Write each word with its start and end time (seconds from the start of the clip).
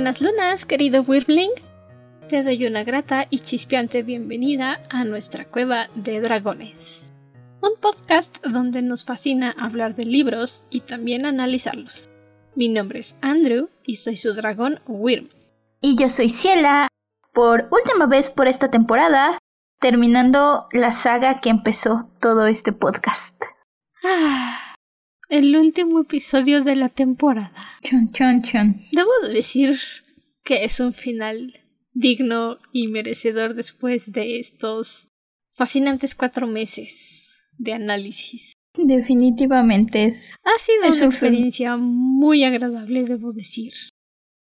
Buenas 0.00 0.22
lunas, 0.22 0.64
querido 0.64 1.02
Wyrmling. 1.02 1.50
Te 2.26 2.42
doy 2.42 2.66
una 2.66 2.84
grata 2.84 3.26
y 3.28 3.40
chispeante 3.40 4.02
bienvenida 4.02 4.80
a 4.88 5.04
nuestra 5.04 5.44
cueva 5.44 5.90
de 5.94 6.22
dragones. 6.22 7.12
Un 7.60 7.78
podcast 7.78 8.42
donde 8.46 8.80
nos 8.80 9.04
fascina 9.04 9.54
hablar 9.58 9.94
de 9.94 10.06
libros 10.06 10.64
y 10.70 10.80
también 10.80 11.26
analizarlos. 11.26 12.08
Mi 12.54 12.70
nombre 12.70 13.00
es 13.00 13.14
Andrew 13.20 13.68
y 13.84 13.96
soy 13.96 14.16
su 14.16 14.32
dragón 14.32 14.80
Wyrm. 14.86 15.28
Y 15.82 15.96
yo 15.96 16.08
soy 16.08 16.30
Ciela, 16.30 16.88
por 17.34 17.68
última 17.70 18.06
vez 18.06 18.30
por 18.30 18.48
esta 18.48 18.70
temporada, 18.70 19.36
terminando 19.80 20.66
la 20.72 20.92
saga 20.92 21.42
que 21.42 21.50
empezó 21.50 22.08
todo 22.20 22.46
este 22.46 22.72
podcast. 22.72 23.34
Ah, 24.02 24.69
el 25.30 25.56
último 25.56 26.00
episodio 26.00 26.62
de 26.62 26.76
la 26.76 26.88
temporada. 26.88 27.52
Chon, 27.82 28.10
chon, 28.10 28.42
chon. 28.42 28.82
Debo 28.92 29.10
decir 29.32 29.78
que 30.42 30.64
es 30.64 30.80
un 30.80 30.92
final 30.92 31.54
digno 31.92 32.58
y 32.72 32.88
merecedor 32.88 33.54
después 33.54 34.12
de 34.12 34.40
estos 34.40 35.08
fascinantes 35.52 36.14
cuatro 36.16 36.46
meses 36.46 37.44
de 37.58 37.72
análisis. 37.72 38.52
Definitivamente 38.74 40.04
es. 40.04 40.36
Ha 40.42 40.58
sido 40.58 40.88
una 40.88 41.06
experiencia 41.06 41.76
muy 41.76 42.44
agradable, 42.44 43.04
debo 43.04 43.32
decir. 43.32 43.72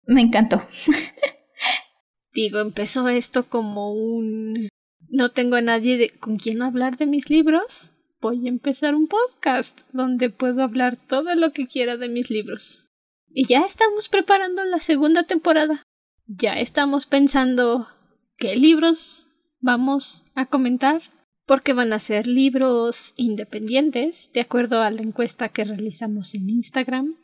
Me 0.06 0.22
encantó. 0.22 0.64
Digo, 2.34 2.60
empezó 2.60 3.08
esto 3.10 3.48
como 3.48 3.94
un... 3.94 4.70
No 5.08 5.30
tengo 5.30 5.56
a 5.56 5.62
nadie 5.62 5.98
de... 5.98 6.10
con 6.10 6.38
quien 6.38 6.64
hablar 6.64 6.98
de 6.98 7.06
mis 7.06 7.30
libros. 7.30 7.93
Voy 8.24 8.46
a 8.46 8.50
empezar 8.50 8.96
un 8.96 9.08
podcast 9.08 9.82
donde 9.92 10.30
puedo 10.30 10.64
hablar 10.64 10.96
todo 10.96 11.36
lo 11.36 11.52
que 11.52 11.66
quiera 11.66 11.98
de 11.98 12.08
mis 12.08 12.30
libros. 12.30 12.90
Y 13.28 13.48
ya 13.48 13.66
estamos 13.66 14.08
preparando 14.08 14.64
la 14.64 14.80
segunda 14.80 15.24
temporada. 15.24 15.84
Ya 16.26 16.54
estamos 16.54 17.06
pensando 17.06 17.90
qué 18.38 18.56
libros 18.56 19.28
vamos 19.60 20.24
a 20.36 20.46
comentar, 20.46 21.02
porque 21.46 21.74
van 21.74 21.92
a 21.92 22.00
ser 22.00 22.26
libros 22.26 23.14
independientes, 23.18 24.32
de 24.32 24.40
acuerdo 24.40 24.82
a 24.82 24.90
la 24.90 25.02
encuesta 25.02 25.50
que 25.50 25.66
realizamos 25.66 26.34
en 26.34 26.50
Instagram. 26.50 27.18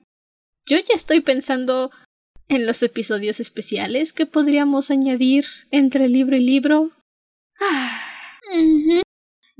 Yo 0.65 0.79
ya 0.79 0.95
estoy 0.95 1.21
pensando 1.21 1.91
en 2.49 2.65
los 2.65 2.83
episodios 2.83 3.39
especiales 3.39 4.11
que 4.11 4.25
podríamos 4.25 4.91
añadir 4.91 5.45
entre 5.71 6.09
libro 6.09 6.35
y 6.35 6.41
libro. 6.41 6.91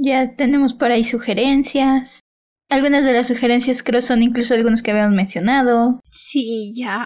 Ya 0.02 0.36
tenemos 0.36 0.74
por 0.74 0.92
ahí 0.92 1.04
sugerencias. 1.04 2.22
Algunas 2.70 3.04
de 3.04 3.14
las 3.14 3.28
sugerencias 3.28 3.84
creo 3.84 4.02
son 4.02 4.24
incluso 4.24 4.54
algunos 4.54 4.82
que 4.82 4.92
habíamos 4.92 5.16
mencionado. 5.16 6.00
Sí, 6.10 6.72
ya. 6.76 7.06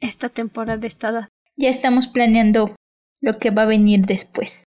Esta 0.00 0.28
temporada 0.28 0.86
está... 0.86 1.28
Ya 1.56 1.70
estamos 1.70 2.06
planeando 2.06 2.74
lo 3.20 3.38
que 3.38 3.50
va 3.50 3.62
a 3.62 3.66
venir 3.66 4.06
después. 4.06 4.64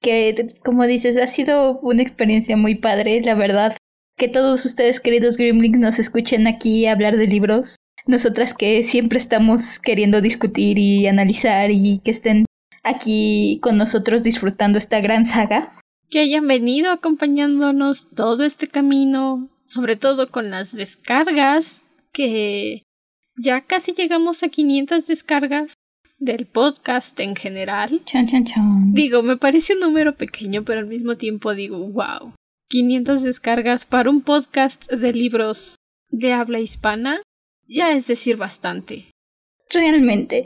Que, 0.00 0.54
como 0.64 0.86
dices, 0.86 1.16
ha 1.16 1.26
sido 1.26 1.80
una 1.80 2.02
experiencia 2.02 2.56
muy 2.56 2.76
padre, 2.76 3.20
la 3.22 3.34
verdad. 3.34 3.76
Que 4.16 4.28
todos 4.28 4.64
ustedes, 4.64 5.00
queridos 5.00 5.36
Grimlings, 5.36 5.78
nos 5.78 5.98
escuchen 5.98 6.46
aquí 6.46 6.86
hablar 6.86 7.16
de 7.16 7.26
libros 7.26 7.76
nosotras 8.06 8.54
que 8.54 8.82
siempre 8.84 9.18
estamos 9.18 9.78
queriendo 9.78 10.20
discutir 10.20 10.78
y 10.78 11.06
analizar 11.06 11.70
y 11.70 12.00
que 12.04 12.10
estén 12.10 12.44
aquí 12.82 13.58
con 13.62 13.78
nosotros 13.78 14.22
disfrutando 14.22 14.78
esta 14.78 15.00
gran 15.00 15.24
saga. 15.24 15.78
Que 16.14 16.20
hayan 16.20 16.46
venido 16.46 16.92
acompañándonos 16.92 18.06
todo 18.14 18.44
este 18.44 18.68
camino, 18.68 19.48
sobre 19.66 19.96
todo 19.96 20.30
con 20.30 20.48
las 20.48 20.70
descargas, 20.70 21.82
que 22.12 22.84
ya 23.36 23.62
casi 23.62 23.94
llegamos 23.94 24.44
a 24.44 24.48
500 24.48 25.08
descargas 25.08 25.74
del 26.20 26.46
podcast 26.46 27.18
en 27.18 27.34
general. 27.34 28.00
Chan, 28.04 28.28
chan, 28.28 28.44
chan. 28.44 28.92
Digo, 28.92 29.24
me 29.24 29.38
parece 29.38 29.74
un 29.74 29.80
número 29.80 30.14
pequeño, 30.14 30.62
pero 30.62 30.78
al 30.78 30.86
mismo 30.86 31.16
tiempo 31.16 31.52
digo, 31.52 31.78
wow. 31.78 32.32
500 32.68 33.24
descargas 33.24 33.84
para 33.84 34.08
un 34.08 34.20
podcast 34.20 34.88
de 34.92 35.12
libros 35.12 35.74
de 36.10 36.32
habla 36.32 36.60
hispana 36.60 37.22
ya 37.66 37.90
es 37.90 38.06
decir 38.06 38.36
bastante. 38.36 39.10
Realmente. 39.68 40.44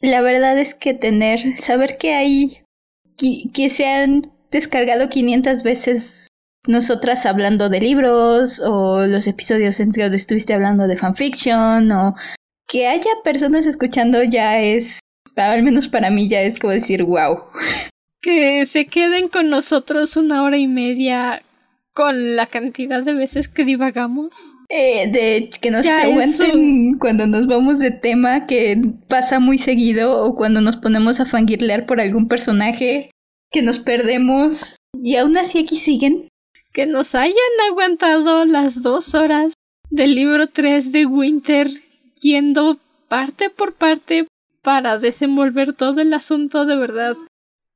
La 0.00 0.22
verdad 0.22 0.58
es 0.58 0.74
que 0.74 0.94
tener, 0.94 1.58
saber 1.58 1.98
que 1.98 2.14
hay, 2.14 2.62
que, 3.52 3.68
se 3.68 3.86
han 3.86 4.22
descargado 4.52 5.08
500 5.08 5.62
veces 5.62 6.28
nosotras 6.68 7.26
hablando 7.26 7.68
de 7.68 7.80
libros 7.80 8.60
o 8.64 9.06
los 9.06 9.26
episodios 9.26 9.80
en 9.80 9.90
que 9.90 10.04
estuviste 10.04 10.54
hablando 10.54 10.86
de 10.86 10.96
fanfiction 10.96 11.90
o 11.90 12.14
que 12.68 12.86
haya 12.86 13.10
personas 13.24 13.66
escuchando 13.66 14.22
ya 14.22 14.60
es, 14.60 15.00
al 15.36 15.62
menos 15.62 15.88
para 15.88 16.10
mí 16.10 16.28
ya 16.28 16.42
es 16.42 16.58
como 16.58 16.72
decir 16.72 17.02
wow. 17.02 17.38
Que 18.20 18.64
se 18.66 18.86
queden 18.86 19.26
con 19.26 19.50
nosotros 19.50 20.16
una 20.16 20.44
hora 20.44 20.56
y 20.56 20.68
media 20.68 21.42
con 21.92 22.36
la 22.36 22.46
cantidad 22.46 23.02
de 23.02 23.14
veces 23.14 23.48
que 23.48 23.64
divagamos. 23.64 24.36
Eh, 24.68 25.10
de 25.10 25.50
que 25.60 25.70
nos 25.70 25.86
aguanten 25.86 26.98
cuando 26.98 27.26
nos 27.26 27.46
vamos 27.46 27.80
de 27.80 27.90
tema 27.90 28.46
que 28.46 28.80
pasa 29.08 29.40
muy 29.40 29.58
seguido 29.58 30.24
o 30.24 30.36
cuando 30.36 30.60
nos 30.60 30.76
ponemos 30.76 31.20
a 31.20 31.26
fangirlear 31.26 31.84
por 31.84 32.00
algún 32.00 32.28
personaje 32.28 33.10
que 33.52 33.62
nos 33.62 33.78
perdemos 33.78 34.76
y 34.94 35.16
aún 35.16 35.36
así 35.36 35.60
aquí 35.60 35.76
siguen. 35.76 36.28
Que 36.72 36.86
nos 36.86 37.14
hayan 37.14 37.36
aguantado 37.70 38.44
las 38.46 38.82
dos 38.82 39.14
horas 39.14 39.52
del 39.90 40.14
libro 40.14 40.46
3 40.48 40.90
de 40.90 41.04
Winter 41.04 41.68
yendo 42.20 42.78
parte 43.08 43.50
por 43.50 43.74
parte 43.74 44.26
para 44.62 44.98
desenvolver 44.98 45.74
todo 45.74 46.00
el 46.00 46.14
asunto 46.14 46.64
de 46.64 46.76
verdad. 46.76 47.14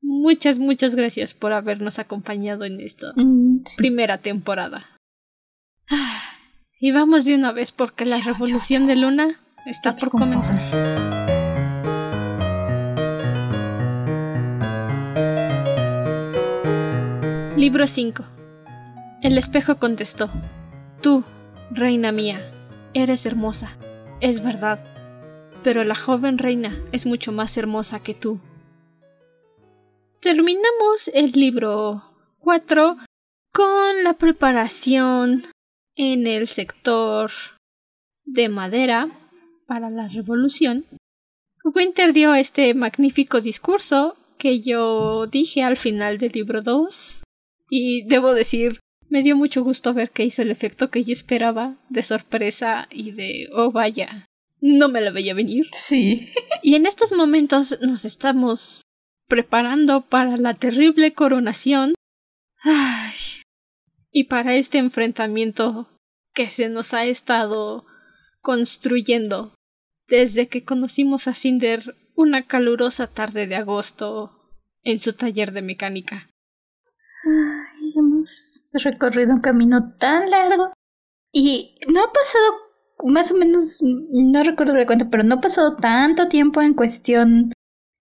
Muchas, 0.00 0.58
muchas 0.58 0.94
gracias 0.94 1.34
por 1.34 1.52
habernos 1.52 1.98
acompañado 1.98 2.64
en 2.64 2.80
esta 2.80 3.12
mm, 3.16 3.64
primera 3.76 4.18
temporada. 4.18 4.86
Y 6.78 6.92
vamos 6.92 7.24
de 7.24 7.34
una 7.34 7.52
vez 7.52 7.72
porque 7.72 8.04
la 8.04 8.20
revolución 8.20 8.86
de 8.86 8.96
Luna 8.96 9.40
está 9.66 9.92
por 9.92 10.10
comenzar. 10.10 11.35
Libro 17.66 17.88
5. 17.88 18.24
El 19.22 19.36
espejo 19.36 19.80
contestó. 19.80 20.30
Tú, 21.02 21.24
reina 21.72 22.12
mía, 22.12 22.40
eres 22.94 23.26
hermosa, 23.26 23.76
es 24.20 24.40
verdad, 24.40 24.78
pero 25.64 25.82
la 25.82 25.96
joven 25.96 26.38
reina 26.38 26.80
es 26.92 27.06
mucho 27.06 27.32
más 27.32 27.56
hermosa 27.56 27.98
que 27.98 28.14
tú. 28.14 28.38
Terminamos 30.20 31.10
el 31.12 31.32
libro 31.32 32.04
4 32.38 32.98
con 33.52 34.04
la 34.04 34.12
preparación 34.12 35.42
en 35.96 36.28
el 36.28 36.46
sector 36.46 37.32
de 38.24 38.48
madera 38.48 39.08
para 39.66 39.90
la 39.90 40.06
revolución, 40.06 40.84
Winter 41.64 42.12
dio 42.12 42.32
este 42.32 42.74
magnífico 42.74 43.40
discurso 43.40 44.14
que 44.38 44.60
yo 44.60 45.26
dije 45.26 45.64
al 45.64 45.76
final 45.76 46.18
del 46.18 46.30
libro 46.30 46.62
2 46.62 47.22
y 47.68 48.04
debo 48.06 48.34
decir, 48.34 48.80
me 49.08 49.22
dio 49.22 49.36
mucho 49.36 49.62
gusto 49.62 49.94
ver 49.94 50.10
que 50.10 50.24
hizo 50.24 50.42
el 50.42 50.50
efecto 50.50 50.90
que 50.90 51.04
yo 51.04 51.12
esperaba 51.12 51.76
de 51.88 52.02
sorpresa 52.02 52.88
y 52.90 53.12
de 53.12 53.48
oh 53.52 53.70
vaya, 53.70 54.26
no 54.60 54.88
me 54.88 55.00
la 55.00 55.10
veía 55.10 55.34
venir. 55.34 55.66
Sí. 55.72 56.28
y 56.62 56.74
en 56.74 56.86
estos 56.86 57.12
momentos 57.12 57.78
nos 57.80 58.04
estamos 58.04 58.82
preparando 59.28 60.02
para 60.02 60.36
la 60.36 60.54
terrible 60.54 61.12
coronación. 61.12 61.94
Ay, 62.62 63.14
y 64.10 64.24
para 64.24 64.56
este 64.56 64.78
enfrentamiento 64.78 65.88
que 66.32 66.48
se 66.48 66.68
nos 66.68 66.94
ha 66.94 67.04
estado 67.04 67.86
construyendo 68.40 69.54
desde 70.08 70.48
que 70.48 70.64
conocimos 70.64 71.28
a 71.28 71.34
Cinder 71.34 71.96
una 72.14 72.46
calurosa 72.46 73.06
tarde 73.08 73.46
de 73.46 73.56
agosto 73.56 74.32
en 74.82 75.00
su 75.00 75.12
taller 75.12 75.52
de 75.52 75.62
mecánica. 75.62 76.30
Ay, 77.26 77.92
hemos 77.96 78.70
recorrido 78.84 79.34
un 79.34 79.40
camino 79.40 79.94
tan 79.98 80.30
largo 80.30 80.72
y 81.32 81.74
no 81.88 82.00
ha 82.00 82.12
pasado 82.12 82.66
más 83.04 83.32
o 83.32 83.34
menos, 83.34 83.80
no 83.82 84.42
recuerdo 84.42 84.74
la 84.74 84.86
cuenta, 84.86 85.10
pero 85.10 85.24
no 85.24 85.34
ha 85.34 85.40
pasado 85.40 85.76
tanto 85.76 86.28
tiempo 86.28 86.62
en 86.62 86.74
cuestión 86.74 87.52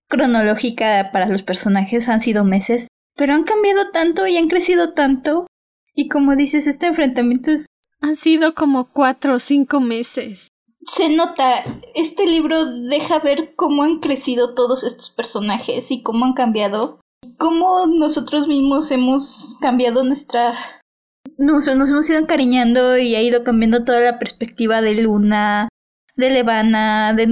cronológica 0.07 1.09
para 1.11 1.27
los 1.27 1.43
personajes, 1.43 2.07
han 2.07 2.19
sido 2.19 2.43
meses, 2.43 2.87
pero 3.15 3.33
han 3.33 3.43
cambiado 3.43 3.89
tanto 3.91 4.27
y 4.27 4.37
han 4.37 4.47
crecido 4.47 4.93
tanto 4.93 5.47
y 5.95 6.07
como 6.09 6.35
dices, 6.35 6.67
este 6.67 6.87
enfrentamiento 6.87 7.51
es... 7.51 7.65
Han 8.01 8.17
sido 8.17 8.53
como 8.53 8.91
cuatro 8.91 9.35
o 9.35 9.39
cinco 9.39 9.79
meses. 9.79 10.49
Se 10.85 11.09
nota, 11.09 11.63
este 11.95 12.27
libro 12.27 12.65
deja 12.65 13.19
ver 13.19 13.55
cómo 13.55 13.83
han 13.83 13.99
crecido 13.99 14.53
todos 14.53 14.83
estos 14.83 15.09
personajes 15.09 15.89
y 15.89 16.03
cómo 16.03 16.25
han 16.25 16.33
cambiado. 16.33 16.99
Cómo 17.37 17.87
nosotros 17.87 18.47
mismos 18.47 18.91
hemos 18.91 19.57
cambiado 19.61 20.03
nuestra... 20.03 20.53
Nos, 21.37 21.67
nos 21.67 21.89
hemos 21.89 22.09
ido 22.09 22.19
encariñando 22.19 22.97
y 22.97 23.15
ha 23.15 23.21
ido 23.21 23.43
cambiando 23.43 23.83
toda 23.83 23.99
la 23.99 24.19
perspectiva 24.19 24.81
de 24.81 24.95
Luna. 24.95 25.67
de 26.15 26.29
Levana, 26.29 27.13
de, 27.13 27.27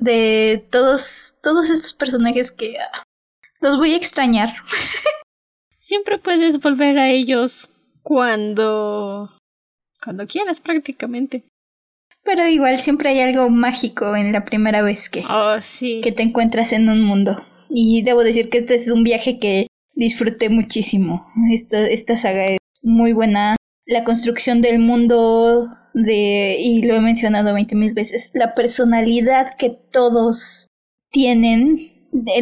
de 0.00 0.68
todos, 0.70 1.38
todos 1.42 1.70
estos 1.70 1.92
personajes 1.92 2.52
que 2.52 2.76
ah, 2.78 3.02
los 3.60 3.78
voy 3.78 3.94
a 3.94 3.96
extrañar. 3.96 4.54
Siempre 5.78 6.18
puedes 6.18 6.60
volver 6.60 6.98
a 6.98 7.10
ellos 7.10 7.72
cuando 8.02 9.28
cuando 10.02 10.26
quieras 10.26 10.60
prácticamente. 10.60 11.44
Pero 12.24 12.46
igual 12.46 12.78
siempre 12.78 13.10
hay 13.10 13.20
algo 13.20 13.50
mágico 13.50 14.14
en 14.14 14.32
la 14.32 14.44
primera 14.44 14.82
vez 14.82 15.08
que, 15.10 15.24
oh, 15.28 15.60
sí. 15.60 16.00
que 16.02 16.12
te 16.12 16.22
encuentras 16.22 16.72
en 16.72 16.88
un 16.88 17.02
mundo. 17.02 17.42
Y 17.74 18.02
debo 18.02 18.22
decir 18.22 18.50
que 18.50 18.58
este 18.58 18.74
es 18.74 18.90
un 18.90 19.02
viaje 19.02 19.38
que 19.38 19.66
disfruté 19.94 20.50
muchísimo. 20.50 21.26
Esta, 21.50 21.86
esta 21.88 22.16
saga 22.16 22.46
es 22.46 22.58
muy 22.82 23.12
buena. 23.12 23.56
La 23.86 24.04
construcción 24.04 24.60
del 24.60 24.78
mundo 24.78 25.68
de, 25.94 26.56
y 26.58 26.82
lo 26.82 26.94
he 26.94 27.00
mencionado 27.00 27.54
veinte 27.54 27.74
mil 27.74 27.94
veces, 27.94 28.30
la 28.34 28.54
personalidad 28.54 29.54
que 29.58 29.70
todos 29.70 30.68
tienen 31.10 31.90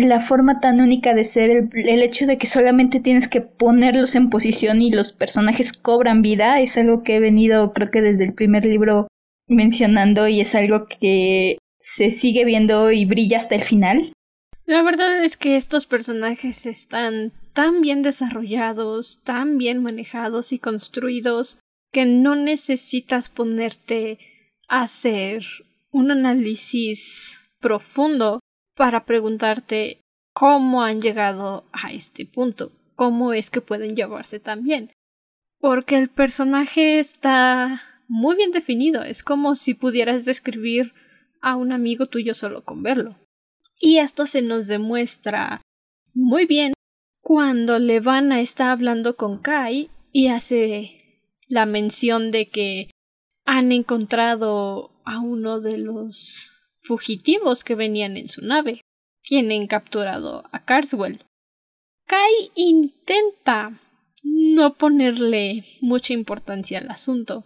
la 0.01 0.19
forma 0.19 0.61
tan 0.61 0.81
única 0.81 1.15
de 1.15 1.25
ser, 1.25 1.69
el, 1.73 2.03
hecho 2.03 2.27
de 2.27 2.39
que 2.39 2.49
solamente 2.49 2.99
tienes 2.99 3.29
que 3.29 3.41
ponerlos 3.41 4.17
en 4.17 4.29
posición 4.29 4.83
y 4.83 4.91
los 4.91 5.13
personajes 5.13 5.73
cobran 5.73 6.23
vida, 6.23 6.61
es 6.61 6.77
algo 6.77 7.05
que 7.05 7.17
he 7.17 7.21
venido 7.21 7.73
creo 7.73 7.91
que 7.91 8.03
desde 8.03 8.25
el 8.25 8.35
primer 8.35 8.65
libro 8.65 9.07
mencionando 9.47 10.27
y 10.27 10.41
es 10.41 10.55
algo 10.55 10.87
que 10.87 11.59
se 11.79 12.11
sigue 12.11 12.45
viendo 12.45 12.91
y 12.91 13.05
brilla 13.05 13.39
hasta 13.39 13.55
el 13.55 13.63
final. 13.63 14.13
La 14.71 14.83
verdad 14.83 15.25
es 15.25 15.37
que 15.37 15.57
estos 15.57 15.87
personajes 15.87 16.65
están 16.65 17.33
tan 17.55 17.81
bien 17.81 18.03
desarrollados, 18.03 19.19
tan 19.25 19.59
bien 19.59 19.83
manejados 19.83 20.53
y 20.53 20.61
construidos 20.61 21.59
que 21.91 22.05
no 22.05 22.37
necesitas 22.37 23.31
ponerte 23.31 24.21
a 24.69 24.83
hacer 24.83 25.43
un 25.91 26.13
análisis 26.13 27.51
profundo 27.59 28.39
para 28.77 29.07
preguntarte 29.07 30.03
cómo 30.33 30.85
han 30.85 31.01
llegado 31.01 31.65
a 31.73 31.93
este 31.93 32.25
punto, 32.25 32.71
cómo 32.95 33.33
es 33.33 33.51
que 33.51 33.61
pueden 33.61 33.97
llevarse 33.97 34.39
tan 34.39 34.63
bien. 34.63 34.93
Porque 35.59 35.97
el 35.97 36.09
personaje 36.09 37.01
está 37.01 37.83
muy 38.07 38.37
bien 38.37 38.53
definido, 38.53 39.03
es 39.03 39.25
como 39.25 39.57
si 39.57 39.75
pudieras 39.75 40.25
describir 40.25 40.93
a 41.41 41.57
un 41.57 41.73
amigo 41.73 42.07
tuyo 42.07 42.35
solo 42.35 42.63
con 42.63 42.85
verlo. 42.85 43.17
Y 43.81 43.99
esto 43.99 44.27
se 44.27 44.43
nos 44.43 44.67
demuestra 44.67 45.63
muy 46.13 46.45
bien 46.45 46.75
cuando 47.23 47.79
Levana 47.79 48.41
está 48.41 48.73
hablando 48.73 49.17
con 49.17 49.39
Kai 49.39 49.91
y 50.13 50.29
hace 50.29 51.23
la 51.49 51.65
mención 51.65 52.31
de 52.31 52.51
que 52.51 52.91
han 53.47 53.73
encontrado 53.73 54.91
a 55.05 55.21
uno 55.21 55.61
de 55.61 55.79
los 55.79 56.53
fugitivos 56.83 57.65
que 57.65 57.75
venían 57.75 58.17
en 58.17 58.29
su 58.29 58.45
nave. 58.45 58.83
Tienen 59.23 59.67
capturado 59.67 60.45
a 60.53 60.65
Carswell. 60.65 61.25
Kai 62.07 62.51
intenta 62.55 63.81
no 64.23 64.75
ponerle 64.75 65.65
mucha 65.81 66.13
importancia 66.13 66.79
al 66.79 66.91
asunto, 66.91 67.45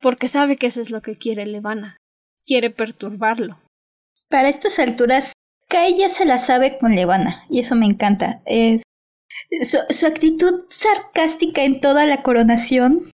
porque 0.00 0.28
sabe 0.28 0.56
que 0.56 0.66
eso 0.66 0.80
es 0.80 0.90
lo 0.90 1.02
que 1.02 1.16
quiere 1.16 1.46
Levana. 1.46 1.96
Quiere 2.44 2.70
perturbarlo. 2.70 3.60
Para 4.28 4.48
estas 4.48 4.78
alturas, 4.78 5.32
Kai 5.68 5.96
ya 5.96 6.08
se 6.08 6.24
la 6.24 6.38
sabe 6.38 6.78
con 6.78 6.94
Levana, 6.94 7.44
y 7.50 7.60
eso 7.60 7.74
me 7.74 7.86
encanta. 7.86 8.40
Es 8.46 8.82
su, 9.62 9.78
su 9.90 10.06
actitud 10.06 10.64
sarcástica 10.68 11.62
en 11.62 11.80
toda 11.80 12.06
la 12.06 12.22
coronación 12.22 13.10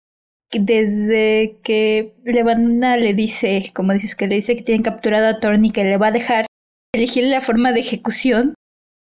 desde 0.51 1.59
que 1.63 2.15
Levana 2.23 2.97
le 2.97 3.13
dice, 3.13 3.71
como 3.75 3.93
dices, 3.93 4.15
que 4.15 4.27
le 4.27 4.35
dice 4.35 4.55
que 4.55 4.63
tienen 4.63 4.83
capturado 4.83 5.27
a 5.27 5.39
Tony, 5.39 5.71
que 5.71 5.83
le 5.83 5.97
va 5.97 6.07
a 6.07 6.11
dejar 6.11 6.47
elegir 6.93 7.25
la 7.25 7.41
forma 7.41 7.71
de 7.71 7.81
ejecución, 7.81 8.55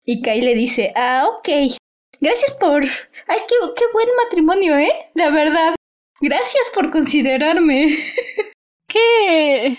y 0.05 0.21
Kai 0.21 0.41
le 0.41 0.55
dice, 0.55 0.93
ah, 0.95 1.25
ok, 1.37 1.49
gracias 2.21 2.51
por... 2.59 2.83
Ay, 2.83 3.39
qué, 3.47 3.55
qué 3.75 3.83
buen 3.93 4.07
matrimonio, 4.23 4.77
¿eh? 4.77 4.91
La 5.13 5.29
verdad. 5.29 5.75
Gracias 6.21 6.71
por 6.73 6.91
considerarme. 6.91 7.97
qué... 8.87 9.77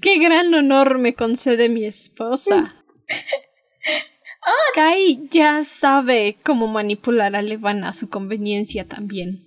Qué 0.00 0.18
gran 0.18 0.52
honor 0.54 0.98
me 0.98 1.14
concede 1.14 1.68
mi 1.68 1.84
esposa. 1.84 2.74
Kai 4.74 5.28
ya 5.30 5.64
sabe 5.64 6.36
cómo 6.42 6.66
manipular 6.66 7.34
a 7.34 7.42
Levana 7.42 7.88
a 7.88 7.92
su 7.92 8.08
conveniencia 8.08 8.84
también 8.84 9.46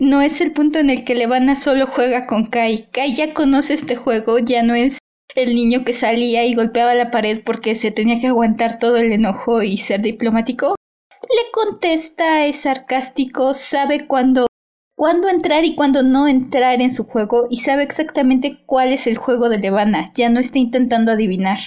no 0.00 0.22
es 0.22 0.40
el 0.40 0.52
punto 0.52 0.78
en 0.78 0.88
el 0.90 1.04
que 1.04 1.14
Levana 1.14 1.54
solo 1.56 1.86
juega 1.86 2.26
con 2.26 2.46
Kai. 2.46 2.88
Kai 2.90 3.14
ya 3.14 3.34
conoce 3.34 3.74
este 3.74 3.96
juego, 3.96 4.38
ya 4.38 4.62
no 4.62 4.74
es 4.74 4.98
el 5.34 5.54
niño 5.54 5.84
que 5.84 5.92
salía 5.92 6.44
y 6.44 6.54
golpeaba 6.54 6.94
la 6.94 7.10
pared 7.10 7.42
porque 7.44 7.76
se 7.76 7.90
tenía 7.90 8.18
que 8.18 8.28
aguantar 8.28 8.78
todo 8.78 8.96
el 8.96 9.12
enojo 9.12 9.62
y 9.62 9.76
ser 9.76 10.00
diplomático. 10.00 10.74
Le 11.22 11.50
contesta, 11.52 12.46
es 12.46 12.62
sarcástico, 12.62 13.52
sabe 13.54 14.06
cuándo 14.06 14.46
entrar 15.30 15.64
y 15.66 15.76
cuándo 15.76 16.02
no 16.02 16.26
entrar 16.26 16.80
en 16.80 16.90
su 16.90 17.04
juego 17.04 17.46
y 17.50 17.58
sabe 17.58 17.82
exactamente 17.82 18.58
cuál 18.64 18.92
es 18.92 19.06
el 19.06 19.18
juego 19.18 19.50
de 19.50 19.58
Levana. 19.58 20.12
Ya 20.14 20.30
no 20.30 20.40
está 20.40 20.58
intentando 20.58 21.12
adivinar. 21.12 21.60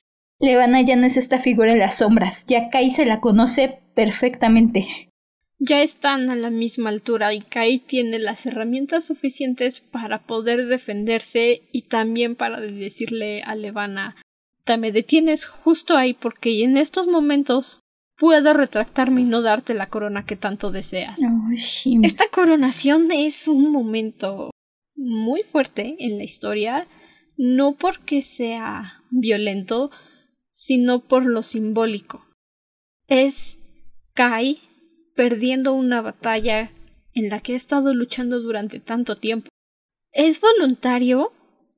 Levana 0.44 0.81
ya 0.81 0.95
no 0.95 1.07
es 1.07 1.18
esta 1.18 1.40
figura 1.40 1.72
en 1.72 1.80
las 1.80 1.98
sombras, 1.98 2.45
ya 2.45 2.69
Kai 2.69 2.92
se 2.92 3.06
la 3.06 3.19
conoce 3.19 3.80
perfectamente 3.95 4.86
ya 5.66 5.81
están 5.81 6.30
a 6.30 6.36
la 6.36 6.50
misma 6.50 6.90
altura 6.90 7.34
y 7.34 7.42
Kai 7.42 7.80
tiene 7.80 8.19
las 8.19 8.45
herramientas 8.45 9.06
suficientes 9.06 9.80
para 9.80 10.24
poder 10.24 10.66
defenderse 10.68 11.62
y 11.72 11.84
también 11.84 12.36
para 12.36 12.60
decirle 12.60 13.42
a 13.44 13.56
Levana 13.56 14.18
te 14.66 14.78
me 14.78 14.92
detienes 14.92 15.45
justo 15.45 15.95
ahí 15.95 16.13
porque 16.13 16.63
en 16.63 16.78
estos 16.78 17.07
momentos 17.07 17.81
puedo 18.18 18.54
retractarme 18.54 19.22
y 19.22 19.25
no 19.25 19.42
darte 19.42 19.74
la 19.74 19.88
corona 19.88 20.25
que 20.25 20.36
tanto 20.36 20.72
deseas. 20.72 21.19
Esta 22.04 22.25
coronación 22.30 23.12
es 23.12 23.48
un 23.48 23.72
momento 23.72 24.51
muy 24.96 25.44
fuerte 25.44 25.96
en 26.00 26.18
la 26.18 26.24
historia, 26.24 26.88
no 27.38 27.75
porque 27.75 28.22
sea 28.22 29.01
violento, 29.12 29.92
sino 30.54 31.00
por 31.00 31.26
lo 31.26 31.42
simbólico. 31.42 32.26
Es 33.08 33.60
Kai 34.14 34.62
perdiendo 35.16 35.74
una 35.74 36.02
batalla 36.02 36.72
en 37.14 37.30
la 37.30 37.39
que 37.39 37.54
ha 37.54 37.58
estado 37.58 37.94
luchando 37.94 38.39
durante 38.39 38.80
tanto 38.80 39.18
tiempo. 39.18 39.50
Es 40.12 40.39
voluntario 40.39 41.34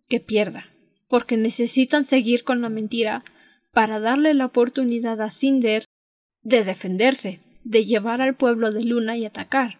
que 0.10 0.20
pierda, 0.20 0.66
porque 1.08 1.38
necesitan 1.38 2.06
seguir 2.06 2.44
con 2.44 2.62
la 2.62 2.70
mentira 2.70 3.24
para 3.72 4.00
darle 4.00 4.34
la 4.34 4.46
oportunidad 4.46 5.22
a 5.22 5.32
Cinder 5.32 5.86
de 6.44 6.64
defenderse, 6.64 7.40
de 7.64 7.86
llevar 7.86 8.22
al 8.22 8.36
pueblo 8.36 8.72
de 8.72 8.84
Luna 8.84 9.18
y 9.18 9.26
atacar. 9.26 9.80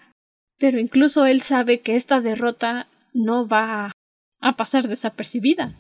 Pero 0.58 0.80
incluso 0.80 1.26
él 1.26 1.42
sabe 1.42 1.82
que 1.82 1.98
esta 1.98 2.22
derrota 2.22 2.88
no 3.14 3.48
va 3.48 3.92
a 4.40 4.56
pasar 4.56 4.88
desapercibida. 4.88 5.76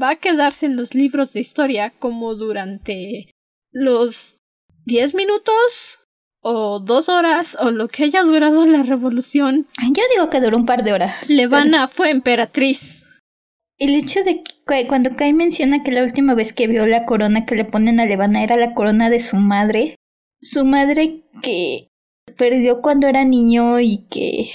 Va 0.00 0.10
a 0.10 0.16
quedarse 0.16 0.66
en 0.66 0.76
los 0.76 0.94
libros 0.94 1.32
de 1.32 1.40
historia 1.40 1.92
como 1.98 2.34
durante 2.34 3.30
los 3.72 4.36
diez 4.84 5.14
minutos 5.14 6.00
o 6.40 6.80
dos 6.80 7.08
horas 7.08 7.56
o 7.60 7.70
lo 7.70 7.88
que 7.88 8.04
haya 8.04 8.22
durado 8.22 8.64
la 8.66 8.82
revolución. 8.82 9.66
Yo 9.82 10.02
digo 10.14 10.30
que 10.30 10.40
duró 10.40 10.56
un 10.56 10.66
par 10.66 10.84
de 10.84 10.92
horas. 10.92 11.28
Levana 11.30 11.88
fue 11.88 12.10
emperatriz. 12.10 13.02
El 13.78 13.94
hecho 13.94 14.20
de 14.22 14.42
que 14.42 14.86
cuando 14.88 15.14
Kai 15.14 15.32
menciona 15.32 15.82
que 15.82 15.92
la 15.92 16.02
última 16.02 16.34
vez 16.34 16.52
que 16.52 16.66
vio 16.66 16.86
la 16.86 17.06
corona 17.06 17.46
que 17.46 17.54
le 17.54 17.64
ponen 17.64 18.00
a 18.00 18.06
Levana 18.06 18.42
era 18.42 18.56
la 18.56 18.74
corona 18.74 19.08
de 19.08 19.20
su 19.20 19.36
madre, 19.36 19.94
su 20.40 20.64
madre 20.64 21.22
que 21.42 21.88
perdió 22.36 22.80
cuando 22.80 23.06
era 23.06 23.24
niño 23.24 23.78
y 23.78 24.06
que 24.08 24.50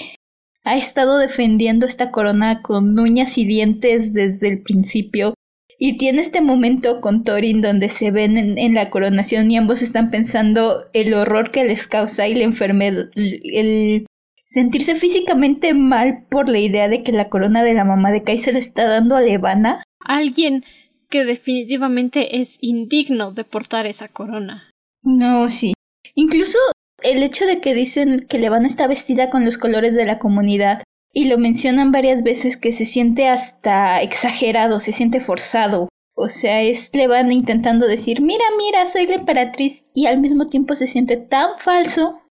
ha 0.64 0.76
estado 0.76 1.18
defendiendo 1.18 1.86
esta 1.86 2.10
corona 2.10 2.62
con 2.62 2.98
uñas 2.98 3.38
y 3.38 3.44
dientes 3.44 4.12
desde 4.12 4.48
el 4.48 4.62
principio, 4.62 5.34
y 5.78 5.98
tiene 5.98 6.20
este 6.20 6.40
momento 6.40 7.00
con 7.00 7.24
Thorin 7.24 7.60
donde 7.60 7.88
se 7.88 8.10
ven 8.10 8.58
en, 8.58 8.74
la 8.74 8.90
coronación 8.90 9.50
y 9.50 9.56
ambos 9.56 9.82
están 9.82 10.10
pensando 10.10 10.84
el 10.92 11.14
horror 11.14 11.50
que 11.50 11.64
les 11.64 11.86
causa 11.86 12.28
y 12.28 12.34
la 12.34 12.44
enfermedad, 12.44 13.10
el 13.14 14.06
sentirse 14.46 14.94
físicamente 14.94 15.74
mal 15.74 16.26
por 16.30 16.48
la 16.48 16.58
idea 16.58 16.88
de 16.88 17.02
que 17.02 17.12
la 17.12 17.28
corona 17.28 17.62
de 17.64 17.74
la 17.74 17.84
mamá 17.84 18.12
de 18.12 18.22
Kai 18.22 18.38
se 18.38 18.52
le 18.52 18.58
está 18.60 18.86
dando 18.86 19.16
a 19.16 19.20
Levana. 19.20 19.82
Alguien 20.00 20.64
que 21.10 21.24
definitivamente 21.24 22.40
es 22.40 22.58
indigno 22.60 23.32
de 23.32 23.44
portar 23.44 23.86
esa 23.86 24.08
corona. 24.08 24.70
No, 25.02 25.48
sí. 25.48 25.74
Incluso 26.14 26.58
el 27.04 27.22
hecho 27.22 27.46
de 27.46 27.60
que 27.60 27.74
dicen 27.74 28.26
que 28.28 28.38
Levana 28.38 28.66
está 28.66 28.86
vestida 28.86 29.30
con 29.30 29.44
los 29.44 29.58
colores 29.58 29.94
de 29.94 30.06
la 30.06 30.18
comunidad 30.18 30.82
y 31.12 31.26
lo 31.26 31.38
mencionan 31.38 31.92
varias 31.92 32.22
veces 32.22 32.56
que 32.56 32.72
se 32.72 32.86
siente 32.86 33.28
hasta 33.28 34.00
exagerado, 34.02 34.80
se 34.80 34.92
siente 34.92 35.20
forzado. 35.20 35.88
O 36.16 36.28
sea, 36.28 36.62
es 36.62 36.90
Levan 36.94 37.30
intentando 37.30 37.86
decir, 37.86 38.20
mira, 38.20 38.44
mira, 38.56 38.86
soy 38.86 39.06
la 39.06 39.16
emperatriz 39.16 39.86
y 39.94 40.06
al 40.06 40.18
mismo 40.18 40.46
tiempo 40.46 40.76
se 40.76 40.86
siente 40.86 41.16
tan 41.16 41.58
falso. 41.58 42.22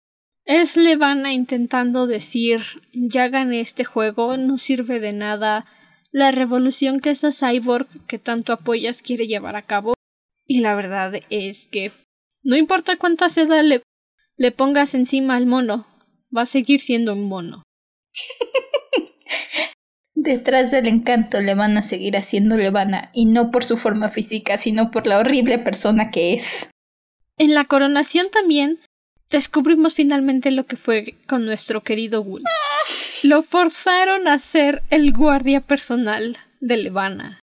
Es 0.44 0.76
Levana 0.76 1.32
intentando 1.32 2.06
decir, 2.06 2.62
ya 2.92 3.28
gané 3.28 3.60
este 3.60 3.84
juego, 3.84 4.36
no 4.36 4.56
sirve 4.56 5.00
de 5.00 5.12
nada, 5.12 5.66
la 6.10 6.30
revolución 6.30 7.00
que 7.00 7.10
esa 7.10 7.30
cyborg 7.30 7.88
que 8.06 8.18
tanto 8.18 8.52
apoyas 8.52 9.02
quiere 9.02 9.26
llevar 9.26 9.56
a 9.56 9.66
cabo. 9.66 9.94
Y 10.46 10.60
la 10.60 10.74
verdad 10.74 11.14
es 11.30 11.66
que 11.66 11.92
no 12.42 12.56
importa 12.56 12.96
cuánta 12.96 13.28
seda 13.28 13.62
le, 13.62 13.82
le 14.36 14.52
pongas 14.52 14.94
encima 14.94 15.36
al 15.36 15.46
mono, 15.46 15.86
va 16.36 16.42
a 16.42 16.46
seguir 16.46 16.80
siendo 16.80 17.12
un 17.12 17.28
mono. 17.28 17.62
Detrás 20.14 20.70
del 20.70 20.86
encanto 20.86 21.40
le 21.40 21.54
van 21.54 21.76
a 21.76 21.82
seguir 21.82 22.16
haciendo 22.16 22.56
Levana, 22.56 23.10
y 23.12 23.26
no 23.26 23.50
por 23.50 23.64
su 23.64 23.76
forma 23.76 24.08
física, 24.08 24.58
sino 24.58 24.90
por 24.90 25.06
la 25.06 25.18
horrible 25.18 25.58
persona 25.58 26.10
que 26.10 26.34
es. 26.34 26.70
En 27.38 27.54
la 27.54 27.64
coronación 27.64 28.30
también 28.30 28.78
descubrimos 29.30 29.94
finalmente 29.94 30.50
lo 30.50 30.66
que 30.66 30.76
fue 30.76 31.16
con 31.26 31.44
nuestro 31.44 31.82
querido 31.82 32.22
Wolf. 32.22 32.44
Lo 33.24 33.42
forzaron 33.42 34.26
a 34.26 34.38
ser 34.38 34.82
el 34.90 35.12
guardia 35.12 35.60
personal 35.60 36.36
de 36.60 36.76
Levana. 36.76 37.40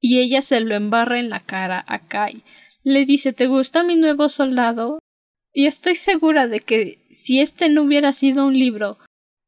Y 0.00 0.20
ella 0.20 0.42
se 0.42 0.60
lo 0.60 0.74
embarra 0.74 1.20
en 1.20 1.30
la 1.30 1.40
cara 1.40 1.84
a 1.86 2.00
Kai. 2.00 2.42
Le 2.82 3.04
dice 3.04 3.32
¿Te 3.32 3.46
gusta 3.46 3.84
mi 3.84 3.94
nuevo 3.94 4.28
soldado? 4.28 4.98
Y 5.52 5.66
estoy 5.66 5.94
segura 5.94 6.48
de 6.48 6.60
que 6.60 7.04
si 7.10 7.40
este 7.40 7.68
no 7.68 7.82
hubiera 7.82 8.12
sido 8.12 8.46
un 8.46 8.54
libro 8.54 8.98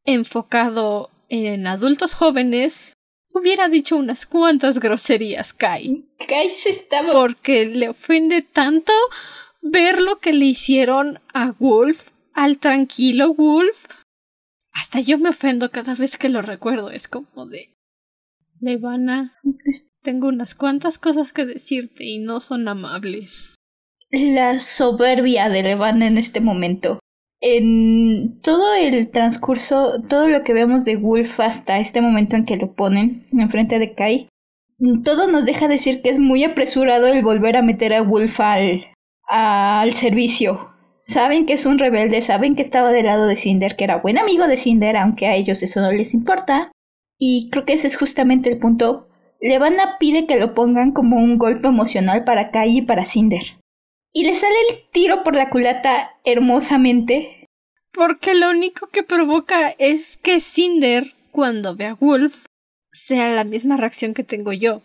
enfocado 0.04 1.10
en 1.28 1.66
adultos 1.66 2.14
jóvenes, 2.14 2.92
hubiera 3.32 3.68
dicho 3.68 3.96
unas 3.96 4.26
cuantas 4.26 4.78
groserías, 4.78 5.52
Kai. 5.52 6.04
Kai 6.28 6.50
se 6.50 6.70
estaba. 6.70 7.12
Porque 7.12 7.64
le 7.64 7.88
ofende 7.88 8.42
tanto 8.42 8.92
ver 9.62 10.00
lo 10.00 10.18
que 10.18 10.32
le 10.32 10.44
hicieron 10.44 11.20
a 11.32 11.52
Wolf, 11.58 12.10
al 12.34 12.58
tranquilo 12.58 13.34
Wolf. 13.34 13.86
Hasta 14.72 15.00
yo 15.00 15.18
me 15.18 15.30
ofendo 15.30 15.70
cada 15.70 15.94
vez 15.94 16.18
que 16.18 16.28
lo 16.28 16.42
recuerdo. 16.42 16.90
Es 16.90 17.08
como 17.08 17.46
de. 17.46 17.74
Levana, 18.60 19.38
tengo 20.02 20.28
unas 20.28 20.54
cuantas 20.54 20.98
cosas 20.98 21.32
que 21.32 21.44
decirte 21.46 22.04
y 22.04 22.18
no 22.18 22.40
son 22.40 22.68
amables. 22.68 23.54
La 24.14 24.60
soberbia 24.60 25.48
de 25.48 25.62
Levana 25.62 26.06
en 26.06 26.18
este 26.18 26.40
momento. 26.40 27.00
En 27.40 28.40
todo 28.40 28.74
el 28.74 29.10
transcurso, 29.10 30.00
todo 30.08 30.28
lo 30.28 30.42
que 30.42 30.54
vemos 30.54 30.84
de 30.84 30.96
Wolf 30.96 31.40
hasta 31.40 31.78
este 31.78 32.00
momento 32.00 32.36
en 32.36 32.44
que 32.44 32.56
lo 32.56 32.72
ponen 32.72 33.24
enfrente 33.32 33.78
de 33.78 33.94
Kai, 33.94 34.28
todo 35.04 35.26
nos 35.26 35.44
deja 35.44 35.68
decir 35.68 36.00
que 36.02 36.10
es 36.10 36.18
muy 36.18 36.44
apresurado 36.44 37.08
el 37.08 37.22
volver 37.22 37.56
a 37.56 37.62
meter 37.62 37.92
a 37.92 38.02
Wolf 38.02 38.40
al, 38.40 38.86
al 39.28 39.92
servicio. 39.92 40.72
Saben 41.02 41.44
que 41.44 41.52
es 41.54 41.66
un 41.66 41.78
rebelde, 41.78 42.22
saben 42.22 42.54
que 42.54 42.62
estaba 42.62 42.90
del 42.90 43.06
lado 43.06 43.26
de 43.26 43.36
Cinder, 43.36 43.76
que 43.76 43.84
era 43.84 43.98
buen 43.98 44.18
amigo 44.18 44.46
de 44.46 44.56
Cinder, 44.56 44.96
aunque 44.96 45.26
a 45.26 45.34
ellos 45.34 45.62
eso 45.62 45.80
no 45.80 45.92
les 45.92 46.14
importa. 46.14 46.72
Y 47.18 47.50
creo 47.50 47.64
que 47.64 47.74
ese 47.74 47.88
es 47.88 47.96
justamente 47.96 48.48
el 48.48 48.58
punto. 48.58 49.08
Levana 49.40 49.96
pide 49.98 50.26
que 50.26 50.38
lo 50.38 50.54
pongan 50.54 50.92
como 50.92 51.16
un 51.16 51.36
golpe 51.36 51.68
emocional 51.68 52.24
para 52.24 52.50
Kai 52.50 52.78
y 52.78 52.82
para 52.82 53.04
Cinder. 53.04 53.42
Y 54.16 54.24
le 54.24 54.34
sale 54.34 54.54
el 54.70 54.88
tiro 54.92 55.24
por 55.24 55.34
la 55.34 55.50
culata 55.50 56.14
hermosamente. 56.24 57.48
Porque 57.92 58.34
lo 58.34 58.50
único 58.50 58.86
que 58.86 59.02
provoca 59.02 59.70
es 59.70 60.16
que 60.16 60.38
Cinder, 60.38 61.14
cuando 61.32 61.74
ve 61.74 61.86
a 61.86 61.94
Wolf, 61.94 62.46
sea 62.92 63.28
la 63.30 63.42
misma 63.42 63.76
reacción 63.76 64.14
que 64.14 64.22
tengo 64.22 64.52
yo. 64.52 64.82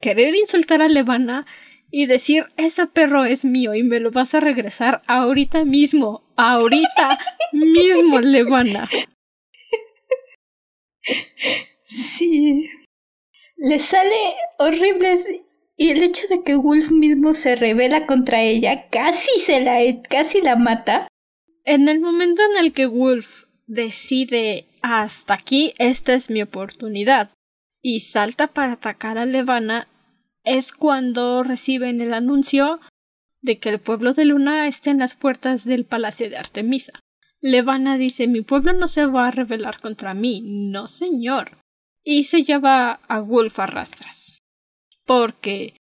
Querer 0.00 0.34
insultar 0.34 0.82
a 0.82 0.88
Levana 0.88 1.46
y 1.88 2.06
decir 2.06 2.46
ese 2.56 2.88
perro 2.88 3.24
es 3.24 3.44
mío 3.44 3.74
y 3.74 3.84
me 3.84 4.00
lo 4.00 4.10
vas 4.10 4.34
a 4.34 4.40
regresar 4.40 5.02
ahorita 5.06 5.64
mismo, 5.64 6.24
ahorita 6.36 7.18
mismo, 7.52 8.20
Levana. 8.20 8.88
Sí. 11.84 12.68
Le 13.56 13.78
sale 13.78 14.34
horrible 14.58 15.43
y 15.76 15.90
el 15.90 16.02
hecho 16.02 16.26
de 16.28 16.42
que 16.42 16.56
Wolf 16.56 16.90
mismo 16.90 17.34
se 17.34 17.56
revela 17.56 18.06
contra 18.06 18.42
ella 18.42 18.88
casi 18.88 19.40
se 19.40 19.60
la 19.60 19.78
casi 20.02 20.40
la 20.40 20.56
mata. 20.56 21.08
En 21.64 21.88
el 21.88 22.00
momento 22.00 22.42
en 22.50 22.64
el 22.64 22.72
que 22.72 22.86
Wolf 22.86 23.44
decide 23.66 24.68
hasta 24.82 25.34
aquí, 25.34 25.74
esta 25.78 26.14
es 26.14 26.30
mi 26.30 26.42
oportunidad 26.42 27.30
y 27.80 28.00
salta 28.00 28.48
para 28.48 28.72
atacar 28.72 29.18
a 29.18 29.26
Levana, 29.26 29.88
es 30.42 30.72
cuando 30.72 31.42
reciben 31.42 32.00
el 32.00 32.14
anuncio 32.14 32.80
de 33.42 33.58
que 33.58 33.68
el 33.68 33.78
pueblo 33.78 34.14
de 34.14 34.24
Luna 34.24 34.68
está 34.68 34.90
en 34.90 34.98
las 34.98 35.14
puertas 35.14 35.64
del 35.64 35.84
palacio 35.84 36.30
de 36.30 36.38
Artemisa. 36.38 36.92
Levana 37.40 37.98
dice 37.98 38.26
mi 38.26 38.40
pueblo 38.40 38.72
no 38.72 38.88
se 38.88 39.04
va 39.04 39.28
a 39.28 39.30
rebelar 39.30 39.80
contra 39.80 40.14
mí, 40.14 40.42
no 40.44 40.86
señor. 40.86 41.58
Y 42.02 42.24
se 42.24 42.42
lleva 42.42 42.92
a 42.92 43.20
Wolf 43.20 43.58
a 43.58 43.66
rastras. 43.66 44.43
Porque 45.06 45.76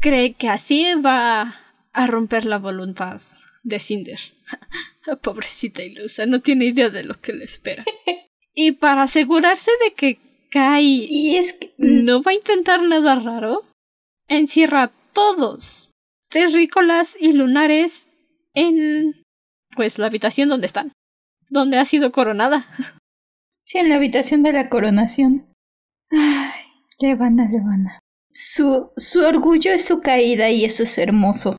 cree 0.00 0.34
que 0.34 0.48
así 0.48 0.86
va 0.94 1.56
a 1.92 2.06
romper 2.06 2.44
la 2.44 2.58
voluntad 2.58 3.20
de 3.62 3.78
Cinder. 3.78 4.18
Pobrecita 5.22 5.82
ilusa, 5.82 6.26
no 6.26 6.40
tiene 6.40 6.66
idea 6.66 6.90
de 6.90 7.04
lo 7.04 7.20
que 7.20 7.32
le 7.32 7.44
espera. 7.44 7.84
y 8.54 8.72
para 8.72 9.02
asegurarse 9.02 9.70
de 9.82 9.94
que 9.94 10.18
Kai 10.50 11.06
y 11.10 11.36
es 11.36 11.58
no 11.78 12.22
va 12.22 12.30
a 12.30 12.34
intentar 12.34 12.82
nada 12.82 13.16
raro, 13.16 13.64
encierra 14.28 14.84
a 14.84 14.92
todos, 15.12 15.90
terrícolas 16.28 17.16
y 17.18 17.32
lunares, 17.32 18.06
en 18.54 19.24
pues 19.74 19.98
la 19.98 20.06
habitación 20.06 20.48
donde 20.48 20.66
están, 20.66 20.92
donde 21.48 21.78
ha 21.78 21.84
sido 21.84 22.12
coronada. 22.12 22.66
Sí, 23.62 23.78
en 23.78 23.88
la 23.88 23.96
habitación 23.96 24.42
de 24.42 24.52
la 24.52 24.68
coronación. 24.68 25.46
Ay, 26.10 26.60
Levana, 27.00 27.48
Levana. 27.50 27.98
Su, 28.34 28.90
su 28.96 29.20
orgullo 29.20 29.72
es 29.72 29.84
su 29.84 30.00
caída 30.00 30.50
y 30.50 30.64
eso 30.64 30.82
es 30.82 30.98
hermoso. 30.98 31.56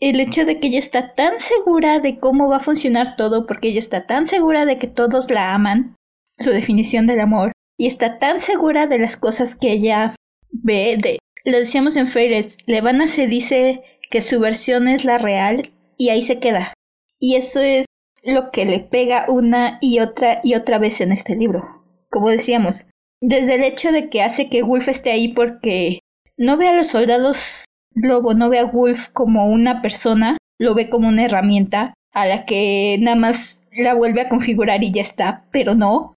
El 0.00 0.20
hecho 0.20 0.44
de 0.44 0.58
que 0.58 0.68
ella 0.68 0.78
está 0.78 1.14
tan 1.14 1.38
segura 1.38 2.00
de 2.00 2.18
cómo 2.18 2.48
va 2.48 2.56
a 2.56 2.60
funcionar 2.60 3.16
todo, 3.16 3.46
porque 3.46 3.68
ella 3.68 3.78
está 3.78 4.06
tan 4.06 4.26
segura 4.26 4.64
de 4.64 4.78
que 4.78 4.86
todos 4.86 5.30
la 5.30 5.54
aman, 5.54 5.96
su 6.38 6.50
definición 6.50 7.06
del 7.06 7.20
amor, 7.20 7.52
y 7.78 7.86
está 7.86 8.18
tan 8.18 8.40
segura 8.40 8.86
de 8.86 8.98
las 8.98 9.16
cosas 9.16 9.54
que 9.54 9.72
ella 9.72 10.14
ve, 10.50 10.96
de 11.00 11.18
lo 11.44 11.58
decíamos 11.58 11.96
en 11.96 12.08
Feires, 12.08 12.56
Levana 12.64 13.06
se 13.06 13.26
dice 13.26 13.82
que 14.10 14.22
su 14.22 14.40
versión 14.40 14.88
es 14.88 15.04
la 15.04 15.18
real 15.18 15.72
y 15.98 16.08
ahí 16.08 16.22
se 16.22 16.38
queda. 16.38 16.72
Y 17.20 17.36
eso 17.36 17.60
es 17.60 17.84
lo 18.22 18.50
que 18.50 18.64
le 18.64 18.80
pega 18.80 19.26
una 19.28 19.78
y 19.82 20.00
otra 20.00 20.40
y 20.42 20.54
otra 20.54 20.78
vez 20.78 21.02
en 21.02 21.12
este 21.12 21.36
libro. 21.36 21.84
Como 22.10 22.30
decíamos, 22.30 22.88
desde 23.20 23.56
el 23.56 23.64
hecho 23.64 23.92
de 23.92 24.08
que 24.08 24.22
hace 24.22 24.48
que 24.48 24.62
Wolf 24.62 24.88
esté 24.88 25.10
ahí 25.10 25.28
porque 25.28 26.00
no 26.36 26.56
ve 26.56 26.68
a 26.68 26.74
los 26.74 26.88
soldados 26.88 27.64
lobo, 27.94 28.34
no 28.34 28.48
ve 28.48 28.58
a 28.58 28.66
Wolf 28.66 29.08
como 29.08 29.46
una 29.48 29.82
persona, 29.82 30.36
lo 30.58 30.74
ve 30.74 30.88
como 30.88 31.08
una 31.08 31.24
herramienta 31.24 31.94
a 32.12 32.26
la 32.26 32.44
que 32.44 32.96
nada 33.00 33.16
más 33.16 33.60
la 33.76 33.94
vuelve 33.94 34.20
a 34.20 34.28
configurar 34.28 34.82
y 34.82 34.92
ya 34.92 35.02
está, 35.02 35.44
pero 35.50 35.74
no. 35.74 36.14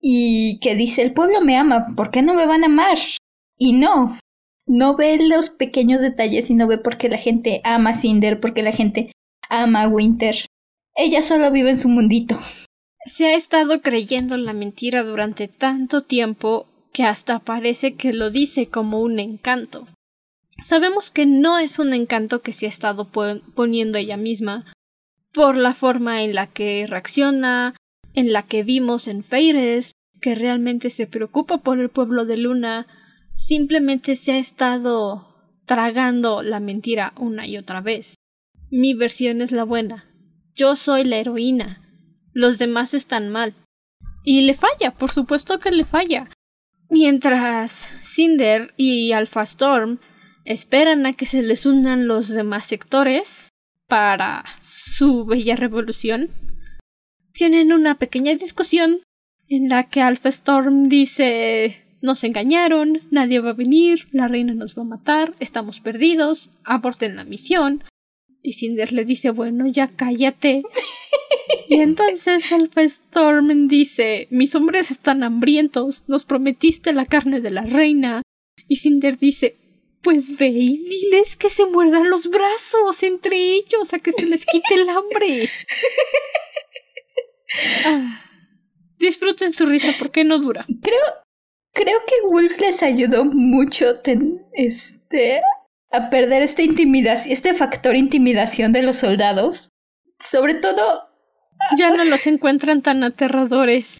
Y 0.00 0.58
que 0.60 0.74
dice, 0.74 1.02
el 1.02 1.12
pueblo 1.12 1.40
me 1.40 1.56
ama, 1.56 1.94
¿por 1.96 2.10
qué 2.10 2.22
no 2.22 2.34
me 2.34 2.46
van 2.46 2.62
a 2.62 2.66
amar? 2.66 2.98
Y 3.58 3.74
no, 3.74 4.18
no 4.66 4.96
ve 4.96 5.18
los 5.20 5.50
pequeños 5.50 6.00
detalles 6.00 6.48
y 6.50 6.54
no 6.54 6.66
ve 6.66 6.78
por 6.78 6.96
qué 6.96 7.08
la 7.08 7.18
gente 7.18 7.60
ama 7.64 7.90
a 7.90 7.94
Cinder, 7.94 8.40
porque 8.40 8.62
la 8.62 8.72
gente 8.72 9.12
ama 9.48 9.82
a 9.82 9.88
Winter. 9.88 10.46
Ella 10.94 11.22
solo 11.22 11.50
vive 11.50 11.70
en 11.70 11.76
su 11.76 11.88
mundito. 11.88 12.38
Se 13.06 13.26
ha 13.26 13.34
estado 13.34 13.80
creyendo 13.80 14.36
la 14.36 14.52
mentira 14.52 15.02
durante 15.02 15.48
tanto 15.48 16.02
tiempo 16.02 16.66
que 16.92 17.04
hasta 17.04 17.38
parece 17.38 17.94
que 17.94 18.12
lo 18.12 18.30
dice 18.30 18.66
como 18.66 19.00
un 19.00 19.18
encanto. 19.18 19.86
Sabemos 20.62 21.10
que 21.10 21.26
no 21.26 21.58
es 21.58 21.78
un 21.78 21.94
encanto 21.94 22.42
que 22.42 22.52
se 22.52 22.66
ha 22.66 22.68
estado 22.68 23.08
poniendo 23.54 23.98
ella 23.98 24.16
misma, 24.16 24.72
por 25.32 25.56
la 25.56 25.74
forma 25.74 26.22
en 26.22 26.34
la 26.34 26.48
que 26.48 26.86
reacciona, 26.88 27.74
en 28.14 28.32
la 28.32 28.42
que 28.42 28.62
vimos 28.62 29.08
en 29.08 29.22
Feires, 29.22 29.92
que 30.20 30.34
realmente 30.34 30.90
se 30.90 31.06
preocupa 31.06 31.58
por 31.58 31.78
el 31.78 31.88
pueblo 31.88 32.24
de 32.24 32.36
Luna, 32.36 32.86
simplemente 33.32 34.16
se 34.16 34.32
ha 34.32 34.38
estado 34.38 35.30
tragando 35.64 36.42
la 36.42 36.60
mentira 36.60 37.12
una 37.16 37.46
y 37.46 37.56
otra 37.56 37.80
vez. 37.80 38.16
Mi 38.70 38.94
versión 38.94 39.40
es 39.40 39.52
la 39.52 39.64
buena. 39.64 40.04
Yo 40.54 40.76
soy 40.76 41.04
la 41.04 41.16
heroína. 41.16 41.80
Los 42.32 42.58
demás 42.58 42.92
están 42.92 43.30
mal. 43.30 43.54
Y 44.24 44.42
le 44.42 44.54
falla, 44.54 44.90
por 44.90 45.10
supuesto 45.10 45.58
que 45.58 45.70
le 45.70 45.84
falla. 45.84 46.28
Mientras 46.90 47.94
Cinder 48.02 48.74
y 48.76 49.12
Alpha 49.12 49.42
Storm 49.42 49.98
esperan 50.44 51.06
a 51.06 51.12
que 51.12 51.24
se 51.24 51.42
les 51.42 51.64
unan 51.64 52.08
los 52.08 52.28
demás 52.28 52.66
sectores 52.66 53.48
para 53.86 54.44
su 54.60 55.24
bella 55.24 55.54
revolución, 55.54 56.30
tienen 57.32 57.72
una 57.72 57.94
pequeña 57.94 58.34
discusión 58.34 58.98
en 59.48 59.68
la 59.68 59.84
que 59.84 60.02
Alpha 60.02 60.28
Storm 60.30 60.88
dice 60.88 61.86
nos 62.02 62.24
engañaron, 62.24 63.00
nadie 63.10 63.40
va 63.40 63.50
a 63.50 63.54
venir, 63.54 64.08
la 64.10 64.26
reina 64.26 64.54
nos 64.54 64.76
va 64.76 64.82
a 64.82 64.86
matar, 64.86 65.34
estamos 65.38 65.80
perdidos, 65.80 66.50
aborten 66.64 67.16
la 67.16 67.24
misión. 67.24 67.84
Y 68.42 68.54
Cinder 68.54 68.92
le 68.92 69.04
dice, 69.04 69.30
bueno, 69.30 69.66
ya 69.66 69.88
cállate. 69.88 70.62
y 71.68 71.80
entonces 71.80 72.50
Alpha 72.52 72.82
Storm 72.82 73.68
dice, 73.68 74.28
mis 74.30 74.54
hombres 74.54 74.90
están 74.90 75.22
hambrientos, 75.22 76.04
nos 76.08 76.24
prometiste 76.24 76.92
la 76.92 77.06
carne 77.06 77.40
de 77.40 77.50
la 77.50 77.62
reina. 77.62 78.22
Y 78.68 78.76
Cinder 78.76 79.18
dice, 79.18 79.56
pues 80.02 80.38
ve 80.38 80.48
y 80.48 80.78
diles 80.78 81.36
que 81.36 81.50
se 81.50 81.66
muerdan 81.66 82.08
los 82.08 82.30
brazos 82.30 83.02
entre 83.02 83.36
ellos, 83.54 83.92
a 83.92 83.98
que 83.98 84.12
se 84.12 84.26
les 84.26 84.46
quite 84.46 84.74
el 84.74 84.88
hambre. 84.88 85.50
Ah, 87.84 88.22
disfruten 89.00 89.52
su 89.52 89.66
risa 89.66 89.92
porque 89.98 90.22
no 90.22 90.38
dura. 90.38 90.64
Creo, 90.82 91.00
creo 91.72 91.98
que 92.06 92.28
Wolf 92.28 92.60
les 92.60 92.80
ayudó 92.80 93.24
mucho 93.24 93.86
este, 94.52 95.42
a 95.90 96.10
perder 96.10 96.42
esta 96.42 96.62
intimidación, 96.62 97.32
este 97.32 97.54
factor 97.54 97.96
intimidación 97.96 98.72
de 98.72 98.82
los 98.82 98.98
soldados. 98.98 99.70
Sobre 100.18 100.54
todo. 100.54 101.08
Ya 101.76 101.90
no 101.90 102.04
los 102.04 102.26
encuentran 102.26 102.82
tan 102.82 103.02
aterradores. 103.02 103.98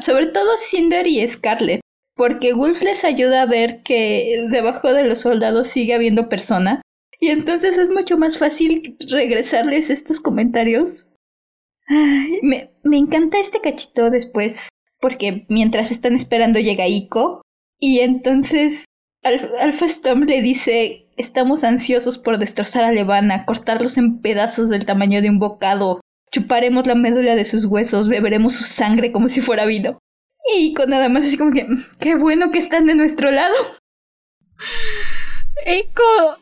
sobre 0.00 0.26
todo 0.26 0.56
Cinder 0.58 1.06
y 1.06 1.26
Scarlet. 1.26 1.80
Porque 2.14 2.52
Wolf 2.52 2.82
les 2.82 3.04
ayuda 3.04 3.42
a 3.42 3.46
ver 3.46 3.82
que 3.82 4.46
debajo 4.50 4.92
de 4.92 5.04
los 5.04 5.20
soldados 5.20 5.68
sigue 5.68 5.94
habiendo 5.94 6.28
personas. 6.28 6.82
Y 7.18 7.28
entonces 7.28 7.78
es 7.78 7.90
mucho 7.90 8.18
más 8.18 8.38
fácil 8.38 8.96
regresarles 9.08 9.90
estos 9.90 10.20
comentarios. 10.20 11.08
me, 12.42 12.70
me 12.84 12.98
encanta 12.98 13.38
este 13.38 13.60
cachito 13.60 14.10
después. 14.10 14.68
Porque 15.00 15.46
mientras 15.48 15.90
están 15.90 16.14
esperando 16.14 16.60
llega 16.60 16.86
Ico. 16.86 17.42
Y 17.78 18.00
entonces 18.00 18.84
Alpha 19.22 19.84
Storm 19.84 20.22
le 20.22 20.40
dice 20.40 21.06
Estamos 21.16 21.64
ansiosos 21.64 22.16
por 22.16 22.38
destrozar 22.38 22.84
a 22.84 22.92
Levana, 22.92 23.44
cortarlos 23.44 23.98
en 23.98 24.22
pedazos 24.22 24.70
del 24.70 24.86
tamaño 24.86 25.20
de 25.20 25.28
un 25.28 25.38
bocado. 25.38 26.00
Chuparemos 26.32 26.86
la 26.86 26.94
médula 26.94 27.34
de 27.34 27.44
sus 27.44 27.66
huesos, 27.66 28.08
beberemos 28.08 28.54
su 28.54 28.64
sangre 28.64 29.12
como 29.12 29.28
si 29.28 29.42
fuera 29.42 29.66
vino. 29.66 29.98
Y 30.56 30.72
con 30.72 30.88
nada 30.88 31.10
más 31.10 31.26
así 31.26 31.36
como 31.36 31.52
que, 31.52 31.66
qué 31.98 32.14
bueno 32.14 32.50
que 32.50 32.58
están 32.58 32.86
de 32.86 32.94
nuestro 32.94 33.30
lado. 33.30 33.54
Eiko 35.66 36.38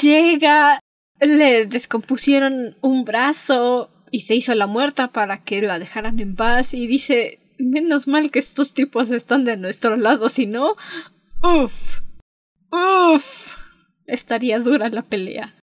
llega, 0.00 0.78
le 1.18 1.66
descompusieron 1.66 2.76
un 2.80 3.04
brazo 3.04 3.90
y 4.12 4.20
se 4.20 4.36
hizo 4.36 4.54
la 4.54 4.68
muerta 4.68 5.08
para 5.08 5.42
que 5.42 5.60
la 5.60 5.80
dejaran 5.80 6.20
en 6.20 6.36
paz 6.36 6.72
y 6.72 6.86
dice, 6.86 7.40
menos 7.58 8.06
mal 8.06 8.30
que 8.30 8.38
estos 8.38 8.72
tipos 8.74 9.10
están 9.10 9.44
de 9.44 9.56
nuestro 9.56 9.96
lado, 9.96 10.28
si 10.28 10.46
no, 10.46 10.76
uff, 11.42 11.72
uff 12.74 13.54
estaría 14.06 14.58
dura 14.58 14.88
la 14.88 15.02
pelea. 15.02 15.54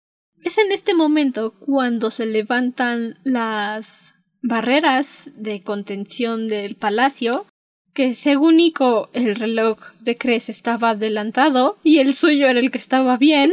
Es 0.44 0.58
en 0.58 0.72
este 0.72 0.94
momento 0.94 1.54
cuando 1.60 2.10
se 2.10 2.26
levantan 2.26 3.20
las 3.24 4.16
barreras 4.42 5.30
de 5.36 5.62
contención 5.62 6.48
del 6.48 6.76
palacio, 6.76 7.46
que 7.94 8.14
según 8.14 8.58
Nico 8.58 9.10
el 9.14 9.36
reloj 9.36 9.80
de 10.00 10.18
Cres 10.18 10.50
estaba 10.50 10.92
adelantado 10.92 11.78
y 11.84 12.00
el 12.00 12.14
suyo 12.14 12.48
era 12.48 12.60
el 12.60 12.72
que 12.72 12.78
estaba 12.78 13.18
bien. 13.18 13.52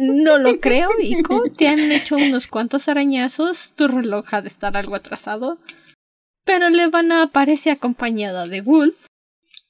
No 0.00 0.38
lo 0.38 0.58
creo, 0.58 0.88
Ico. 0.98 1.50
Te 1.50 1.68
han 1.68 1.92
hecho 1.92 2.16
unos 2.16 2.46
cuantos 2.46 2.88
arañazos. 2.88 3.74
Tu 3.76 3.88
reloj 3.88 4.24
ha 4.32 4.40
de 4.40 4.48
estar 4.48 4.74
algo 4.74 4.94
atrasado. 4.94 5.58
Pero 6.44 6.70
Levana 6.70 7.22
aparece 7.22 7.70
acompañada 7.70 8.46
de 8.46 8.62
Wolf. 8.62 8.96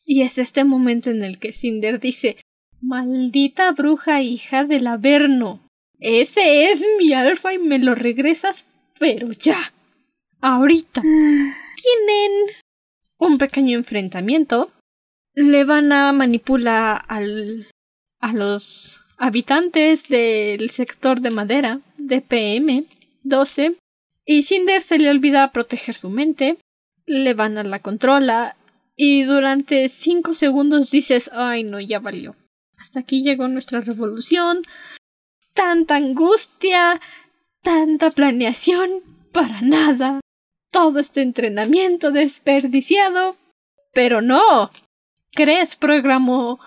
Y 0.05 0.23
es 0.23 0.39
este 0.39 0.63
momento 0.63 1.11
en 1.11 1.25
el 1.25 1.41
que 1.41 1.53
Cinder 1.53 1.99
dice 1.99 2.37
Maldita 2.85 3.71
bruja 3.71 4.23
hija 4.23 4.65
del 4.65 4.89
Averno. 4.89 5.61
Ese 6.01 6.65
es 6.65 6.85
mi 6.99 7.13
alfa 7.13 7.55
y 7.55 7.59
me 7.59 7.79
lo 7.79 7.95
regresas, 7.95 8.67
pero 8.99 9.31
ya. 9.31 9.73
Ahorita. 10.41 11.01
Tienen 11.03 12.33
un 13.19 13.39
pequeño 13.39 13.79
enfrentamiento. 13.79 14.73
Le 15.33 15.63
van 15.63 15.93
a 15.93 16.13
manipular 16.13 17.05
al, 17.07 17.67
a 18.19 18.33
los 18.33 19.01
habitantes 19.17 20.09
del 20.09 20.71
sector 20.71 21.21
de 21.21 21.31
madera 21.31 21.81
de 21.99 22.21
PM 22.21 22.85
12 23.23 23.77
y 24.27 24.43
Cinder 24.43 24.83
se 24.83 24.99
le 24.99 25.09
olvida 25.09 25.53
proteger 25.53 25.95
su 25.95 26.11
mente. 26.11 26.59
Le 27.07 27.33
van 27.35 27.59
a 27.59 27.63
la 27.63 27.79
controla 27.79 28.57
y 28.97 29.23
durante 29.23 29.89
cinco 29.89 30.35
segundos 30.35 30.91
dices 30.91 31.31
ay 31.33 31.63
no 31.63 31.81
ya 31.81 32.01
valió 32.01 32.35
hasta 32.83 32.99
aquí 32.99 33.23
llegó 33.23 33.47
nuestra 33.47 33.81
revolución. 33.81 34.63
Tanta 35.55 35.95
angustia, 35.95 37.01
tanta 37.63 38.11
planeación, 38.11 38.91
para 39.33 39.63
nada. 39.63 40.19
Todo 40.73 40.99
este 40.99 41.23
entrenamiento 41.23 42.11
desperdiciado. 42.11 43.37
Pero 43.93 44.21
no. 44.21 44.73
Cres 45.31 45.77
programó 45.77 46.59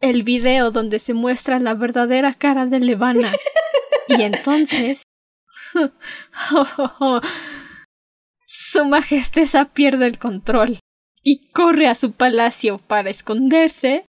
el 0.00 0.24
video 0.24 0.72
donde 0.72 0.98
se 0.98 1.14
muestra 1.14 1.60
la 1.60 1.74
verdadera 1.74 2.34
cara 2.34 2.66
de 2.66 2.80
Levana. 2.80 3.32
Y 4.08 4.22
entonces. 4.22 5.04
Su 8.44 8.84
Majestad 8.86 9.68
pierde 9.68 10.08
el 10.08 10.18
control 10.18 10.80
y 11.22 11.52
corre 11.52 11.86
a 11.86 11.94
su 11.94 12.10
palacio 12.10 12.78
para 12.78 13.10
esconderse 13.10 14.06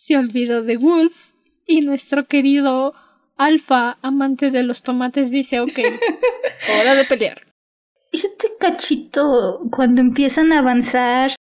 se 0.00 0.16
olvidó 0.16 0.62
de 0.62 0.78
Wolf 0.78 1.32
y 1.66 1.82
nuestro 1.82 2.26
querido 2.26 2.94
Alfa, 3.36 3.98
amante 4.00 4.50
de 4.50 4.62
los 4.62 4.82
tomates, 4.82 5.30
dice, 5.30 5.60
ok, 5.60 5.78
hora 6.80 6.94
de 6.94 7.04
pelear. 7.04 7.46
Este 8.10 8.48
cachito, 8.58 9.60
cuando 9.70 10.00
empiezan 10.00 10.52
a 10.52 10.60
avanzar 10.60 11.34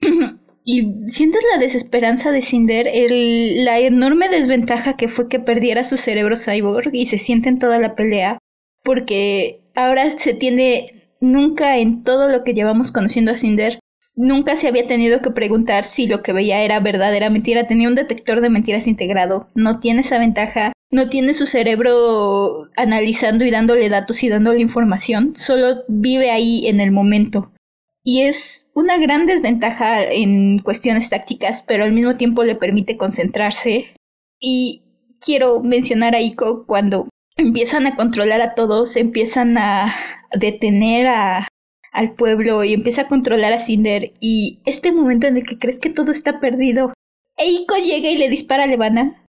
y 0.64 1.08
sientes 1.08 1.42
la 1.52 1.60
desesperanza 1.60 2.32
de 2.32 2.40
Cinder, 2.40 2.88
el, 2.90 3.66
la 3.66 3.78
enorme 3.78 4.30
desventaja 4.30 4.96
que 4.96 5.08
fue 5.08 5.28
que 5.28 5.38
perdiera 5.38 5.84
su 5.84 5.98
cerebro 5.98 6.34
cyborg 6.36 6.90
y 6.94 7.06
se 7.06 7.18
siente 7.18 7.50
en 7.50 7.58
toda 7.58 7.78
la 7.78 7.94
pelea, 7.94 8.38
porque 8.84 9.60
ahora 9.74 10.18
se 10.18 10.32
tiene 10.32 11.10
nunca 11.20 11.76
en 11.76 12.04
todo 12.04 12.30
lo 12.30 12.42
que 12.42 12.54
llevamos 12.54 12.90
conociendo 12.90 13.32
a 13.32 13.36
Cinder 13.36 13.78
nunca 14.18 14.56
se 14.56 14.66
había 14.66 14.82
tenido 14.82 15.22
que 15.22 15.30
preguntar 15.30 15.84
si 15.84 16.08
lo 16.08 16.22
que 16.22 16.32
veía 16.32 16.62
era 16.62 16.80
verdad, 16.80 17.14
era 17.14 17.30
mentira. 17.30 17.68
Tenía 17.68 17.88
un 17.88 17.94
detector 17.94 18.40
de 18.40 18.50
mentiras 18.50 18.86
integrado. 18.86 19.48
No 19.54 19.78
tiene 19.78 20.00
esa 20.00 20.18
ventaja. 20.18 20.72
No 20.90 21.08
tiene 21.08 21.34
su 21.34 21.46
cerebro 21.46 22.68
analizando 22.76 23.44
y 23.44 23.50
dándole 23.50 23.88
datos 23.88 24.22
y 24.22 24.28
dándole 24.28 24.60
información. 24.60 25.34
Solo 25.36 25.84
vive 25.86 26.30
ahí 26.30 26.66
en 26.66 26.80
el 26.80 26.90
momento. 26.90 27.52
Y 28.02 28.22
es 28.22 28.66
una 28.74 28.98
gran 28.98 29.26
desventaja 29.26 30.02
en 30.04 30.58
cuestiones 30.58 31.10
tácticas, 31.10 31.62
pero 31.62 31.84
al 31.84 31.92
mismo 31.92 32.16
tiempo 32.16 32.42
le 32.42 32.56
permite 32.56 32.96
concentrarse. 32.96 33.94
Y 34.40 34.82
quiero 35.20 35.60
mencionar 35.62 36.14
a 36.14 36.20
Ico 36.20 36.66
cuando 36.66 37.08
empiezan 37.36 37.86
a 37.86 37.94
controlar 37.94 38.40
a 38.40 38.54
todos, 38.54 38.96
empiezan 38.96 39.58
a 39.58 39.94
detener 40.32 41.06
a, 41.06 41.48
al 41.92 42.14
pueblo 42.14 42.64
y 42.64 42.74
empieza 42.74 43.02
a 43.02 43.08
controlar 43.08 43.52
a 43.52 43.58
Cinder 43.58 44.12
y 44.20 44.60
este 44.66 44.92
momento 44.92 45.26
en 45.26 45.36
el 45.36 45.46
que 45.46 45.58
crees 45.58 45.80
que 45.80 45.90
todo 45.90 46.12
está 46.12 46.40
perdido. 46.40 46.92
Eiko 47.36 47.76
llega 47.76 48.10
y 48.10 48.18
le 48.18 48.28
dispara 48.28 48.64
a 48.64 48.66
Levana. 48.66 49.24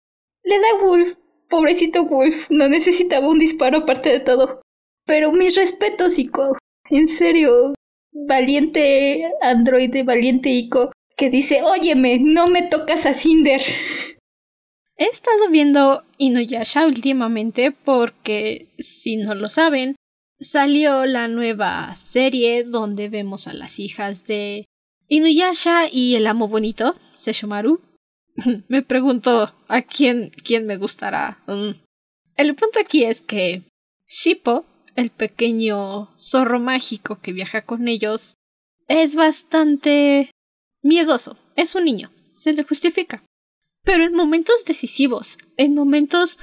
Le 0.42 0.58
da 0.58 0.82
Wolf. 0.82 1.16
Pobrecito 1.48 2.06
Wolf, 2.08 2.50
no 2.50 2.68
necesitaba 2.68 3.28
un 3.28 3.38
disparo 3.38 3.78
aparte 3.78 4.08
de 4.10 4.20
todo. 4.20 4.62
Pero 5.06 5.32
mis 5.32 5.56
respetos, 5.56 6.18
Ico. 6.18 6.58
En 6.90 7.06
serio, 7.06 7.74
valiente 8.12 9.30
androide, 9.42 10.02
valiente 10.02 10.50
Ico, 10.50 10.92
que 11.16 11.30
dice, 11.30 11.62
óyeme, 11.62 12.18
no 12.18 12.48
me 12.48 12.62
tocas 12.62 13.06
a 13.06 13.14
Cinder. 13.14 13.60
He 14.96 15.04
estado 15.04 15.50
viendo 15.50 16.04
Inuyasha 16.18 16.86
últimamente 16.86 17.72
porque, 17.72 18.68
si 18.78 19.16
no 19.16 19.34
lo 19.34 19.48
saben, 19.48 19.96
salió 20.44 21.06
la 21.06 21.28
nueva 21.28 21.94
serie 21.96 22.64
donde 22.64 23.08
vemos 23.08 23.48
a 23.48 23.54
las 23.54 23.80
hijas 23.80 24.26
de 24.26 24.66
Inuyasha 25.08 25.88
y 25.90 26.14
el 26.14 26.26
amo 26.26 26.48
bonito, 26.48 26.94
Seshomaru. 27.14 27.80
me 28.68 28.82
pregunto 28.82 29.52
a 29.68 29.82
quién, 29.82 30.30
quién 30.44 30.66
me 30.66 30.76
gustará. 30.76 31.42
Mm. 31.46 31.80
El 32.36 32.54
punto 32.54 32.80
aquí 32.80 33.04
es 33.04 33.22
que 33.22 33.62
Shippo, 34.06 34.64
el 34.96 35.10
pequeño 35.10 36.10
zorro 36.18 36.60
mágico 36.60 37.20
que 37.20 37.32
viaja 37.32 37.62
con 37.62 37.88
ellos, 37.88 38.36
es 38.88 39.16
bastante 39.16 40.30
miedoso. 40.82 41.36
Es 41.56 41.74
un 41.74 41.84
niño, 41.84 42.10
se 42.34 42.52
le 42.52 42.62
justifica. 42.62 43.22
Pero 43.82 44.04
en 44.04 44.14
momentos 44.14 44.64
decisivos, 44.64 45.38
en 45.56 45.74
momentos 45.74 46.38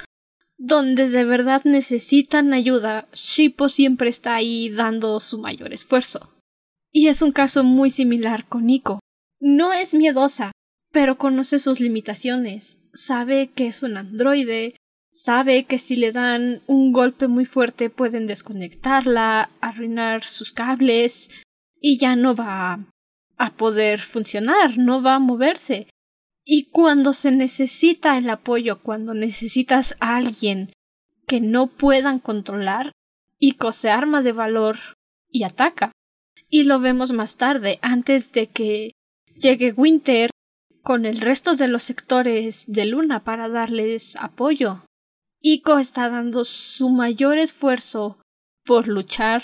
donde 0.63 1.09
de 1.09 1.23
verdad 1.23 1.61
necesitan 1.63 2.53
ayuda, 2.53 3.07
Shippo 3.13 3.69
siempre 3.69 4.09
está 4.09 4.35
ahí 4.35 4.69
dando 4.69 5.19
su 5.19 5.39
mayor 5.39 5.73
esfuerzo. 5.73 6.29
Y 6.91 7.07
es 7.07 7.21
un 7.21 7.31
caso 7.31 7.63
muy 7.63 7.89
similar 7.89 8.47
con 8.47 8.65
Nico. 8.65 8.99
No 9.39 9.73
es 9.73 9.93
miedosa, 9.93 10.51
pero 10.91 11.17
conoce 11.17 11.57
sus 11.57 11.79
limitaciones, 11.79 12.79
sabe 12.93 13.49
que 13.49 13.67
es 13.67 13.81
un 13.81 13.97
androide, 13.97 14.75
Sabe 15.13 15.65
que 15.65 15.77
si 15.77 15.97
le 15.97 16.13
dan 16.13 16.61
un 16.67 16.93
golpe 16.93 17.27
muy 17.27 17.43
fuerte 17.43 17.89
pueden 17.89 18.27
desconectarla, 18.27 19.49
arruinar 19.59 20.23
sus 20.23 20.53
cables 20.53 21.43
y 21.81 21.97
ya 21.97 22.15
no 22.15 22.33
va 22.33 22.79
a 23.37 23.53
poder 23.57 23.99
funcionar, 23.99 24.77
no 24.77 25.01
va 25.01 25.15
a 25.15 25.19
moverse. 25.19 25.87
Y 26.43 26.69
cuando 26.69 27.13
se 27.13 27.31
necesita 27.31 28.17
el 28.17 28.29
apoyo, 28.29 28.81
cuando 28.81 29.13
necesitas 29.13 29.95
a 29.99 30.15
alguien 30.15 30.73
que 31.27 31.39
no 31.39 31.67
puedan 31.67 32.19
controlar, 32.19 32.91
Ico 33.39 33.71
se 33.71 33.89
arma 33.89 34.21
de 34.21 34.31
valor 34.33 34.77
y 35.29 35.43
ataca. 35.43 35.91
Y 36.49 36.63
lo 36.63 36.79
vemos 36.79 37.11
más 37.11 37.37
tarde, 37.37 37.79
antes 37.81 38.33
de 38.33 38.47
que 38.47 38.91
llegue 39.35 39.71
Winter 39.71 40.29
con 40.83 41.05
el 41.05 41.21
resto 41.21 41.55
de 41.55 41.67
los 41.67 41.83
sectores 41.83 42.65
de 42.67 42.85
Luna 42.85 43.23
para 43.23 43.47
darles 43.47 44.15
apoyo. 44.15 44.83
Ico 45.39 45.77
está 45.77 46.09
dando 46.09 46.43
su 46.43 46.89
mayor 46.89 47.37
esfuerzo 47.37 48.19
por 48.63 48.87
luchar, 48.87 49.43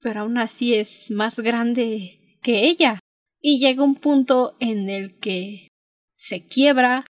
pero 0.00 0.20
aún 0.20 0.38
así 0.38 0.74
es 0.74 1.10
más 1.10 1.40
grande 1.40 2.38
que 2.42 2.66
ella. 2.66 2.98
Y 3.40 3.58
llega 3.58 3.84
un 3.84 3.94
punto 3.94 4.56
en 4.60 4.90
el 4.90 5.18
que 5.18 5.69
se 6.20 6.46
quiebra 6.46 7.06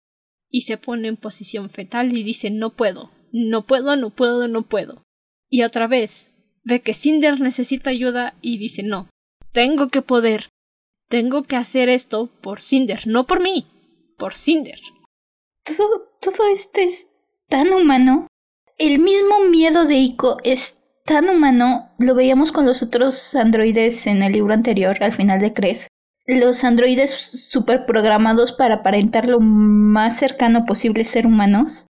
y 0.49 0.63
se 0.63 0.77
pone 0.77 1.07
en 1.07 1.15
posición 1.15 1.69
fetal 1.69 2.15
y 2.15 2.23
dice 2.23 2.51
no 2.51 2.75
puedo, 2.75 3.09
no 3.31 3.65
puedo, 3.65 3.95
no 3.95 4.09
puedo, 4.09 4.49
no 4.49 4.63
puedo. 4.63 5.03
Y 5.49 5.63
otra 5.63 5.87
vez 5.87 6.29
ve 6.65 6.81
que 6.81 6.93
Cinder 6.93 7.39
necesita 7.39 7.89
ayuda 7.89 8.35
y 8.41 8.57
dice 8.57 8.83
no, 8.83 9.09
tengo 9.53 9.87
que 9.87 10.01
poder, 10.01 10.49
tengo 11.07 11.43
que 11.43 11.55
hacer 11.55 11.87
esto 11.87 12.29
por 12.41 12.59
Cinder, 12.59 13.07
no 13.07 13.25
por 13.25 13.41
mí, 13.41 13.65
por 14.17 14.33
Cinder. 14.33 14.79
Todo, 15.63 16.09
todo 16.21 16.49
esto 16.53 16.81
es 16.81 17.07
tan 17.47 17.71
humano. 17.71 18.27
El 18.77 18.99
mismo 18.99 19.45
miedo 19.49 19.85
de 19.85 19.95
Ico 19.95 20.37
es 20.43 20.79
tan 21.05 21.29
humano. 21.29 21.91
Lo 21.97 22.13
veíamos 22.13 22.51
con 22.51 22.65
los 22.65 22.83
otros 22.83 23.35
androides 23.35 24.05
en 24.05 24.21
el 24.21 24.33
libro 24.33 24.53
anterior, 24.53 24.97
al 25.01 25.13
final 25.13 25.39
de 25.39 25.53
Cres. 25.53 25.87
Los 26.27 26.65
androides 26.65 27.11
super 27.11 27.85
programados 27.85 28.51
para 28.51 28.75
aparentar 28.75 29.27
lo 29.27 29.39
más 29.39 30.17
cercano 30.17 30.65
posible 30.65 31.05
ser 31.05 31.25
humanos, 31.25 31.87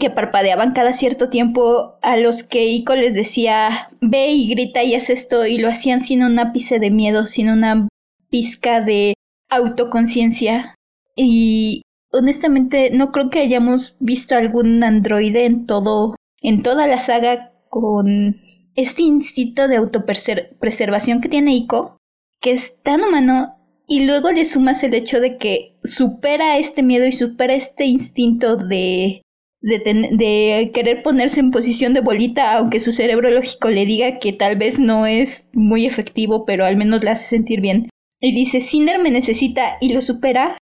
que 0.00 0.10
parpadeaban 0.10 0.72
cada 0.72 0.92
cierto 0.92 1.28
tiempo, 1.28 1.96
a 2.02 2.16
los 2.16 2.42
que 2.42 2.66
Ico 2.66 2.96
les 2.96 3.14
decía 3.14 3.90
ve 4.00 4.32
y 4.32 4.48
grita 4.48 4.82
y 4.82 4.96
haz 4.96 5.08
esto, 5.08 5.46
y 5.46 5.58
lo 5.58 5.68
hacían 5.68 6.00
sin 6.00 6.24
un 6.24 6.38
ápice 6.40 6.80
de 6.80 6.90
miedo, 6.90 7.28
sin 7.28 7.48
una 7.48 7.88
pizca 8.28 8.80
de 8.80 9.14
autoconciencia. 9.48 10.74
Y 11.14 11.82
honestamente 12.12 12.90
no 12.92 13.12
creo 13.12 13.30
que 13.30 13.38
hayamos 13.38 13.96
visto 14.00 14.34
algún 14.34 14.82
androide 14.82 15.46
en 15.46 15.66
todo, 15.66 16.16
en 16.42 16.64
toda 16.64 16.88
la 16.88 16.98
saga 16.98 17.52
con 17.68 18.34
este 18.74 19.02
instinto 19.02 19.68
de 19.68 19.76
autopreservación 19.76 21.20
que 21.20 21.28
tiene 21.28 21.54
Ico, 21.54 21.98
que 22.40 22.52
es 22.52 22.82
tan 22.82 23.02
humano, 23.04 23.59
y 23.90 24.06
luego 24.06 24.30
le 24.30 24.44
sumas 24.44 24.84
el 24.84 24.94
hecho 24.94 25.20
de 25.20 25.36
que 25.36 25.74
supera 25.82 26.58
este 26.58 26.80
miedo 26.80 27.04
y 27.06 27.10
supera 27.10 27.54
este 27.54 27.86
instinto 27.86 28.54
de, 28.54 29.22
de, 29.60 29.80
de 30.12 30.70
querer 30.72 31.02
ponerse 31.02 31.40
en 31.40 31.50
posición 31.50 31.92
de 31.92 32.00
bolita, 32.00 32.52
aunque 32.52 32.78
su 32.78 32.92
cerebro 32.92 33.28
lógico 33.30 33.68
le 33.68 33.86
diga 33.86 34.20
que 34.20 34.32
tal 34.32 34.56
vez 34.56 34.78
no 34.78 35.06
es 35.06 35.48
muy 35.54 35.86
efectivo, 35.86 36.44
pero 36.46 36.64
al 36.64 36.76
menos 36.76 37.02
le 37.02 37.10
hace 37.10 37.24
sentir 37.24 37.60
bien. 37.60 37.90
Y 38.20 38.32
dice, 38.32 38.60
Cinder 38.60 39.00
me 39.00 39.10
necesita 39.10 39.76
y 39.80 39.92
lo 39.92 40.02
supera. 40.02 40.56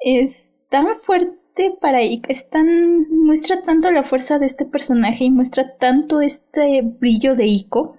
Es 0.00 0.54
tan 0.70 0.96
fuerte 0.96 1.74
para 1.78 2.02
Ika, 2.02 2.32
es 2.32 2.48
tan, 2.48 3.06
muestra 3.10 3.60
tanto 3.60 3.90
la 3.90 4.02
fuerza 4.02 4.38
de 4.38 4.46
este 4.46 4.64
personaje 4.64 5.24
y 5.24 5.30
muestra 5.30 5.76
tanto 5.76 6.22
este 6.22 6.80
brillo 6.80 7.34
de 7.34 7.48
Iko. 7.48 7.98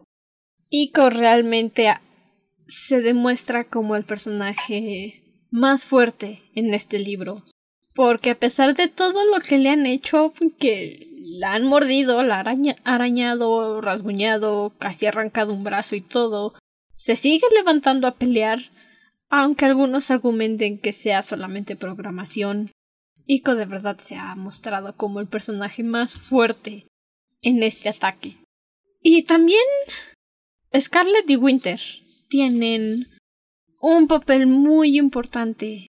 Iko 0.71 1.12
realmente 1.12 1.89
se 2.67 3.02
demuestra 3.02 3.65
como 3.65 3.95
el 3.95 4.04
personaje 4.04 5.23
más 5.52 5.86
fuerte 5.86 6.41
en 6.56 6.73
este 6.73 6.99
libro. 6.99 7.43
Porque 7.95 8.32
a 8.32 8.39
pesar 8.39 8.73
de 8.76 8.88
todo 8.88 9.23
lo 9.26 9.39
que 9.41 9.60
le 9.60 9.69
han 9.69 9.86
hecho, 9.86 10.34
que 10.58 11.08
la 11.19 11.54
han 11.54 11.65
mordido, 11.65 12.23
la 12.23 12.39
han 12.39 12.63
arañado, 12.84 13.82
rasguñado, 13.82 14.73
casi 14.80 15.06
arrancado 15.06 15.54
un 15.54 15.63
brazo 15.63 15.95
y 15.95 16.02
todo, 16.02 16.54
se 16.95 17.15
sigue 17.15 17.45
levantando 17.56 18.08
a 18.08 18.15
pelear 18.15 18.60
aunque 19.36 19.65
algunos 19.65 20.12
argumenten 20.12 20.78
que 20.78 20.93
sea 20.93 21.23
solamente 21.23 21.76
programación. 21.76 22.71
Ico 23.26 23.56
de 23.56 23.65
verdad 23.65 23.97
se 23.97 24.15
ha 24.15 24.36
mostrado 24.36 24.95
como 24.95 25.19
el 25.19 25.28
personaje 25.28 25.82
más 25.82 26.15
fuerte 26.15 26.86
en 27.41 27.63
este 27.63 27.89
ataque. 27.89 28.38
Y 29.02 29.23
también 29.23 29.63
Scarlet 30.80 31.28
y 31.28 31.36
Winter 31.36 31.82
tienen 32.33 33.09
un 33.79 34.07
papel 34.07 34.47
muy 34.47 34.97
importante 34.97 35.85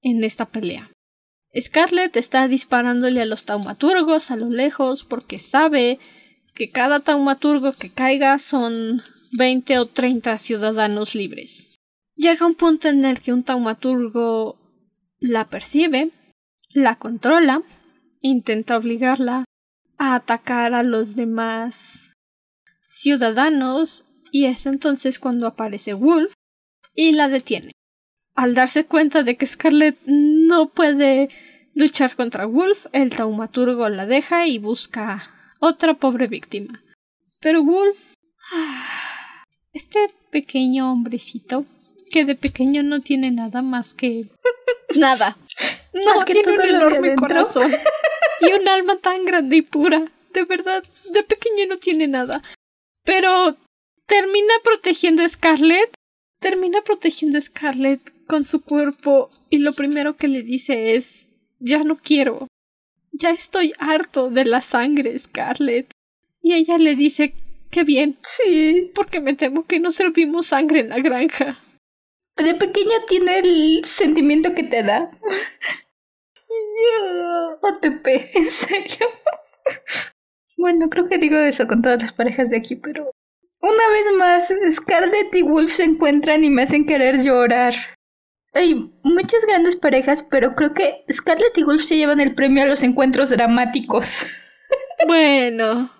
en 0.00 0.24
esta 0.24 0.46
pelea. 0.46 0.90
Scarlet 1.54 2.16
está 2.16 2.48
disparándole 2.48 3.20
a 3.20 3.26
los 3.26 3.44
taumaturgos 3.44 4.30
a 4.30 4.36
lo 4.36 4.48
lejos 4.48 5.04
porque 5.04 5.38
sabe 5.38 5.98
que 6.54 6.70
cada 6.70 7.00
taumaturgo 7.00 7.74
que 7.74 7.92
caiga 7.92 8.38
son 8.38 9.02
veinte 9.32 9.78
o 9.78 9.84
treinta 9.84 10.38
ciudadanos 10.38 11.14
libres. 11.14 11.76
Llega 12.14 12.46
un 12.46 12.54
punto 12.54 12.88
en 12.88 13.04
el 13.04 13.20
que 13.20 13.34
un 13.34 13.42
taumaturgo 13.42 14.58
la 15.18 15.50
percibe, 15.50 16.10
la 16.72 16.96
controla, 16.96 17.62
intenta 18.22 18.78
obligarla 18.78 19.44
a 19.98 20.14
atacar 20.14 20.72
a 20.72 20.84
los 20.84 21.16
demás 21.16 22.14
ciudadanos 22.80 24.06
y 24.32 24.46
es 24.46 24.66
entonces 24.66 25.18
cuando 25.20 25.46
aparece 25.46 25.92
Wolf 25.92 26.32
y 26.94 27.12
la 27.12 27.28
detiene. 27.28 27.70
Al 28.34 28.54
darse 28.54 28.86
cuenta 28.86 29.22
de 29.22 29.36
que 29.36 29.46
Scarlett 29.46 29.98
no 30.06 30.70
puede 30.70 31.28
luchar 31.74 32.16
contra 32.16 32.46
Wolf, 32.46 32.86
el 32.92 33.10
taumaturgo 33.10 33.88
la 33.90 34.06
deja 34.06 34.46
y 34.46 34.58
busca 34.58 35.22
otra 35.60 35.94
pobre 35.94 36.26
víctima. 36.26 36.82
Pero 37.38 37.62
Wolf... 37.62 38.14
Este 39.74 40.10
pequeño 40.30 40.92
hombrecito 40.92 41.64
que 42.10 42.26
de 42.26 42.34
pequeño 42.34 42.82
no 42.82 43.00
tiene 43.00 43.30
nada 43.30 43.62
más 43.62 43.94
que 43.94 44.26
nada. 44.96 45.38
No, 45.94 46.18
que 46.26 46.34
tiene 46.34 46.52
un 46.52 46.60
enorme 46.60 47.16
corazón 47.16 47.72
y 48.40 48.52
un 48.52 48.68
alma 48.68 48.98
tan 48.98 49.24
grande 49.24 49.56
y 49.56 49.62
pura. 49.62 50.04
De 50.34 50.44
verdad, 50.44 50.84
de 51.10 51.22
pequeño 51.22 51.66
no 51.70 51.78
tiene 51.78 52.06
nada. 52.06 52.42
Pero 53.02 53.56
termina 54.06 54.54
protegiendo 54.64 55.22
a 55.22 55.28
Scarlett. 55.28 55.94
Termina 56.40 56.82
protegiendo 56.82 57.38
a 57.38 57.40
Scarlett 57.40 58.00
con 58.26 58.44
su 58.44 58.62
cuerpo 58.62 59.30
y 59.48 59.58
lo 59.58 59.74
primero 59.74 60.16
que 60.16 60.28
le 60.28 60.42
dice 60.42 60.94
es 60.94 61.28
ya 61.60 61.84
no 61.84 61.98
quiero. 61.98 62.48
Ya 63.12 63.30
estoy 63.30 63.72
harto 63.78 64.30
de 64.30 64.44
la 64.44 64.60
sangre, 64.60 65.16
Scarlett. 65.18 65.92
Y 66.42 66.54
ella 66.54 66.78
le 66.78 66.96
dice 66.96 67.34
que 67.70 67.84
bien. 67.84 68.16
Sí. 68.22 68.90
Porque 68.94 69.20
me 69.20 69.34
temo 69.34 69.66
que 69.66 69.78
no 69.78 69.90
servimos 69.90 70.46
sangre 70.46 70.80
en 70.80 70.88
la 70.88 70.98
granja. 70.98 71.58
De 72.36 72.54
pequeño 72.54 73.04
tiene 73.08 73.38
el 73.38 73.84
sentimiento 73.84 74.54
que 74.54 74.64
te 74.64 74.82
da. 74.82 75.10
OTP, 77.62 78.06
en 78.34 78.50
serio. 78.50 79.06
Bueno, 80.56 80.88
creo 80.90 81.08
que 81.08 81.18
digo 81.18 81.38
eso 81.38 81.66
con 81.66 81.82
todas 81.82 82.00
las 82.00 82.12
parejas 82.12 82.50
de 82.50 82.56
aquí, 82.56 82.76
pero 82.76 83.11
una 83.62 83.88
vez 83.90 84.06
más, 84.18 84.52
Scarlett 84.72 85.34
y 85.34 85.42
Wolf 85.42 85.72
se 85.72 85.84
encuentran 85.84 86.44
y 86.44 86.50
me 86.50 86.62
hacen 86.62 86.84
querer 86.84 87.22
llorar. 87.22 87.74
Hay 88.52 88.92
muchas 89.02 89.46
grandes 89.46 89.76
parejas, 89.76 90.22
pero 90.22 90.54
creo 90.54 90.74
que 90.74 91.04
Scarlett 91.10 91.56
y 91.56 91.62
Wolf 91.62 91.82
se 91.82 91.96
llevan 91.96 92.20
el 92.20 92.34
premio 92.34 92.64
a 92.64 92.66
los 92.66 92.82
encuentros 92.82 93.30
dramáticos. 93.30 94.26
Bueno, 95.04 95.90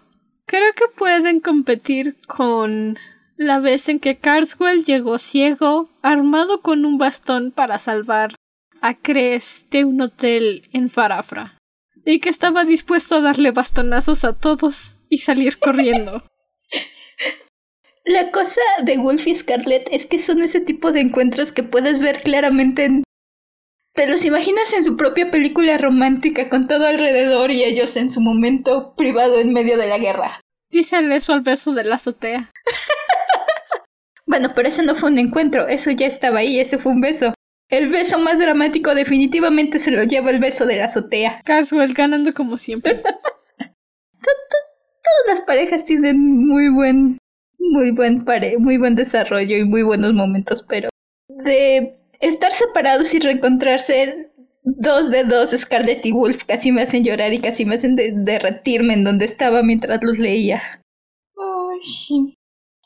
creo 0.46 0.72
que 0.74 0.84
pueden 0.96 1.40
competir 1.40 2.16
con 2.28 2.96
la 3.36 3.58
vez 3.58 3.88
en 3.88 3.98
que 3.98 4.16
Carswell 4.16 4.84
llegó 4.84 5.18
ciego, 5.18 5.90
armado 6.02 6.62
con 6.62 6.84
un 6.84 6.98
bastón 6.98 7.50
para 7.50 7.78
salvar 7.78 8.36
a 8.80 8.94
Cres 8.94 9.66
de 9.70 9.84
un 9.84 10.00
hotel 10.02 10.68
en 10.72 10.88
Farafra, 10.88 11.58
y 12.04 12.20
que 12.20 12.28
estaba 12.28 12.64
dispuesto 12.64 13.16
a 13.16 13.20
darle 13.20 13.50
bastonazos 13.50 14.24
a 14.24 14.34
todos 14.34 14.98
y 15.08 15.16
salir 15.16 15.58
corriendo. 15.58 16.22
La 18.04 18.30
cosa 18.30 18.60
de 18.82 18.98
Wolf 18.98 19.26
y 19.26 19.34
Scarlett 19.34 19.88
es 19.90 20.06
que 20.06 20.18
son 20.18 20.42
ese 20.42 20.60
tipo 20.60 20.90
de 20.90 21.00
encuentros 21.00 21.52
que 21.52 21.62
puedes 21.62 22.00
ver 22.00 22.20
claramente 22.20 22.84
en... 22.84 23.04
Te 23.94 24.08
los 24.08 24.24
imaginas 24.24 24.72
en 24.72 24.82
su 24.82 24.96
propia 24.96 25.30
película 25.30 25.78
romántica 25.78 26.48
con 26.48 26.66
todo 26.66 26.86
alrededor 26.86 27.50
y 27.50 27.62
ellos 27.62 27.96
en 27.96 28.10
su 28.10 28.20
momento 28.20 28.94
privado 28.96 29.38
en 29.38 29.52
medio 29.52 29.76
de 29.76 29.86
la 29.86 29.98
guerra. 29.98 30.40
Dísele 30.70 31.16
eso 31.16 31.34
al 31.34 31.42
beso 31.42 31.74
de 31.74 31.84
la 31.84 31.96
azotea. 31.96 32.50
Bueno, 34.24 34.52
pero 34.54 34.68
eso 34.68 34.82
no 34.82 34.94
fue 34.94 35.10
un 35.10 35.18
encuentro, 35.18 35.68
eso 35.68 35.90
ya 35.90 36.06
estaba 36.06 36.38
ahí, 36.38 36.58
ese 36.58 36.78
fue 36.78 36.92
un 36.92 37.02
beso. 37.02 37.34
El 37.68 37.90
beso 37.90 38.18
más 38.18 38.38
dramático 38.38 38.94
definitivamente 38.94 39.78
se 39.78 39.90
lo 39.90 40.04
lleva 40.04 40.30
el 40.30 40.40
beso 40.40 40.64
de 40.64 40.76
la 40.76 40.86
azotea. 40.86 41.42
Carswell 41.44 41.92
ganando 41.92 42.32
como 42.32 42.56
siempre. 42.56 42.94
todas 44.22 45.26
las 45.26 45.40
parejas 45.40 45.84
tienen 45.84 46.18
muy 46.18 46.70
buen, 46.70 47.18
muy 47.70 47.90
buen 47.92 48.24
pare 48.24 48.58
muy 48.58 48.76
buen 48.76 48.94
desarrollo 48.94 49.56
y 49.56 49.64
muy 49.64 49.82
buenos 49.82 50.12
momentos, 50.12 50.62
pero 50.62 50.88
de 51.28 51.96
estar 52.20 52.52
separados 52.52 53.12
y 53.14 53.18
reencontrarse 53.18 54.30
dos 54.64 55.10
de 55.10 55.24
dos, 55.24 55.50
Scarlett 55.50 56.04
y 56.06 56.12
Wolf, 56.12 56.44
casi 56.44 56.72
me 56.72 56.82
hacen 56.82 57.04
llorar 57.04 57.32
y 57.32 57.40
casi 57.40 57.64
me 57.64 57.74
hacen 57.74 57.96
derretirme 57.96 58.94
en 58.94 59.04
donde 59.04 59.24
estaba 59.24 59.62
mientras 59.62 60.02
los 60.02 60.18
leía. 60.18 60.62
Ay, 61.36 62.36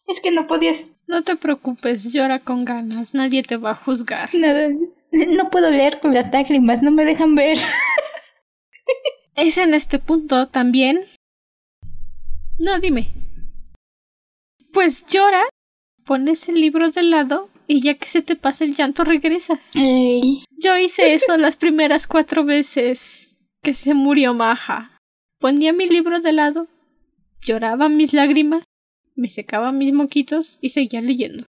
es 0.06 0.20
que 0.20 0.30
no 0.30 0.46
podías. 0.46 0.88
No 1.06 1.22
te 1.22 1.36
preocupes, 1.36 2.12
llora 2.12 2.40
con 2.40 2.64
ganas, 2.64 3.14
nadie 3.14 3.42
te 3.42 3.56
va 3.56 3.72
a 3.72 3.76
juzgar. 3.76 4.28
Nada, 4.34 4.68
no 5.12 5.50
puedo 5.50 5.70
leer 5.70 6.00
con 6.00 6.14
las 6.14 6.32
lágrimas, 6.32 6.82
no 6.82 6.90
me 6.90 7.04
dejan 7.04 7.34
ver. 7.34 7.58
es 9.36 9.58
en 9.58 9.74
este 9.74 9.98
punto 9.98 10.48
también. 10.48 11.00
No, 12.58 12.80
dime. 12.80 13.08
Pues 14.76 15.06
llora, 15.06 15.42
pones 16.04 16.50
el 16.50 16.56
libro 16.56 16.90
de 16.90 17.02
lado 17.02 17.48
y 17.66 17.80
ya 17.80 17.94
que 17.94 18.08
se 18.08 18.20
te 18.20 18.36
pasa 18.36 18.62
el 18.62 18.76
llanto 18.76 19.04
regresas. 19.04 19.70
Yo 19.72 20.76
hice 20.76 21.14
eso 21.14 21.34
las 21.38 21.56
primeras 21.56 22.06
cuatro 22.06 22.44
veces 22.44 23.38
que 23.62 23.72
se 23.72 23.94
murió 23.94 24.34
Maja. 24.34 25.00
Ponía 25.40 25.72
mi 25.72 25.88
libro 25.88 26.20
de 26.20 26.34
lado, 26.34 26.68
lloraba 27.40 27.88
mis 27.88 28.12
lágrimas, 28.12 28.64
me 29.14 29.30
secaba 29.30 29.72
mis 29.72 29.94
moquitos 29.94 30.58
y 30.60 30.68
seguía 30.68 31.00
leyendo. 31.00 31.46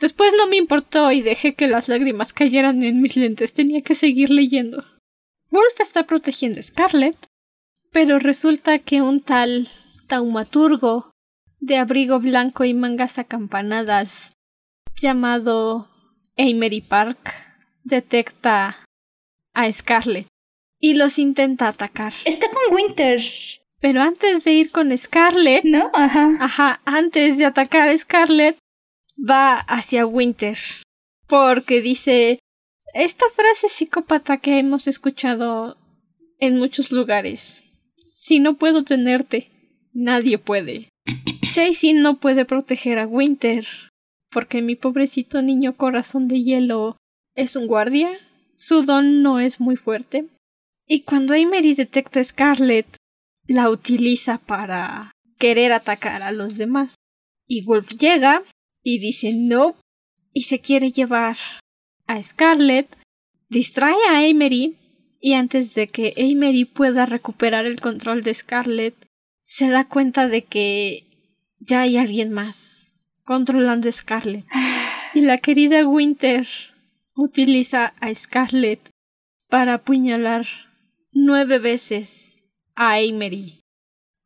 Después 0.00 0.32
no 0.36 0.48
me 0.48 0.56
importó 0.56 1.12
y 1.12 1.22
dejé 1.22 1.54
que 1.54 1.68
las 1.68 1.88
lágrimas 1.88 2.32
cayeran 2.32 2.82
en 2.82 3.00
mis 3.00 3.16
lentes. 3.16 3.52
Tenía 3.52 3.82
que 3.82 3.94
seguir 3.94 4.30
leyendo. 4.30 4.82
Wolf 5.48 5.78
está 5.78 6.08
protegiendo 6.08 6.58
a 6.58 6.64
Scarlett, 6.64 7.24
pero 7.92 8.18
resulta 8.18 8.80
que 8.80 9.00
un 9.00 9.20
tal 9.20 9.68
taumaturgo 10.08 11.13
de 11.66 11.78
abrigo 11.78 12.20
blanco 12.20 12.64
y 12.64 12.74
mangas 12.74 13.18
acampanadas 13.18 14.34
llamado 15.00 15.88
Amery 16.36 16.82
Park 16.82 17.34
detecta 17.84 18.84
a 19.54 19.72
Scarlett 19.72 20.26
y 20.78 20.94
los 20.94 21.18
intenta 21.18 21.68
atacar. 21.68 22.12
Está 22.26 22.48
con 22.50 22.74
Winter. 22.74 23.20
Pero 23.80 24.02
antes 24.02 24.44
de 24.44 24.52
ir 24.52 24.70
con 24.72 24.96
Scarlett, 24.96 25.64
¿no? 25.64 25.90
Ajá. 25.94 26.36
Ajá, 26.38 26.80
antes 26.84 27.38
de 27.38 27.46
atacar 27.46 27.88
a 27.88 27.96
Scarlett, 27.96 28.58
va 29.18 29.56
hacia 29.56 30.06
Winter. 30.06 30.58
Porque 31.26 31.80
dice 31.80 32.40
esta 32.92 33.24
frase 33.34 33.70
psicópata 33.70 34.36
que 34.36 34.58
hemos 34.58 34.86
escuchado 34.86 35.78
en 36.38 36.58
muchos 36.58 36.92
lugares. 36.92 37.62
Si 38.04 38.38
no 38.38 38.54
puedo 38.54 38.84
tenerte, 38.84 39.50
nadie 39.94 40.38
puede. 40.38 40.90
Chasey 41.54 41.92
no 41.92 42.16
puede 42.16 42.44
proteger 42.44 42.98
a 42.98 43.06
Winter 43.06 43.64
porque 44.28 44.60
mi 44.60 44.74
pobrecito 44.74 45.40
niño 45.40 45.76
corazón 45.76 46.26
de 46.26 46.42
hielo 46.42 46.96
es 47.36 47.54
un 47.54 47.68
guardia, 47.68 48.10
su 48.56 48.82
don 48.82 49.22
no 49.22 49.38
es 49.38 49.60
muy 49.60 49.76
fuerte. 49.76 50.26
Y 50.84 51.02
cuando 51.02 51.32
Emery 51.32 51.74
detecta 51.74 52.18
a 52.18 52.24
Scarlet, 52.24 52.96
la 53.46 53.70
utiliza 53.70 54.38
para 54.38 55.12
querer 55.38 55.72
atacar 55.72 56.22
a 56.22 56.32
los 56.32 56.58
demás. 56.58 56.96
Y 57.46 57.62
Wolf 57.64 57.92
llega 57.92 58.42
y 58.82 58.98
dice 58.98 59.32
no 59.32 59.76
y 60.32 60.42
se 60.42 60.58
quiere 60.58 60.90
llevar 60.90 61.36
a 62.08 62.20
Scarlet, 62.20 62.88
distrae 63.48 64.08
a 64.10 64.26
Emery 64.26 64.76
y 65.20 65.34
antes 65.34 65.72
de 65.76 65.86
que 65.86 66.14
Emery 66.16 66.64
pueda 66.64 67.06
recuperar 67.06 67.64
el 67.64 67.80
control 67.80 68.24
de 68.24 68.34
Scarlet, 68.34 68.96
se 69.44 69.68
da 69.68 69.88
cuenta 69.88 70.26
de 70.26 70.42
que 70.42 71.13
ya 71.66 71.82
hay 71.82 71.96
alguien 71.96 72.32
más 72.32 72.94
controlando 73.24 73.88
a 73.88 73.92
Scarlet. 73.92 74.44
Y 75.14 75.20
la 75.20 75.38
querida 75.38 75.86
Winter 75.86 76.46
utiliza 77.14 77.94
a 78.00 78.14
Scarlet 78.14 78.80
para 79.48 79.74
apuñalar 79.74 80.46
nueve 81.12 81.58
veces 81.58 82.42
a 82.74 83.00
Emery. 83.00 83.60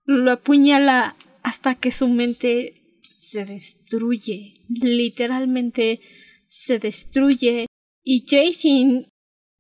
Lo 0.05 0.33
apuñala 0.33 1.17
hasta 1.43 1.75
que 1.75 1.91
su 1.91 2.09
mente 2.09 3.01
se 3.17 3.45
destruye, 3.45 4.55
literalmente 4.69 6.01
se 6.47 6.79
destruye 6.79 7.67
y 8.03 8.25
Jason 8.27 9.07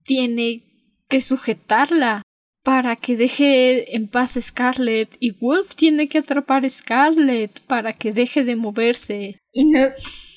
tiene 0.04 0.64
que 1.08 1.20
sujetarla 1.20 2.22
para 2.68 2.96
que 2.96 3.16
deje 3.16 3.96
en 3.96 4.08
paz 4.08 4.36
a 4.36 4.42
Scarlett 4.42 5.16
y 5.20 5.30
Wolf 5.30 5.74
tiene 5.74 6.06
que 6.06 6.18
atrapar 6.18 6.66
a 6.66 6.68
Scarlett 6.68 7.60
para 7.60 7.94
que 7.94 8.12
deje 8.12 8.44
de 8.44 8.56
moverse. 8.56 9.40
Y 9.54 9.64
no... 9.64 9.80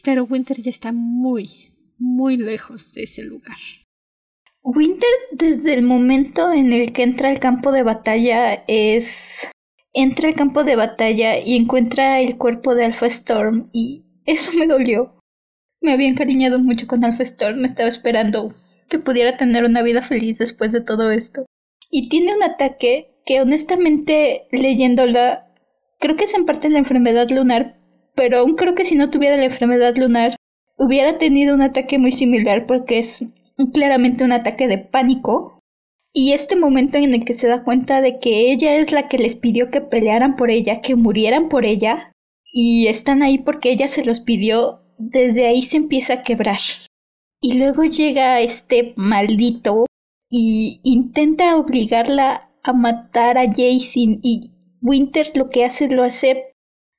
Pero 0.01 0.23
Winter 0.23 0.55
ya 0.61 0.69
está 0.69 0.93
muy, 0.93 1.73
muy 1.99 2.37
lejos 2.37 2.93
de 2.93 3.03
ese 3.03 3.23
lugar. 3.23 3.57
Winter 4.63 5.09
desde 5.33 5.73
el 5.73 5.81
momento 5.81 6.53
en 6.53 6.71
el 6.71 6.93
que 6.93 7.03
entra 7.03 7.27
al 7.27 7.41
campo 7.41 7.73
de 7.73 7.83
batalla 7.83 8.63
es... 8.65 9.49
entra 9.91 10.29
al 10.29 10.33
campo 10.33 10.63
de 10.63 10.77
batalla 10.77 11.37
y 11.37 11.57
encuentra 11.57 12.21
el 12.21 12.37
cuerpo 12.37 12.75
de 12.75 12.85
Alpha 12.85 13.07
Storm 13.07 13.69
y 13.73 14.05
eso 14.25 14.53
me 14.53 14.67
dolió. 14.67 15.19
Me 15.81 15.91
había 15.91 16.07
encariñado 16.07 16.59
mucho 16.59 16.87
con 16.87 17.03
Alpha 17.03 17.23
Storm, 17.23 17.59
me 17.59 17.67
estaba 17.67 17.89
esperando 17.89 18.53
que 18.87 18.99
pudiera 18.99 19.35
tener 19.35 19.65
una 19.65 19.81
vida 19.81 20.01
feliz 20.01 20.37
después 20.37 20.71
de 20.71 20.79
todo 20.79 21.11
esto. 21.11 21.45
Y 21.91 22.07
tiene 22.07 22.33
un 22.33 22.41
ataque 22.41 23.11
que 23.25 23.41
honestamente 23.41 24.47
leyéndola, 24.51 25.53
creo 25.99 26.15
que 26.15 26.23
es 26.23 26.33
en 26.33 26.45
parte 26.45 26.69
la 26.69 26.79
enfermedad 26.79 27.29
lunar, 27.29 27.77
pero 28.15 28.39
aún 28.39 28.55
creo 28.55 28.75
que 28.75 28.85
si 28.85 28.95
no 28.95 29.11
tuviera 29.11 29.35
la 29.35 29.45
enfermedad 29.45 29.95
lunar, 29.97 30.37
hubiera 30.77 31.17
tenido 31.17 31.53
un 31.53 31.61
ataque 31.61 31.99
muy 31.99 32.13
similar 32.13 32.65
porque 32.65 32.99
es 32.99 33.25
claramente 33.73 34.23
un 34.23 34.31
ataque 34.31 34.67
de 34.67 34.77
pánico. 34.77 35.59
Y 36.13 36.33
este 36.33 36.55
momento 36.55 36.97
en 36.97 37.13
el 37.13 37.23
que 37.25 37.33
se 37.33 37.47
da 37.47 37.63
cuenta 37.63 38.01
de 38.01 38.19
que 38.19 38.51
ella 38.51 38.75
es 38.75 38.91
la 38.91 39.07
que 39.07 39.17
les 39.17 39.35
pidió 39.35 39.69
que 39.69 39.81
pelearan 39.81 40.35
por 40.35 40.49
ella, 40.49 40.81
que 40.81 40.95
murieran 40.95 41.49
por 41.49 41.65
ella, 41.65 42.11
y 42.51 42.87
están 42.87 43.21
ahí 43.21 43.37
porque 43.37 43.71
ella 43.71 43.87
se 43.87 44.03
los 44.03 44.19
pidió, 44.19 44.81
desde 44.97 45.47
ahí 45.47 45.61
se 45.61 45.77
empieza 45.77 46.13
a 46.13 46.23
quebrar. 46.23 46.59
Y 47.41 47.59
luego 47.59 47.83
llega 47.83 48.41
este 48.41 48.93
maldito 48.97 49.85
y 50.31 50.79
intenta 50.83 51.57
obligarla 51.57 52.49
a 52.63 52.73
matar 52.73 53.37
a 53.37 53.45
Jason 53.45 54.19
y 54.23 54.51
Winter 54.81 55.27
lo 55.35 55.49
que 55.49 55.65
hace 55.65 55.89
lo 55.89 56.03
hace 56.03 56.55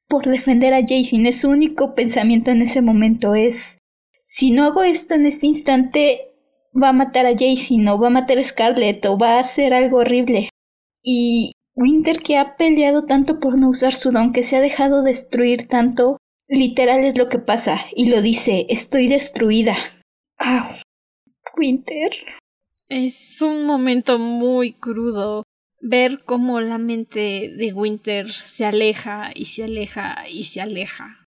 por 0.07 0.27
defender 0.27 0.75
a 0.75 0.83
Jason. 0.87 1.27
Es 1.27 1.41
su 1.41 1.49
único 1.49 1.95
pensamiento 1.95 2.51
en 2.51 2.63
ese 2.63 2.83
momento 2.83 3.35
es 3.35 3.79
si 4.27 4.51
no 4.51 4.65
hago 4.65 4.83
esto 4.83 5.15
en 5.15 5.27
este 5.27 5.47
instante 5.47 6.33
va 6.81 6.91
a 6.91 6.93
matar 6.93 7.27
a 7.27 7.37
Jason 7.37 7.89
o 7.89 7.99
va 7.99 8.09
a 8.09 8.11
matar 8.11 8.39
a 8.39 8.43
Scarlett 8.43 9.05
o 9.07 9.19
va 9.19 9.37
a 9.37 9.41
hacer 9.41 9.73
algo 9.75 9.99
horrible. 9.99 10.51
Y 11.03 11.53
Winter 11.75 12.19
que 12.19 12.37
ha 12.37 12.57
peleado 12.57 13.05
tanto 13.05 13.41
por 13.41 13.59
no 13.59 13.71
usar 13.71 13.95
su 13.95 14.11
don, 14.11 14.33
que 14.33 14.43
se 14.43 14.57
ha 14.57 14.61
dejado 14.61 15.03
destruir 15.03 15.69
tanto, 15.69 16.19
literal 16.49 17.05
es 17.05 17.17
lo 17.17 17.29
que 17.29 17.39
pasa 17.39 17.81
y 17.95 18.07
lo 18.07 18.21
dice, 18.21 18.67
estoy 18.69 19.09
destruida. 19.09 19.77
Ah, 20.39 20.79
Winter. 21.57 22.13
Es 22.95 23.41
un 23.41 23.65
momento 23.65 24.19
muy 24.19 24.75
crudo 24.75 25.45
ver 25.81 26.23
cómo 26.27 26.61
la 26.61 26.77
mente 26.77 27.51
de 27.57 27.73
Winter 27.73 28.31
se 28.31 28.67
aleja 28.67 29.31
y 29.35 29.47
se 29.47 29.65
aleja 29.65 30.29
y 30.29 30.45
se 30.45 30.61
aleja. 30.61 31.25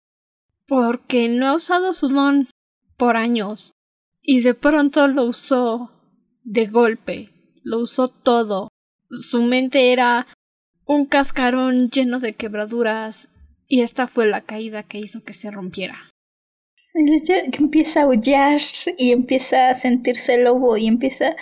Porque 0.65 1.27
no 1.27 1.47
ha 1.47 1.55
usado 1.55 1.91
su 1.91 2.07
don 2.07 2.47
por 2.95 3.17
años 3.17 3.73
y 4.21 4.39
de 4.39 4.53
pronto 4.53 5.09
lo 5.09 5.25
usó 5.25 5.91
de 6.45 6.67
golpe, 6.67 7.29
lo 7.63 7.79
usó 7.79 8.07
todo. 8.07 8.69
Su 9.09 9.41
mente 9.41 9.91
era 9.91 10.27
un 10.85 11.07
cascarón 11.07 11.89
lleno 11.89 12.19
de 12.19 12.35
quebraduras 12.35 13.33
y 13.67 13.81
esta 13.81 14.07
fue 14.07 14.27
la 14.27 14.45
caída 14.45 14.83
que 14.83 14.99
hizo 14.99 15.25
que 15.25 15.33
se 15.33 15.51
rompiera. 15.51 16.09
Empieza 16.93 17.99
a 17.99 18.03
aullar 18.03 18.61
y 18.97 19.11
empieza 19.11 19.71
a 19.71 19.73
sentirse 19.73 20.41
lobo 20.41 20.77
y 20.77 20.87
empieza 20.87 21.35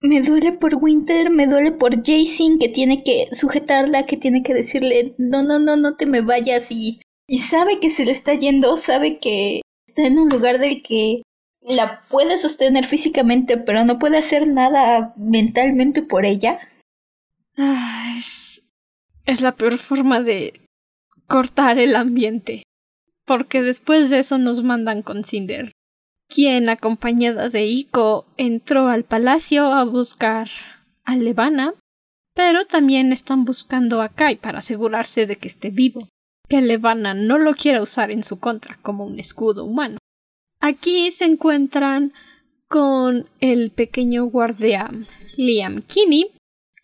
me 0.00 0.22
duele 0.22 0.52
por 0.52 0.76
Winter, 0.76 1.30
me 1.30 1.46
duele 1.46 1.72
por 1.72 1.96
Jason 2.04 2.58
que 2.58 2.68
tiene 2.68 3.02
que 3.02 3.28
sujetarla, 3.32 4.06
que 4.06 4.16
tiene 4.16 4.42
que 4.42 4.54
decirle 4.54 5.14
no, 5.18 5.42
no, 5.42 5.58
no, 5.58 5.76
no 5.76 5.96
te 5.96 6.06
me 6.06 6.20
vayas 6.20 6.70
y, 6.70 7.00
y 7.26 7.38
sabe 7.38 7.80
que 7.80 7.90
se 7.90 8.04
le 8.04 8.12
está 8.12 8.34
yendo, 8.34 8.76
sabe 8.76 9.18
que 9.18 9.62
está 9.86 10.06
en 10.06 10.18
un 10.18 10.28
lugar 10.28 10.58
del 10.58 10.82
que 10.82 11.22
la 11.60 12.02
puede 12.08 12.38
sostener 12.38 12.86
físicamente, 12.86 13.58
pero 13.58 13.84
no 13.84 13.98
puede 13.98 14.18
hacer 14.18 14.46
nada 14.46 15.12
mentalmente 15.16 16.02
por 16.02 16.24
ella. 16.24 16.60
Ah, 17.56 18.14
es, 18.16 18.64
es 19.26 19.40
la 19.40 19.56
peor 19.56 19.78
forma 19.78 20.20
de 20.20 20.60
cortar 21.26 21.78
el 21.78 21.96
ambiente. 21.96 22.62
Porque 23.24 23.60
después 23.60 24.08
de 24.08 24.20
eso 24.20 24.38
nos 24.38 24.62
mandan 24.62 25.02
con 25.02 25.24
Cinder 25.24 25.72
quien, 26.28 26.68
acompañada 26.68 27.48
de 27.48 27.66
Iko, 27.66 28.26
entró 28.36 28.88
al 28.88 29.04
palacio 29.04 29.66
a 29.72 29.84
buscar 29.84 30.48
a 31.04 31.16
Levana 31.16 31.74
Pero 32.34 32.66
también 32.66 33.12
están 33.12 33.44
buscando 33.44 34.02
a 34.02 34.10
Kai 34.10 34.36
para 34.36 34.58
asegurarse 34.58 35.26
de 35.26 35.36
que 35.36 35.48
esté 35.48 35.70
vivo, 35.70 36.08
que 36.48 36.60
Levana 36.60 37.14
no 37.14 37.38
lo 37.38 37.54
quiera 37.54 37.82
usar 37.82 38.12
en 38.12 38.22
su 38.22 38.38
contra 38.38 38.78
como 38.82 39.04
un 39.04 39.18
escudo 39.18 39.64
humano. 39.64 39.98
Aquí 40.60 41.10
se 41.10 41.24
encuentran 41.24 42.12
con 42.68 43.28
el 43.40 43.70
pequeño 43.70 44.26
guardia 44.26 44.90
Liam 45.36 45.82
Kinney, 45.82 46.30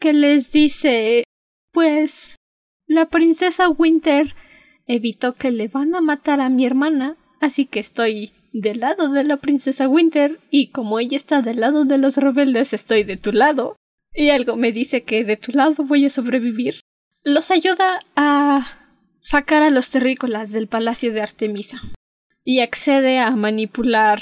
que 0.00 0.12
les 0.12 0.50
dice 0.50 1.24
pues 1.72 2.36
la 2.86 3.06
princesa 3.06 3.68
Winter 3.68 4.34
evitó 4.86 5.34
que 5.34 5.50
le 5.50 5.68
van 5.68 5.94
a 5.94 6.00
matar 6.00 6.40
a 6.40 6.48
mi 6.48 6.64
hermana, 6.64 7.16
así 7.40 7.66
que 7.66 7.80
estoy 7.80 8.32
del 8.54 8.80
lado 8.80 9.08
de 9.08 9.24
la 9.24 9.36
princesa 9.38 9.88
Winter 9.88 10.38
y 10.48 10.68
como 10.68 11.00
ella 11.00 11.16
está 11.16 11.42
del 11.42 11.60
lado 11.60 11.84
de 11.84 11.98
los 11.98 12.16
rebeldes 12.16 12.72
estoy 12.72 13.02
de 13.02 13.16
tu 13.16 13.32
lado. 13.32 13.76
Y 14.14 14.30
algo 14.30 14.54
me 14.54 14.70
dice 14.70 15.02
que 15.02 15.24
de 15.24 15.36
tu 15.36 15.50
lado 15.52 15.82
voy 15.82 16.06
a 16.06 16.10
sobrevivir. 16.10 16.80
Los 17.24 17.50
ayuda 17.50 17.98
a 18.14 18.78
sacar 19.18 19.64
a 19.64 19.70
los 19.70 19.90
terrícolas 19.90 20.52
del 20.52 20.68
palacio 20.68 21.12
de 21.12 21.20
Artemisa 21.20 21.80
y 22.44 22.60
accede 22.60 23.18
a 23.18 23.32
manipular 23.32 24.20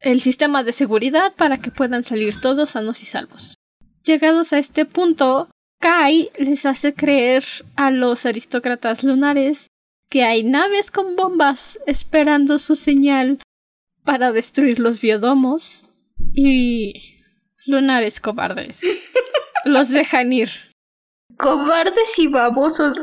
el 0.00 0.22
sistema 0.22 0.62
de 0.62 0.72
seguridad 0.72 1.34
para 1.36 1.58
que 1.58 1.70
puedan 1.70 2.04
salir 2.04 2.40
todos 2.40 2.70
sanos 2.70 3.02
y 3.02 3.06
salvos. 3.06 3.58
Llegados 4.02 4.54
a 4.54 4.58
este 4.58 4.86
punto, 4.86 5.50
Kai 5.78 6.30
les 6.38 6.64
hace 6.64 6.94
creer 6.94 7.44
a 7.76 7.90
los 7.90 8.24
aristócratas 8.24 9.04
lunares 9.04 9.68
que 10.08 10.24
hay 10.24 10.42
naves 10.44 10.90
con 10.90 11.16
bombas 11.16 11.78
esperando 11.86 12.58
su 12.58 12.76
señal 12.76 13.40
para 14.04 14.32
destruir 14.32 14.78
los 14.78 15.00
biodomos 15.00 15.86
y 16.34 17.24
lunares 17.66 18.20
cobardes. 18.20 18.82
los 19.64 19.88
dejan 19.88 20.32
ir. 20.32 20.50
Cobardes 21.36 22.18
y 22.18 22.28
babosos. 22.28 22.96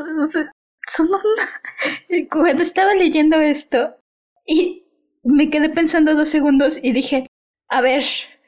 Son 0.86 1.08
Cuando 2.30 2.62
estaba 2.62 2.94
leyendo 2.94 3.40
esto 3.40 3.96
y 4.46 4.84
me 5.22 5.50
quedé 5.50 5.68
pensando 5.70 6.14
dos 6.14 6.28
segundos 6.28 6.78
y 6.82 6.92
dije, 6.92 7.26
a 7.68 7.80
ver, 7.80 8.02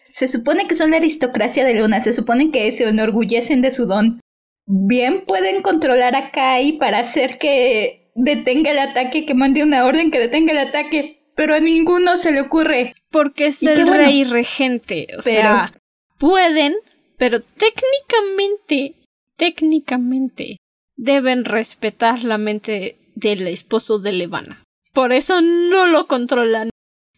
se 0.06 0.28
supone 0.28 0.66
que 0.66 0.74
son 0.74 0.90
la 0.90 0.96
aristocracia 0.96 1.64
de 1.64 1.74
Luna, 1.74 2.00
se 2.00 2.12
supone 2.12 2.50
que 2.50 2.70
se 2.72 2.88
enorgullecen 2.88 3.62
de 3.62 3.70
su 3.70 3.86
don. 3.86 4.20
Bien 4.66 5.24
pueden 5.26 5.62
controlar 5.62 6.14
a 6.14 6.30
Kai 6.30 6.78
para 6.78 7.00
hacer 7.00 7.38
que 7.38 8.10
detenga 8.14 8.70
el 8.70 8.78
ataque, 8.78 9.26
que 9.26 9.34
mande 9.34 9.62
una 9.62 9.84
orden 9.84 10.10
que 10.10 10.18
detenga 10.18 10.52
el 10.52 10.58
ataque, 10.58 11.21
pero 11.34 11.54
a 11.54 11.60
ninguno 11.60 12.16
se 12.16 12.32
le 12.32 12.40
ocurre. 12.42 12.94
Porque 13.10 13.46
es 13.46 13.62
el 13.62 13.86
rey 13.86 14.24
regente, 14.24 15.08
o 15.18 15.22
sea, 15.22 15.72
pueden, 16.18 16.74
pero 17.18 17.40
técnicamente, 17.40 18.94
técnicamente, 19.36 20.56
deben 20.96 21.44
respetar 21.44 22.24
la 22.24 22.38
mente 22.38 22.96
del 23.14 23.46
esposo 23.46 23.98
de 23.98 24.12
Levana. 24.12 24.62
Por 24.92 25.12
eso 25.12 25.40
no 25.40 25.86
lo 25.86 26.06
controlan. 26.06 26.70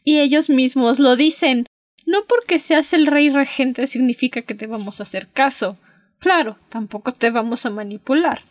Y 0.05 0.21
ellos 0.21 0.51
mismos 0.51 0.99
lo 0.99 1.17
dicen. 1.17 1.67
No 2.07 2.25
porque 2.27 2.59
seas 2.59 2.93
el 2.93 3.07
rey 3.07 3.31
regente 3.31 3.87
significa 3.87 4.43
que 4.43 4.55
te 4.55 4.67
vamos 4.67 5.01
a 5.01 5.05
hacer 5.05 5.29
caso. 5.29 5.79
Claro, 6.19 6.59
tampoco 6.69 7.13
te 7.13 7.31
vamos 7.31 7.65
a 7.65 7.71
manipular. 7.71 8.43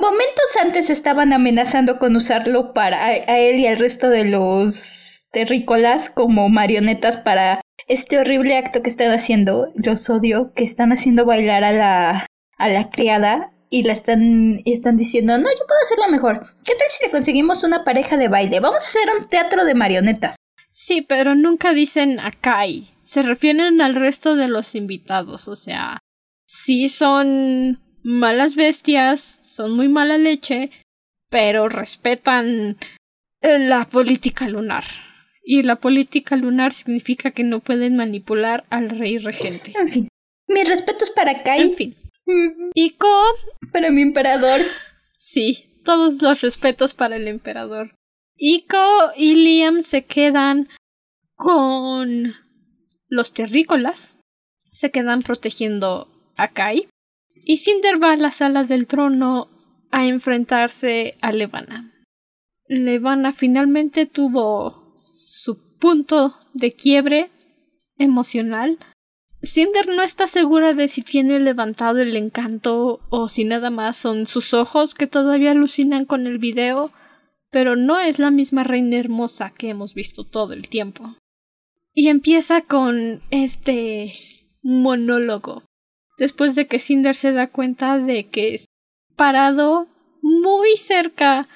Momentos 0.00 0.56
antes 0.58 0.88
estaban 0.88 1.34
amenazando 1.34 1.98
con 1.98 2.16
usarlo 2.16 2.72
para 2.72 3.04
a, 3.04 3.38
él 3.38 3.60
y 3.60 3.66
al 3.66 3.78
resto 3.78 4.08
de 4.08 4.24
los 4.24 5.28
terrícolas 5.30 6.08
como 6.08 6.48
marionetas 6.48 7.18
para 7.18 7.60
este 7.86 8.18
horrible 8.18 8.56
acto 8.56 8.80
que 8.82 8.88
están 8.88 9.12
haciendo. 9.12 9.70
Los 9.74 10.08
odio, 10.08 10.54
que 10.54 10.64
están 10.64 10.92
haciendo 10.92 11.26
bailar 11.26 11.64
a 11.64 11.72
la, 11.72 12.26
a 12.56 12.68
la 12.70 12.88
criada 12.88 13.52
y 13.68 13.82
la 13.82 13.92
están, 13.92 14.62
y 14.64 14.72
están 14.72 14.96
diciendo, 14.96 15.36
no, 15.36 15.50
yo 15.50 15.66
puedo 15.66 15.80
hacerlo 15.84 16.08
mejor. 16.08 16.46
¿Qué 16.64 16.72
tal 16.76 16.88
si 16.88 17.04
le 17.04 17.10
conseguimos 17.10 17.62
una 17.62 17.84
pareja 17.84 18.16
de 18.16 18.28
baile? 18.28 18.58
Vamos 18.60 18.82
a 18.82 18.88
hacer 18.88 19.02
un 19.18 19.28
teatro 19.28 19.66
de 19.66 19.74
marionetas. 19.74 20.36
Sí, 20.70 21.02
pero 21.02 21.34
nunca 21.34 21.74
dicen 21.74 22.20
a 22.20 22.30
Kai. 22.30 22.88
Se 23.02 23.20
refieren 23.20 23.82
al 23.82 23.96
resto 23.96 24.34
de 24.34 24.48
los 24.48 24.74
invitados, 24.74 25.46
o 25.46 25.56
sea, 25.56 25.98
sí 26.46 26.88
son 26.88 27.80
malas 28.02 28.54
bestias, 28.54 29.38
son 29.42 29.72
muy 29.72 29.88
mala 29.88 30.18
leche, 30.18 30.70
pero 31.28 31.68
respetan 31.68 32.78
eh, 33.40 33.58
la 33.58 33.88
política 33.88 34.48
lunar. 34.48 34.84
Y 35.42 35.62
la 35.62 35.76
política 35.76 36.36
lunar 36.36 36.72
significa 36.72 37.30
que 37.30 37.44
no 37.44 37.60
pueden 37.60 37.96
manipular 37.96 38.64
al 38.70 38.90
rey 38.90 39.18
regente. 39.18 39.72
En 39.74 39.88
fin, 39.88 40.08
mis 40.48 40.68
respetos 40.68 41.10
para 41.10 41.42
Kai. 41.42 41.62
En 41.62 41.74
fin. 41.74 41.96
Iko. 42.74 43.08
Para 43.72 43.90
mi 43.90 44.02
emperador. 44.02 44.60
Sí, 45.16 45.80
todos 45.84 46.22
los 46.22 46.40
respetos 46.40 46.94
para 46.94 47.16
el 47.16 47.28
emperador. 47.28 47.94
Iko 48.36 49.12
y 49.16 49.34
Liam 49.34 49.82
se 49.82 50.04
quedan 50.04 50.68
con 51.34 52.34
los 53.08 53.34
terrícolas. 53.34 54.18
Se 54.72 54.90
quedan 54.90 55.22
protegiendo 55.22 56.08
a 56.36 56.48
Kai. 56.48 56.88
Y 57.44 57.58
Cinder 57.58 58.02
va 58.02 58.12
a 58.12 58.16
la 58.16 58.30
sala 58.30 58.64
del 58.64 58.86
trono 58.86 59.48
a 59.90 60.06
enfrentarse 60.06 61.16
a 61.20 61.32
Levana. 61.32 61.92
Levana 62.68 63.32
finalmente 63.32 64.06
tuvo 64.06 65.02
su 65.26 65.76
punto 65.78 66.34
de 66.54 66.72
quiebre 66.72 67.30
emocional. 67.98 68.78
Cinder 69.42 69.88
no 69.88 70.02
está 70.02 70.26
segura 70.26 70.74
de 70.74 70.88
si 70.88 71.02
tiene 71.02 71.40
levantado 71.40 71.98
el 71.98 72.14
encanto 72.14 73.00
o 73.08 73.28
si 73.28 73.44
nada 73.44 73.70
más 73.70 73.96
son 73.96 74.26
sus 74.26 74.54
ojos 74.54 74.94
que 74.94 75.06
todavía 75.06 75.52
alucinan 75.52 76.04
con 76.04 76.26
el 76.26 76.38
video, 76.38 76.92
pero 77.50 77.74
no 77.74 77.98
es 77.98 78.18
la 78.18 78.30
misma 78.30 78.64
reina 78.64 78.96
hermosa 78.96 79.52
que 79.56 79.70
hemos 79.70 79.94
visto 79.94 80.24
todo 80.24 80.52
el 80.52 80.68
tiempo. 80.68 81.16
Y 81.94 82.08
empieza 82.08 82.60
con 82.60 83.20
este 83.30 84.12
monólogo 84.62 85.64
después 86.20 86.54
de 86.54 86.68
que 86.68 86.78
Cinder 86.78 87.16
se 87.16 87.32
da 87.32 87.48
cuenta 87.48 87.98
de 87.98 88.28
que 88.28 88.54
es 88.54 88.66
parado 89.16 89.88
muy 90.22 90.76
cerca 90.76 91.48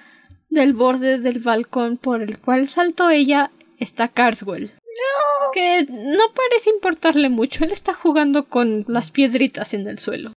del 0.48 0.72
borde 0.72 1.18
del 1.18 1.38
balcón 1.38 1.98
por 1.98 2.22
el 2.22 2.40
cual 2.40 2.66
saltó 2.66 3.10
ella 3.10 3.52
está 3.78 4.08
Carswell. 4.08 4.64
No. 4.64 5.52
Que 5.52 5.86
no 5.90 6.32
parece 6.34 6.70
importarle 6.70 7.28
mucho. 7.28 7.64
Él 7.64 7.72
está 7.72 7.92
jugando 7.92 8.48
con 8.48 8.84
las 8.88 9.10
piedritas 9.10 9.74
en 9.74 9.86
el 9.86 9.98
suelo. 9.98 10.32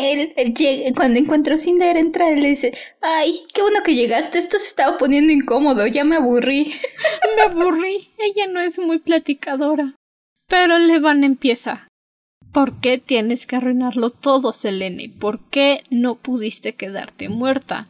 Él, 0.00 0.34
cuando 0.96 1.18
encontró 1.18 1.56
Cinder 1.56 1.96
entra 1.96 2.30
y 2.32 2.40
le 2.40 2.48
dice, 2.48 2.76
ay, 3.00 3.46
qué 3.54 3.62
bueno 3.62 3.82
que 3.84 3.94
llegaste, 3.94 4.38
esto 4.38 4.58
se 4.58 4.66
estaba 4.66 4.98
poniendo 4.98 5.32
incómodo, 5.32 5.86
ya 5.86 6.04
me 6.04 6.16
aburrí. 6.16 6.74
me 7.36 7.42
aburrí, 7.42 8.10
ella 8.18 8.48
no 8.48 8.60
es 8.60 8.78
muy 8.80 8.98
platicadora. 8.98 9.94
Pero 10.48 10.78
Levan 10.78 11.22
empieza. 11.22 11.87
¿Por 12.58 12.80
qué 12.80 12.98
tienes 12.98 13.46
que 13.46 13.54
arruinarlo 13.54 14.10
todo, 14.10 14.52
Selene? 14.52 15.14
¿Por 15.16 15.38
qué 15.48 15.84
no 15.90 16.16
pudiste 16.16 16.74
quedarte 16.74 17.28
muerta? 17.28 17.88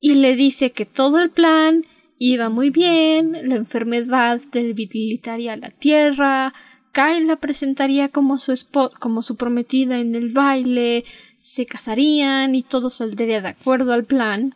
Y 0.00 0.14
le 0.14 0.34
dice 0.34 0.72
que 0.72 0.86
todo 0.86 1.20
el 1.20 1.28
plan 1.28 1.84
iba 2.16 2.48
muy 2.48 2.70
bien, 2.70 3.32
la 3.32 3.56
enfermedad 3.56 4.40
debilitaría 4.50 5.58
la 5.58 5.68
tierra, 5.68 6.54
Kyle 6.94 7.26
la 7.26 7.36
presentaría 7.36 8.08
como 8.08 8.38
su, 8.38 8.54
como 8.98 9.22
su 9.22 9.36
prometida 9.36 9.98
en 9.98 10.14
el 10.14 10.32
baile, 10.32 11.04
se 11.36 11.66
casarían 11.66 12.54
y 12.54 12.62
todo 12.62 12.88
saldría 12.88 13.42
de 13.42 13.48
acuerdo 13.48 13.92
al 13.92 14.06
plan. 14.06 14.54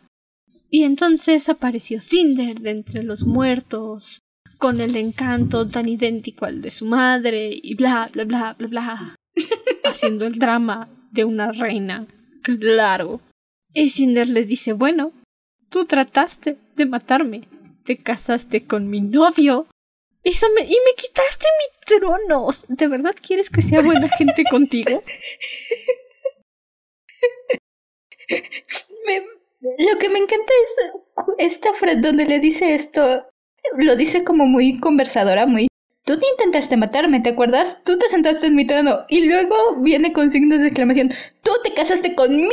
Y 0.71 0.81
entonces 0.81 1.47
apareció 1.47 2.01
Cinder 2.01 2.59
de 2.59 2.71
entre 2.71 3.03
los 3.03 3.27
muertos, 3.27 4.17
con 4.57 4.81
el 4.81 4.95
encanto 4.95 5.67
tan 5.67 5.87
idéntico 5.87 6.45
al 6.45 6.63
de 6.63 6.71
su 6.71 6.87
madre, 6.87 7.51
y 7.53 7.75
bla 7.75 8.09
bla 8.11 8.23
bla 8.23 8.55
bla 8.57 8.67
bla 8.67 9.15
haciendo 9.83 10.25
el 10.25 10.39
drama 10.39 10.89
de 11.11 11.25
una 11.25 11.51
reina. 11.51 12.07
Claro. 12.43 13.21
Y 13.73 13.89
Cinder 13.89 14.27
le 14.27 14.43
dice, 14.43 14.73
bueno, 14.73 15.11
tú 15.69 15.85
trataste 15.85 16.57
de 16.75 16.85
matarme, 16.85 17.41
te 17.85 17.97
casaste 17.97 18.65
con 18.65 18.89
mi 18.89 19.01
novio. 19.01 19.67
Eso 20.23 20.47
me, 20.55 20.61
y 20.61 20.69
me 20.85 20.93
quitaste 20.95 21.45
mi 21.59 21.99
trono. 21.99 22.47
¿De 22.67 22.87
verdad 22.87 23.15
quieres 23.21 23.49
que 23.49 23.61
sea 23.61 23.81
buena 23.81 24.09
gente 24.09 24.43
contigo? 24.49 25.03
lo 29.61 29.99
que 29.99 30.09
me 30.09 30.19
encanta 30.19 30.53
es 30.65 30.91
esta 31.37 31.73
frase 31.73 32.01
donde 32.01 32.25
le 32.25 32.39
dice 32.39 32.75
esto. 32.75 33.01
Lo 33.77 33.95
dice 33.95 34.23
como 34.23 34.45
muy 34.45 34.79
conversadora, 34.79 35.45
muy 35.45 35.67
Tú 36.05 36.17
te 36.17 36.25
intentaste 36.31 36.75
matarme, 36.75 37.21
¿te 37.21 37.29
acuerdas? 37.29 37.79
Tú 37.85 37.97
te 37.97 38.09
sentaste 38.09 38.47
en 38.47 38.55
mi 38.55 38.67
trono 38.67 39.05
y 39.09 39.27
luego 39.27 39.77
viene 39.79 40.11
con 40.11 40.31
signos 40.31 40.59
de 40.59 40.67
exclamación. 40.67 41.13
Tú 41.43 41.51
te 41.63 41.73
casaste 41.73 42.13
con 42.15 42.35
mi 42.35 42.49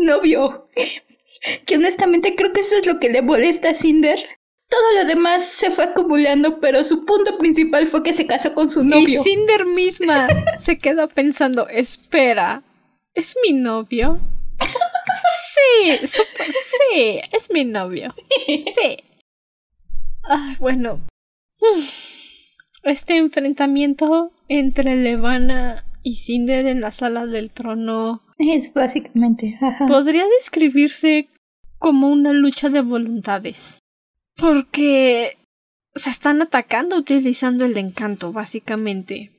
novio. 0.00 0.68
que 1.66 1.76
honestamente 1.76 2.34
creo 2.34 2.52
que 2.52 2.60
eso 2.60 2.76
es 2.76 2.86
lo 2.86 2.98
que 3.00 3.10
le 3.10 3.22
molesta 3.22 3.70
a 3.70 3.74
Cinder. 3.74 4.18
Todo 4.68 5.02
lo 5.02 5.04
demás 5.04 5.44
se 5.44 5.70
fue 5.70 5.84
acumulando, 5.84 6.58
pero 6.60 6.82
su 6.82 7.04
punto 7.04 7.36
principal 7.36 7.86
fue 7.86 8.02
que 8.02 8.14
se 8.14 8.26
casó 8.26 8.54
con 8.54 8.70
su 8.70 8.82
novio. 8.82 9.20
Y 9.20 9.22
Cinder 9.22 9.66
misma 9.66 10.26
se 10.58 10.78
quedó 10.78 11.06
pensando, 11.08 11.68
espera, 11.68 12.62
¿Es 13.14 13.36
mi 13.46 13.52
novio? 13.52 14.18
Sí, 15.54 16.06
sí, 16.06 17.20
es 17.32 17.50
mi 17.50 17.64
novio. 17.64 18.14
Sí. 18.46 19.02
Ah, 20.24 20.54
bueno. 20.58 21.00
Este 22.84 23.16
enfrentamiento 23.16 24.30
entre 24.48 24.96
Levana 24.96 25.84
y 26.02 26.16
Cinder 26.16 26.66
en 26.66 26.82
la 26.82 26.90
sala 26.90 27.24
del 27.24 27.50
trono 27.50 28.22
es 28.38 28.74
básicamente. 28.74 29.58
Podría 29.88 30.24
describirse 30.38 31.28
como 31.78 32.10
una 32.10 32.34
lucha 32.34 32.68
de 32.68 32.82
voluntades. 32.82 33.78
Porque 34.36 35.38
se 35.94 36.10
están 36.10 36.42
atacando 36.42 36.98
utilizando 36.98 37.64
el 37.64 37.78
encanto, 37.78 38.32
básicamente. 38.32 39.30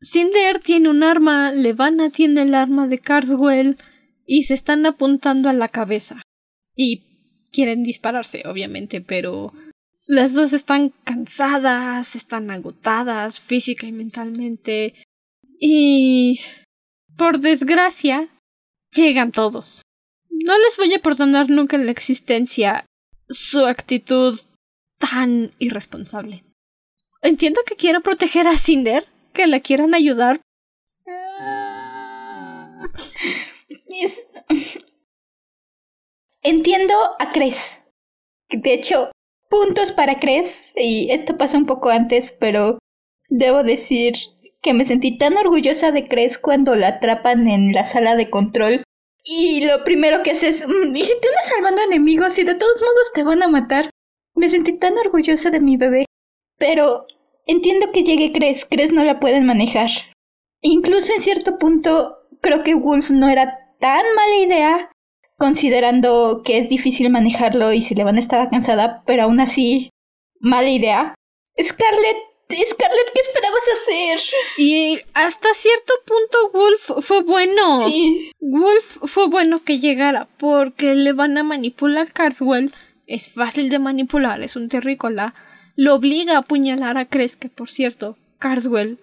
Cinder 0.00 0.60
tiene 0.60 0.88
un 0.88 1.02
arma, 1.02 1.50
Levana 1.50 2.10
tiene 2.10 2.42
el 2.42 2.54
arma 2.54 2.86
de 2.86 2.98
Carswell 2.98 3.78
y 4.26 4.44
se 4.44 4.54
están 4.54 4.86
apuntando 4.86 5.48
a 5.48 5.52
la 5.52 5.68
cabeza. 5.68 6.22
Y 6.76 7.02
quieren 7.50 7.82
dispararse, 7.82 8.42
obviamente, 8.46 9.00
pero 9.00 9.52
las 10.12 10.34
dos 10.34 10.52
están 10.52 10.90
cansadas, 11.04 12.16
están 12.16 12.50
agotadas 12.50 13.40
física 13.40 13.86
y 13.86 13.92
mentalmente. 13.92 14.94
Y... 15.58 16.38
Por 17.16 17.38
desgracia, 17.38 18.28
llegan 18.94 19.32
todos. 19.32 19.80
No 20.28 20.58
les 20.58 20.76
voy 20.76 20.92
a 20.92 20.98
perdonar 20.98 21.48
nunca 21.48 21.76
en 21.76 21.86
la 21.86 21.92
existencia 21.92 22.84
su 23.30 23.64
actitud 23.64 24.38
tan 24.98 25.52
irresponsable. 25.58 26.44
Entiendo 27.22 27.62
que 27.66 27.76
quieran 27.76 28.02
proteger 28.02 28.46
a 28.46 28.58
Cinder, 28.58 29.06
que 29.32 29.46
la 29.46 29.60
quieran 29.60 29.94
ayudar. 29.94 30.42
Entiendo 36.42 36.94
a 37.18 37.32
Cres. 37.32 37.80
De 38.50 38.74
hecho, 38.74 39.11
puntos 39.52 39.92
para 39.92 40.18
Cres. 40.18 40.72
Y 40.74 41.10
esto 41.10 41.36
pasa 41.36 41.58
un 41.58 41.66
poco 41.66 41.90
antes, 41.90 42.32
pero 42.32 42.78
debo 43.28 43.62
decir 43.62 44.14
que 44.62 44.72
me 44.72 44.86
sentí 44.86 45.18
tan 45.18 45.36
orgullosa 45.36 45.92
de 45.92 46.08
Cres 46.08 46.38
cuando 46.38 46.74
la 46.74 46.88
atrapan 46.88 47.46
en 47.48 47.72
la 47.72 47.84
sala 47.84 48.16
de 48.16 48.30
control. 48.30 48.82
Y 49.22 49.64
lo 49.66 49.84
primero 49.84 50.22
que 50.22 50.30
hace 50.30 50.48
es, 50.48 50.66
mm, 50.66 50.96
¿y 50.96 51.04
si 51.04 51.20
te 51.20 51.28
andas 51.28 51.48
salvando 51.54 51.82
enemigos 51.82 52.38
y 52.38 52.44
de 52.44 52.54
todos 52.54 52.80
modos 52.80 53.12
te 53.14 53.22
van 53.22 53.42
a 53.42 53.48
matar? 53.48 53.90
Me 54.34 54.48
sentí 54.48 54.72
tan 54.72 54.96
orgullosa 54.96 55.50
de 55.50 55.60
mi 55.60 55.76
bebé. 55.76 56.06
Pero 56.58 57.06
entiendo 57.46 57.92
que 57.92 58.04
llegue 58.04 58.32
Cres, 58.32 58.64
Cres 58.64 58.92
no 58.92 59.04
la 59.04 59.20
pueden 59.20 59.44
manejar. 59.44 59.90
Incluso 60.62 61.12
en 61.12 61.20
cierto 61.20 61.58
punto 61.58 62.16
creo 62.40 62.62
que 62.62 62.74
Wolf 62.74 63.10
no 63.10 63.28
era 63.28 63.58
tan 63.80 64.04
mala 64.14 64.36
idea, 64.38 64.91
considerando 65.42 66.42
que 66.44 66.58
es 66.58 66.68
difícil 66.68 67.10
manejarlo 67.10 67.72
y 67.72 67.82
si 67.82 67.96
le 67.96 68.04
van 68.04 68.16
estaba 68.16 68.48
cansada, 68.48 69.02
pero 69.04 69.24
aún 69.24 69.40
así, 69.40 69.90
mala 70.38 70.70
idea. 70.70 71.14
Scarlett, 71.60 72.16
Scarlett, 72.48 73.10
¿qué 73.12 73.20
esperabas 73.20 73.62
hacer? 73.72 74.20
Y 74.56 75.00
hasta 75.14 75.52
cierto 75.52 75.94
punto 76.06 76.50
Wolf 76.52 77.04
fue 77.04 77.24
bueno. 77.24 77.88
Sí. 77.88 78.30
Wolf 78.38 78.98
fue 79.06 79.26
bueno 79.26 79.64
que 79.64 79.80
llegara 79.80 80.28
porque 80.38 80.94
le 80.94 81.12
van 81.12 81.36
a 81.36 81.42
manipular 81.42 82.12
Carswell. 82.12 82.72
Es 83.08 83.32
fácil 83.32 83.68
de 83.68 83.80
manipular, 83.80 84.42
es 84.42 84.54
un 84.54 84.68
terrícola 84.68 85.34
lo 85.74 85.94
obliga 85.94 86.34
a 86.34 86.38
apuñalar 86.38 86.98
a 86.98 87.06
Cres, 87.06 87.34
que 87.36 87.48
por 87.48 87.70
cierto, 87.70 88.16
Carswell, 88.38 88.98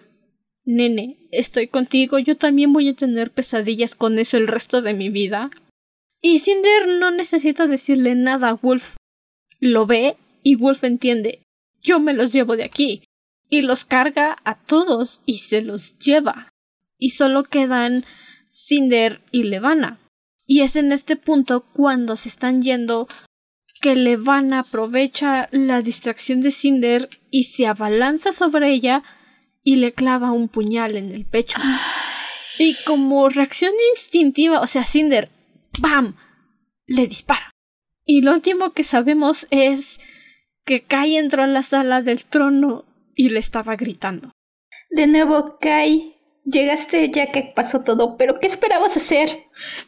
nene, 0.64 1.18
estoy 1.30 1.68
contigo, 1.68 2.18
yo 2.18 2.36
también 2.36 2.72
voy 2.72 2.88
a 2.88 2.94
tener 2.94 3.30
pesadillas 3.30 3.94
con 3.94 4.18
eso 4.18 4.36
el 4.36 4.46
resto 4.48 4.80
de 4.80 4.94
mi 4.94 5.10
vida. 5.10 5.50
Y 6.22 6.40
Cinder 6.40 6.88
no 6.98 7.10
necesita 7.10 7.66
decirle 7.66 8.14
nada 8.14 8.50
a 8.50 8.54
Wolf. 8.54 8.96
Lo 9.58 9.86
ve 9.86 10.16
y 10.42 10.56
Wolf 10.56 10.84
entiende. 10.84 11.42
Yo 11.80 11.98
me 11.98 12.12
los 12.12 12.32
llevo 12.32 12.56
de 12.56 12.64
aquí. 12.64 13.04
Y 13.48 13.62
los 13.62 13.84
carga 13.84 14.36
a 14.44 14.56
todos 14.56 15.22
y 15.26 15.38
se 15.38 15.62
los 15.62 15.98
lleva. 15.98 16.52
Y 16.98 17.10
solo 17.10 17.42
quedan 17.42 18.04
Cinder 18.50 19.20
y 19.32 19.44
Levana. 19.44 19.98
Y 20.46 20.60
es 20.60 20.76
en 20.76 20.92
este 20.92 21.16
punto 21.16 21.64
cuando 21.72 22.16
se 22.16 22.28
están 22.28 22.62
yendo 22.62 23.08
que 23.80 23.96
Levana 23.96 24.60
aprovecha 24.60 25.48
la 25.52 25.80
distracción 25.80 26.42
de 26.42 26.50
Cinder 26.50 27.08
y 27.30 27.44
se 27.44 27.66
abalanza 27.66 28.32
sobre 28.32 28.72
ella 28.72 29.02
y 29.62 29.76
le 29.76 29.92
clava 29.92 30.32
un 30.32 30.48
puñal 30.48 30.96
en 30.96 31.10
el 31.10 31.24
pecho. 31.24 31.58
Y 32.58 32.74
como 32.84 33.28
reacción 33.30 33.72
instintiva, 33.94 34.60
o 34.60 34.66
sea, 34.66 34.84
Cinder, 34.84 35.30
¡bam! 35.80 36.16
le 36.86 37.06
dispara. 37.06 37.50
Y 38.04 38.22
lo 38.22 38.32
último 38.32 38.72
que 38.72 38.84
sabemos 38.84 39.46
es 39.50 40.00
que 40.64 40.82
Kai 40.82 41.16
entró 41.16 41.42
a 41.42 41.46
la 41.46 41.62
sala 41.62 42.02
del 42.02 42.24
trono 42.24 42.84
y 43.14 43.28
le 43.28 43.38
estaba 43.38 43.76
gritando. 43.76 44.32
De 44.90 45.06
nuevo, 45.06 45.58
Kai, 45.60 46.16
Llegaste 46.44 47.10
ya 47.10 47.30
que 47.30 47.52
pasó 47.54 47.82
todo, 47.82 48.16
pero 48.16 48.40
¿qué 48.40 48.46
esperabas 48.46 48.96
hacer? 48.96 49.28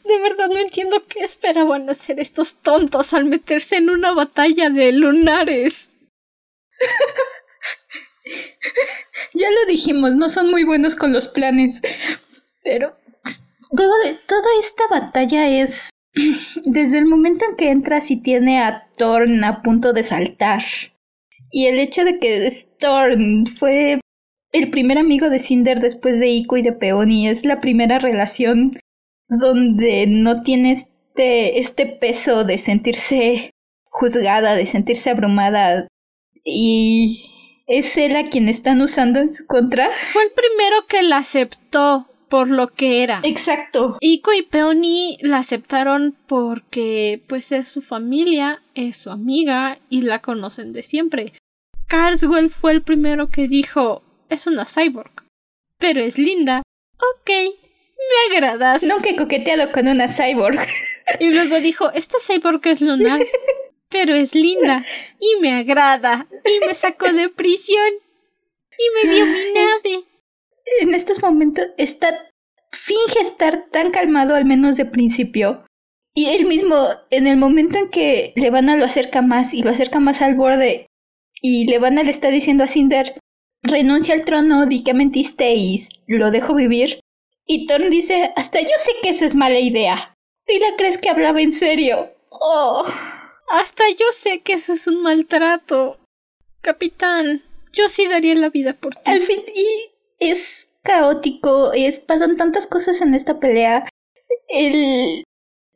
De 0.05 0.21
verdad 0.21 0.49
no 0.49 0.59
entiendo 0.59 1.03
qué 1.09 1.21
esperaban 1.21 1.89
hacer 1.89 2.21
estos 2.21 2.57
tontos 2.57 3.15
al 3.15 3.25
meterse 3.25 3.77
en 3.77 3.91
una 3.91 4.13
batalla 4.13 4.69
de 4.69 4.93
lunares. 4.93 5.91
ya 9.35 9.51
lo 9.51 9.67
dijimos, 9.67 10.15
no 10.15 10.29
son 10.29 10.51
muy 10.51 10.65
buenos 10.65 10.95
con 10.95 11.13
los 11.13 11.27
planes. 11.27 11.81
Pero 12.63 12.97
luego 13.73 13.93
de 14.05 14.19
toda 14.27 14.49
esta 14.61 14.85
batalla 14.89 15.49
es 15.49 15.91
desde 16.65 16.99
el 16.99 17.07
momento 17.07 17.45
en 17.49 17.57
que 17.57 17.71
entras 17.71 18.11
y 18.11 18.17
tiene 18.17 18.61
a 18.61 18.89
Thorn 18.97 19.43
a 19.45 19.63
punto 19.63 19.93
de 19.93 20.03
saltar. 20.03 20.63
Y 21.51 21.67
el 21.67 21.79
hecho 21.79 22.05
de 22.05 22.19
que 22.19 22.51
Thorn 22.79 23.47
fue 23.47 24.01
el 24.53 24.71
primer 24.71 24.99
amigo 24.99 25.29
de 25.29 25.39
Cinder 25.39 25.81
después 25.81 26.19
de 26.19 26.29
Ico 26.29 26.57
y 26.57 26.63
de 26.63 26.73
Peony. 26.73 27.29
Es 27.29 27.45
la 27.45 27.61
primera 27.61 27.99
relación 27.99 28.79
donde 29.29 30.07
no 30.07 30.43
tiene 30.43 30.73
este, 30.73 31.59
este 31.59 31.87
peso 31.87 32.45
de 32.45 32.59
sentirse 32.59 33.51
juzgada, 33.85 34.55
de 34.55 34.67
sentirse 34.67 35.11
abrumada. 35.11 35.89
Y 36.45 37.31
es 37.67 37.97
él 37.97 38.17
a 38.17 38.25
quien 38.25 38.49
están 38.49 38.81
usando 38.81 39.21
en 39.21 39.33
su 39.33 39.47
contra. 39.47 39.91
Fue 40.13 40.23
el 40.23 40.31
primero 40.33 40.87
que 40.89 41.03
la 41.03 41.19
aceptó 41.19 42.07
por 42.33 42.49
lo 42.49 42.69
que 42.69 43.03
era. 43.03 43.21
Exacto. 43.25 43.99
Ico 44.01 44.33
y 44.33 44.41
Peony 44.41 45.19
la 45.21 45.37
aceptaron 45.37 46.17
porque 46.27 47.23
pues 47.29 47.53
es 47.53 47.69
su 47.69 47.83
familia, 47.83 48.63
es 48.75 48.97
su 48.97 49.11
amiga 49.11 49.79
y 49.91 50.01
la 50.01 50.23
conocen 50.23 50.73
de 50.73 50.83
siempre. 50.83 51.35
Carswell 51.89 52.49
fue 52.49 52.73
el 52.73 52.81
primero 52.81 53.29
que 53.29 53.49
dijo 53.49 54.03
es 54.31 54.47
una 54.47 54.65
cyborg. 54.65 55.13
Pero 55.77 56.01
es 56.01 56.17
linda. 56.17 56.63
Ok, 56.97 57.29
me 57.29 58.35
agradas. 58.35 58.83
Nunca 58.83 59.11
he 59.11 59.17
coqueteado 59.17 59.71
con 59.71 59.87
una 59.87 60.09
cyborg. 60.09 60.59
Y 61.21 61.35
luego 61.35 61.61
dijo, 61.61 61.93
esta 61.93 62.17
cyborg 62.19 62.67
es 62.67 62.81
lunar. 62.81 63.21
Pero 63.91 64.15
es 64.15 64.35
linda. 64.35 64.87
Y 65.21 65.39
me 65.43 65.53
agrada. 65.53 66.27
Y 66.47 66.65
me 66.65 66.73
sacó 66.73 67.13
de 67.13 67.29
prisión. 67.29 67.93
Y 68.79 69.07
me 69.07 69.15
dio 69.15 69.27
mi 69.27 69.53
nave. 69.53 70.12
En 70.81 70.95
estos 70.95 71.23
momentos 71.23 71.67
está... 71.77 72.29
Finge 72.71 73.21
estar 73.21 73.67
tan 73.71 73.91
calmado 73.91 74.35
al 74.35 74.45
menos 74.45 74.77
de 74.77 74.87
principio. 74.87 75.65
Y 76.15 76.27
él 76.31 76.47
mismo, 76.47 76.77
en 77.11 77.27
el 77.27 77.37
momento 77.37 77.79
en 77.79 77.91
que 77.91 78.33
Levana 78.37 78.77
lo 78.77 78.85
acerca 78.85 79.23
más 79.23 79.55
y 79.55 79.63
lo 79.63 79.71
acerca 79.71 80.01
más 80.01 80.23
al 80.23 80.35
borde, 80.35 80.87
y 81.41 81.67
Levana 81.67 82.03
le 82.03 82.11
está 82.11 82.29
diciendo 82.29 82.65
a 82.65 82.69
Cinder, 82.69 83.19
renuncia 83.63 84.15
al 84.15 84.25
trono, 84.25 84.67
di 84.67 84.85
que 84.85 84.95
mentiste 84.95 85.55
y 85.55 85.79
lo 86.07 86.31
dejo 86.31 86.55
vivir. 86.55 87.01
Y 87.47 87.67
Thorn 87.67 87.91
dice, 87.91 88.33
hasta 88.37 88.61
yo 88.61 88.75
sé 88.79 88.93
que 89.03 89.11
eso 89.11 89.25
es 89.25 89.35
mala 89.35 89.59
idea. 89.59 90.15
¿Y 90.47 90.59
la 90.59 90.77
crees 90.77 90.99
que 90.99 91.11
hablaba 91.11 91.41
en 91.41 91.53
serio? 91.53 92.11
Oh. 92.31 92.85
Hasta 93.51 93.85
yo 93.91 94.07
sé 94.13 94.41
que 94.41 94.55
eso 94.55 94.73
es 94.73 94.87
un 94.87 95.03
maltrato. 95.03 95.99
Capitán, 96.61 97.43
yo 97.73 97.89
sí 97.89 98.07
daría 98.07 98.35
la 98.35 98.51
vida 98.51 98.75
por 98.75 98.95
ti. 98.95 99.03
Al 99.11 99.21
fin, 99.21 99.43
y 99.55 99.92
es 100.31 100.69
caótico, 100.83 101.73
es, 101.73 102.01
pasan 102.01 102.37
tantas 102.37 102.67
cosas 102.67 103.01
en 103.01 103.15
esta 103.15 103.39
pelea. 103.39 103.89
El, 104.49 105.25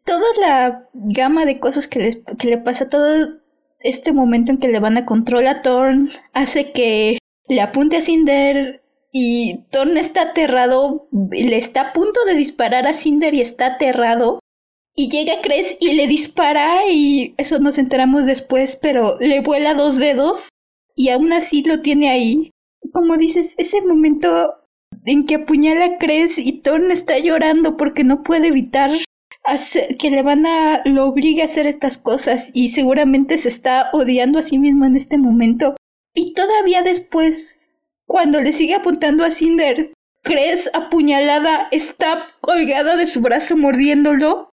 toda 0.05 0.27
la 0.41 0.89
gama 0.93 1.45
de 1.45 1.59
cosas 1.61 1.87
que, 1.87 1.99
les, 2.01 2.17
que 2.39 2.49
le 2.49 2.59
pasa, 2.59 2.89
todo 2.89 3.29
este 3.81 4.13
momento 4.13 4.53
en 4.53 4.59
que 4.59 4.69
le 4.69 4.81
van 4.81 4.97
a 4.97 5.05
controlar 5.05 5.57
a 5.57 5.63
Thorn, 5.63 6.11
hace 6.33 6.73
que 6.73 7.19
le 7.49 7.61
apunte 7.61 7.97
a 7.97 8.01
Cinder 8.01 8.83
y 9.13 9.65
Thorn 9.71 9.97
está 9.97 10.23
aterrado, 10.23 11.09
le 11.31 11.57
está 11.57 11.81
a 11.81 11.93
punto 11.93 12.25
de 12.27 12.35
disparar 12.35 12.87
a 12.87 12.95
Cinder 12.95 13.35
y 13.35 13.41
está 13.41 13.67
aterrado. 13.67 14.41
Y 14.95 15.11
llega 15.11 15.43
Cres 15.43 15.77
y 15.79 15.93
le 15.93 16.07
dispara 16.07 16.89
y 16.89 17.35
eso 17.37 17.59
nos 17.59 17.77
enteramos 17.77 18.25
después, 18.25 18.77
pero 18.77 19.19
le 19.21 19.41
vuela 19.41 19.75
dos 19.75 19.97
dedos 19.97 20.49
y 20.95 21.11
aún 21.11 21.33
así 21.33 21.63
lo 21.63 21.83
tiene 21.83 22.09
ahí. 22.09 22.51
Como 22.93 23.17
dices, 23.17 23.55
ese 23.59 23.81
momento 23.83 24.55
en 25.05 25.25
que 25.25 25.37
apuñala 25.37 25.85
a 25.87 25.99
Cres 25.99 26.39
y 26.39 26.61
Thorne 26.61 26.93
está 26.93 27.19
llorando 27.19 27.77
porque 27.77 28.05
no 28.05 28.23
puede 28.23 28.49
evitar 28.49 28.91
hacer, 29.45 29.97
que 29.97 30.11
le 30.11 30.23
van 30.23 30.47
a 30.47 30.83
lo 30.85 31.07
obligue 31.07 31.43
a 31.43 31.47
hacer 31.47 31.67
estas 31.67 31.97
cosas 31.99 32.51
y 32.53 32.71
seguramente 32.71 33.37
se 33.39 33.49
está 33.49 33.91
odiando 33.93 34.39
a 34.39 34.43
sí 34.43 34.59
mismo 34.59 34.85
en 34.85 34.97
este 34.97 35.19
momento. 35.19 35.77
Y 36.15 36.35
todavía 36.35 36.83
después, 36.83 37.79
cuando 38.07 38.41
le 38.41 38.53
sigue 38.53 38.75
apuntando 38.75 39.25
a 39.25 39.31
Cinder, 39.31 39.93
Cres 40.23 40.69
apuñalada 40.75 41.69
está 41.71 42.27
colgada 42.41 42.97
de 42.97 43.07
su 43.07 43.21
brazo 43.21 43.57
mordiéndolo. 43.57 44.51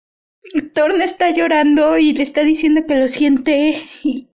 Thorne 0.74 1.04
está 1.04 1.32
llorando 1.32 1.98
y 1.98 2.14
le 2.14 2.22
está 2.22 2.44
diciendo 2.44 2.86
que 2.88 2.96
lo 2.96 3.08
siente. 3.08 3.82
Y 4.04 4.28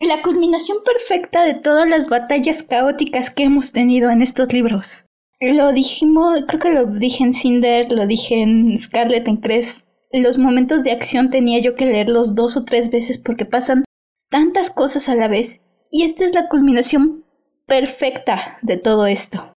la 0.00 0.22
culminación 0.22 0.78
perfecta 0.84 1.44
de 1.44 1.54
todas 1.54 1.88
las 1.88 2.08
batallas 2.08 2.62
caóticas 2.62 3.30
que 3.30 3.44
hemos 3.44 3.72
tenido 3.72 4.10
en 4.10 4.22
estos 4.22 4.52
libros. 4.52 5.06
Lo 5.40 5.72
dijimos, 5.72 6.44
creo 6.46 6.60
que 6.60 6.70
lo 6.70 6.86
dije 6.86 7.24
en 7.24 7.32
Cinder, 7.32 7.90
lo 7.92 8.06
dije 8.06 8.40
en 8.40 8.76
Scarlet 8.76 9.28
en 9.28 9.36
Cres. 9.38 9.86
Los 10.12 10.38
momentos 10.38 10.82
de 10.82 10.92
acción 10.92 11.30
tenía 11.30 11.60
yo 11.60 11.74
que 11.74 11.86
leerlos 11.86 12.34
dos 12.34 12.56
o 12.56 12.64
tres 12.64 12.90
veces 12.90 13.18
porque 13.18 13.44
pasan 13.44 13.84
tantas 14.30 14.70
cosas 14.70 15.08
a 15.08 15.14
la 15.14 15.28
vez. 15.28 15.60
Y 15.90 16.04
esta 16.04 16.24
es 16.24 16.34
la 16.34 16.48
culminación 16.48 17.24
perfecta 17.66 18.58
de 18.62 18.76
todo 18.76 19.06
esto 19.06 19.52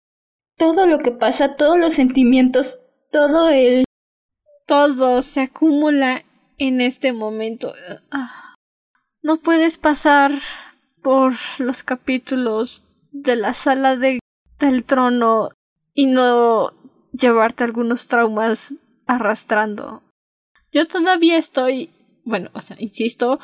todo 0.57 0.87
lo 0.87 0.99
que 0.99 1.11
pasa, 1.11 1.55
todos 1.55 1.77
los 1.77 1.93
sentimientos, 1.93 2.83
todo 3.11 3.49
el... 3.49 3.85
Todo 4.65 5.21
se 5.21 5.41
acumula 5.41 6.25
en 6.57 6.81
este 6.81 7.13
momento. 7.13 7.73
Ah, 8.11 8.55
no 9.21 9.37
puedes 9.37 9.77
pasar 9.77 10.31
por 11.01 11.33
los 11.59 11.83
capítulos 11.83 12.83
de 13.11 13.35
la 13.35 13.53
sala 13.53 13.95
de, 13.95 14.19
del 14.59 14.83
trono 14.83 15.49
y 15.93 16.07
no 16.07 16.73
llevarte 17.11 17.63
algunos 17.63 18.07
traumas 18.07 18.75
arrastrando. 19.05 20.03
Yo 20.71 20.85
todavía 20.85 21.37
estoy, 21.37 21.91
bueno, 22.23 22.49
o 22.53 22.61
sea, 22.61 22.77
insisto, 22.79 23.39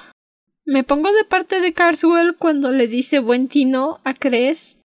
me 0.66 0.84
pongo 0.84 1.12
de 1.12 1.26
parte 1.26 1.60
de 1.62 1.74
Carswell 1.74 2.36
cuando 2.38 2.72
le 2.72 2.88
dice 2.88 3.20
buen 3.20 3.48
tino 3.48 4.00
a 4.04 4.14
Cres, 4.14 4.80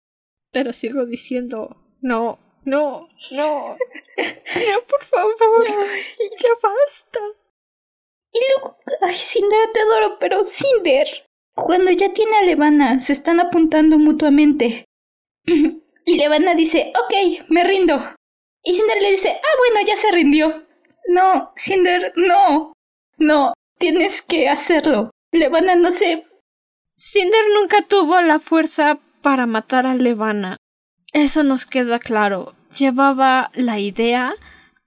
pero 0.51 0.73
sigo 0.73 1.05
diciendo 1.05 1.77
no, 2.01 2.39
no, 2.65 3.09
no. 3.33 3.77
No, 3.77 3.77
por 4.89 5.05
favor. 5.05 5.67
ya 6.39 6.51
basta. 6.63 7.21
Y 8.33 8.39
luego, 8.49 8.77
ay, 9.01 9.17
Cinder, 9.17 9.71
te 9.73 9.81
adoro, 9.81 10.19
pero 10.19 10.45
Cinder. 10.45 11.07
Cuando 11.55 11.91
ya 11.91 12.13
tiene 12.13 12.37
a 12.37 12.43
Levana, 12.43 13.01
se 13.01 13.13
están 13.13 13.41
apuntando 13.41 13.99
mutuamente. 13.99 14.85
y 15.47 16.17
Levana 16.17 16.55
dice, 16.55 16.93
ok, 16.95 17.47
me 17.49 17.65
rindo. 17.65 17.99
Y 18.63 18.75
Cinder 18.75 19.01
le 19.01 19.11
dice, 19.11 19.31
ah, 19.31 19.57
bueno, 19.59 19.87
ya 19.87 19.97
se 19.97 20.13
rindió. 20.13 20.67
No, 21.09 21.53
Cinder, 21.57 22.13
no. 22.17 22.73
No, 23.17 23.55
tienes 23.79 24.23
que 24.23 24.49
hacerlo. 24.49 25.11
Levana 25.33 25.75
no 25.75 25.91
sé. 25.91 26.27
Cinder 26.97 27.45
nunca 27.61 27.83
tuvo 27.83 28.21
la 28.21 28.39
fuerza 28.39 28.99
para 29.23 29.47
matar 29.47 29.87
a 29.87 29.95
Levana. 29.95 30.57
Eso 31.13 31.43
nos 31.43 31.65
queda 31.67 31.99
claro. 31.99 32.55
Llevaba 32.77 33.51
la 33.55 33.79
idea, 33.79 34.35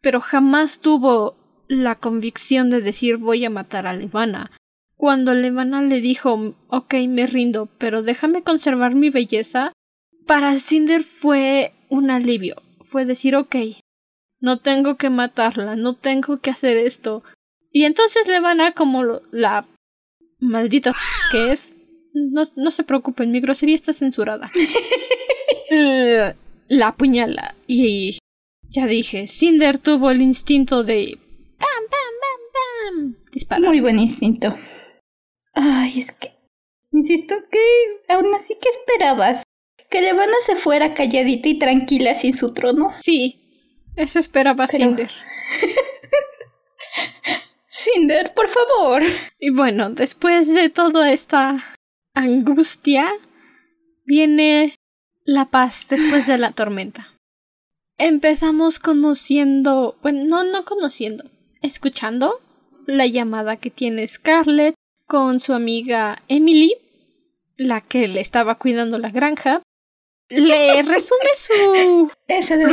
pero 0.02 0.22
jamás 0.22 0.80
tuvo 0.80 1.36
la 1.72 1.96
convicción 1.96 2.70
de 2.70 2.82
decir 2.82 3.16
voy 3.16 3.46
a 3.46 3.50
matar 3.50 3.88
a 3.88 3.94
Levana. 3.94 4.52
Cuando 4.98 5.34
Levana 5.34 5.82
le 5.82 6.02
dijo 6.02 6.54
ok, 6.68 6.96
me 7.08 7.26
rindo, 7.26 7.70
pero 7.78 8.04
déjame 8.04 8.44
conservar 8.44 8.94
mi 8.94 9.10
belleza, 9.10 9.72
para 10.28 10.56
Cinder 10.58 11.02
fue 11.02 11.74
un 11.90 12.12
alivio. 12.12 12.62
Fue 12.84 13.06
decir 13.06 13.38
ok, 13.38 13.56
no 14.42 14.60
tengo 14.60 14.98
que 14.98 15.10
matarla, 15.10 15.78
no 15.78 15.94
tengo 15.94 16.40
que 16.42 16.50
hacer 16.50 16.78
esto. 16.78 17.24
Y 17.72 17.86
entonces 17.86 18.28
Levana, 18.28 18.74
como 18.74 19.22
la 19.32 19.66
maldita 20.40 20.94
que 21.32 21.54
es, 21.54 21.78
no, 22.14 22.44
no 22.58 22.70
se 22.72 22.84
preocupen, 22.84 23.32
mi 23.32 23.40
grosería 23.40 23.76
está 23.76 23.94
censurada. 23.94 24.52
la 26.68 26.88
apuñala 26.90 27.56
y 27.66 28.18
ya 28.68 28.88
dije, 28.88 29.28
Cinder 29.28 29.80
tuvo 29.80 30.12
el 30.12 30.22
instinto 30.22 30.84
de 30.84 31.18
Disparar. 33.32 33.68
Muy 33.68 33.80
buen 33.80 34.00
instinto. 34.00 34.56
Ay, 35.54 36.00
es 36.00 36.12
que... 36.12 36.34
Insisto 36.92 37.36
que 37.50 38.14
aún 38.14 38.34
así 38.36 38.58
que 38.62 38.70
esperabas. 38.70 39.44
Que 39.90 40.02
Levana 40.02 40.36
se 40.42 40.56
fuera 40.56 40.94
calladita 40.94 41.50
y 41.50 41.60
tranquila 41.60 42.16
sin 42.16 42.36
su 42.36 42.54
trono. 42.54 42.90
Sí, 42.92 43.42
eso 43.96 44.20
esperaba 44.20 44.68
Cinder. 44.68 45.12
Cinder, 47.68 48.34
por 48.34 48.48
favor. 48.48 49.02
Y 49.40 49.52
bueno, 49.52 49.90
después 49.90 50.54
de 50.54 50.70
toda 50.70 51.12
esta 51.12 51.58
angustia, 52.14 53.12
viene 54.06 54.76
la 55.24 55.50
paz 55.50 55.88
después 55.90 56.28
de 56.28 56.38
la 56.38 56.52
tormenta. 56.52 57.08
Empezamos 57.98 58.80
conociendo, 58.80 59.98
bueno, 60.02 60.24
no, 60.26 60.44
no 60.44 60.66
conociendo, 60.66 61.24
escuchando 61.62 62.42
la 62.92 63.08
llamada 63.08 63.58
que 63.58 63.70
tiene 63.70 64.06
Scarlett 64.08 64.76
con 65.06 65.40
su 65.40 65.54
amiga 65.54 66.22
Emily, 66.28 66.76
la 67.58 67.82
que 67.82 68.08
le 68.08 68.22
estaba 68.22 68.56
cuidando 68.56 68.98
la 68.98 69.10
granja. 69.10 69.62
Le 70.30 70.82
resume 70.84 71.30
su 71.36 72.10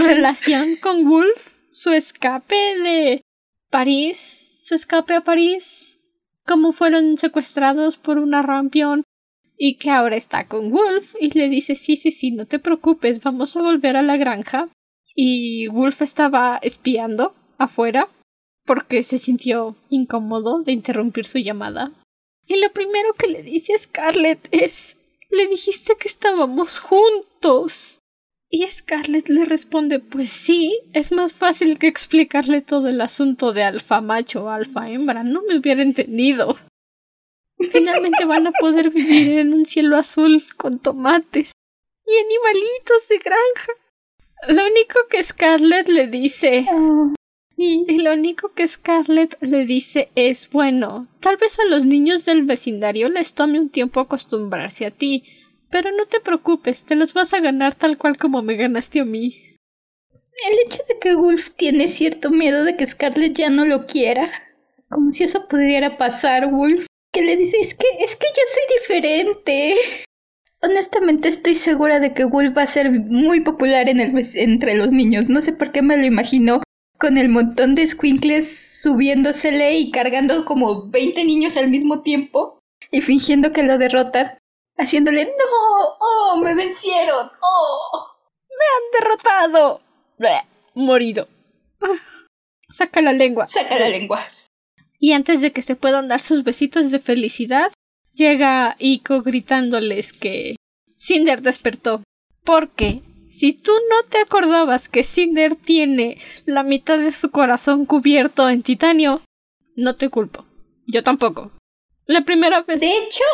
relación 0.07 0.77
con 0.77 1.09
Wolf, 1.09 1.59
su 1.71 1.91
escape 1.91 2.79
de 2.79 3.23
París, 3.71 4.65
su 4.67 4.75
escape 4.75 5.15
a 5.15 5.23
París, 5.23 6.01
cómo 6.47 6.73
fueron 6.73 7.19
secuestrados 7.19 7.97
por 7.97 8.19
una 8.19 8.43
rampión 8.43 9.03
y 9.57 9.77
que 9.77 9.91
ahora 9.91 10.17
está 10.17 10.47
con 10.47 10.71
Wolf 10.71 11.15
y 11.21 11.37
le 11.37 11.49
dice 11.49 11.75
sí, 11.75 11.97
sí, 11.97 12.11
sí, 12.11 12.31
no 12.31 12.47
te 12.47 12.59
preocupes, 12.59 13.21
vamos 13.23 13.57
a 13.57 13.63
volver 13.63 13.97
a 13.97 14.03
la 14.03 14.17
granja. 14.17 14.69
Y 15.15 15.67
Wolf 15.69 16.03
estaba 16.03 16.61
espiando 16.63 17.35
afuera 17.59 18.09
porque 18.69 19.03
se 19.03 19.17
sintió 19.17 19.77
incómodo 19.89 20.61
de 20.61 20.73
interrumpir 20.73 21.27
su 21.27 21.39
llamada. 21.39 21.91
Y 22.47 22.61
lo 22.61 22.71
primero 22.71 23.15
que 23.15 23.27
le 23.27 23.43
dice 23.43 23.73
a 23.73 23.79
Scarlett 23.79 24.47
es 24.51 24.99
le 25.31 25.47
dijiste 25.47 25.97
que 25.97 26.07
estábamos 26.07 26.79
juntos. 26.79 28.01
Y 28.51 28.67
Scarlett 28.67 29.31
le 29.31 29.47
responde 29.47 30.01
pues 30.01 30.29
sí, 30.31 30.79
es 30.93 31.13
más 31.13 31.33
fácil 31.33 31.79
que 31.79 31.87
explicarle 31.87 32.61
todo 32.61 32.89
el 32.89 33.01
asunto 33.01 33.55
de 33.55 33.63
alfa 33.63 34.03
macho 34.03 34.51
alfa 34.51 34.91
hembra, 34.91 35.25
no 35.25 35.43
me 35.43 35.59
hubiera 35.59 35.83
entendido. 35.83 36.59
Finalmente 37.73 38.27
van 38.27 38.49
a 38.49 38.53
poder 38.53 38.91
vivir 38.91 39.39
en 39.39 39.55
un 39.55 39.65
cielo 39.65 39.97
azul 39.97 40.45
con 40.59 40.79
tomates 40.79 41.53
y 42.07 42.11
animalitos 42.11 43.09
de 43.09 43.19
granja. 43.19 43.73
Lo 44.49 44.63
único 44.71 44.99
que 45.11 45.23
Scarlett 45.23 45.89
le 45.89 46.07
dice. 46.07 46.67
Oh, 46.71 47.15
y 47.61 47.99
lo 47.99 48.13
único 48.13 48.53
que 48.53 48.69
Scarlett 48.69 49.37
le 49.41 49.65
dice 49.65 50.11
es 50.15 50.49
bueno, 50.49 51.09
tal 51.19 51.37
vez 51.39 51.59
a 51.59 51.65
los 51.65 51.85
niños 51.85 52.25
del 52.25 52.45
vecindario 52.45 53.09
les 53.09 53.35
tome 53.35 53.59
un 53.59 53.69
tiempo 53.69 53.99
acostumbrarse 53.99 54.87
a 54.87 54.93
ti, 54.93 55.25
pero 55.69 55.91
no 55.91 56.07
te 56.07 56.21
preocupes, 56.21 56.85
te 56.85 56.95
los 56.95 57.15
vas 57.15 57.35
a 57.35 57.41
ganar 57.41 57.75
tal 57.75 57.99
cual 57.99 58.17
como 58.17 58.43
me 58.43 58.55
ganaste 58.55 59.01
a 59.01 59.05
mí. 59.05 59.35
El 60.49 60.59
hecho 60.65 60.83
de 60.89 61.01
que 61.01 61.17
Wolf 61.17 61.51
tiene 61.57 61.89
cierto 61.89 62.31
miedo 62.31 62.63
de 62.63 62.77
que 62.77 62.87
Scarlett 62.87 63.37
ya 63.37 63.51
no 63.51 63.65
lo 63.65 63.87
quiera. 63.87 64.31
Como 64.89 65.11
si 65.11 65.25
eso 65.25 65.49
pudiera 65.49 65.99
pasar, 65.99 66.49
Wolf 66.53 66.87
que 67.13 67.23
le 67.23 67.37
dice, 67.37 67.57
es 67.61 67.75
que, 67.75 67.87
es 67.99 68.15
que 68.15 68.27
yo 68.29 68.43
soy 68.55 68.63
diferente. 68.79 69.75
Honestamente 70.63 71.29
estoy 71.29 71.57
segura 71.57 71.99
de 71.99 72.15
que 72.15 72.25
Wolf 72.25 72.57
va 72.57 72.63
a 72.63 72.67
ser 72.67 72.89
muy 72.91 73.41
popular 73.41 73.89
en 73.89 73.99
el, 73.99 74.27
entre 74.35 74.77
los 74.77 74.93
niños. 74.93 75.29
No 75.29 75.43
sé 75.43 75.53
por 75.53 75.73
qué 75.73 75.83
me 75.83 75.97
lo 75.97 76.07
imagino 76.07 76.63
con 76.99 77.17
el 77.17 77.29
montón 77.29 77.75
de 77.75 77.87
squinkles 77.87 78.81
subiéndosele 78.83 79.79
y 79.79 79.91
cargando 79.91 80.45
como 80.45 80.89
20 80.91 81.25
niños 81.25 81.57
al 81.57 81.69
mismo 81.69 82.03
tiempo 82.03 82.59
y 82.91 83.01
fingiendo 83.01 83.53
que 83.53 83.63
lo 83.63 83.79
derrotan, 83.79 84.39
haciéndole 84.77 85.25
no, 85.25 85.97
oh, 86.01 86.41
me 86.43 86.55
vencieron, 86.55 87.31
oh, 87.41 88.17
me 88.51 88.65
han 88.75 89.01
derrotado, 89.01 89.81
morido. 90.75 91.29
Saca 92.71 93.01
la 93.01 93.13
lengua. 93.13 93.47
Saca 93.47 93.79
la 93.79 93.89
lengua 93.89 94.29
y 94.99 95.13
antes 95.13 95.41
de 95.41 95.53
que 95.53 95.63
se 95.63 95.77
puedan 95.77 96.09
dar 96.09 96.21
sus 96.21 96.45
besitos 96.45 96.91
de 96.91 96.99
felicidad, 96.99 97.73
llega 98.15 98.77
Iko 98.79 99.23
gritándoles 99.23 100.13
que 100.13 100.57
Cinder 100.97 101.43
despertó. 101.43 102.03
Porque 102.45 103.03
si 103.29 103.53
tú 103.53 103.73
no 103.91 104.09
te 104.09 104.19
acordabas 104.19 104.89
que 104.89 105.05
Cinder 105.05 105.55
tiene 105.55 106.19
la 106.47 106.63
mitad 106.63 106.99
de 106.99 107.13
su 107.13 107.31
corazón 107.31 107.85
cubierto 107.85 108.49
en 108.49 108.63
titanio, 108.63 109.23
no 109.77 109.97
te 109.97 110.09
culpo. 110.09 110.47
Yo 110.87 111.03
tampoco. 111.03 111.53
La 112.07 112.25
primera 112.25 112.63
vez. 112.63 112.81
De 112.81 112.99
hecho. 112.99 113.25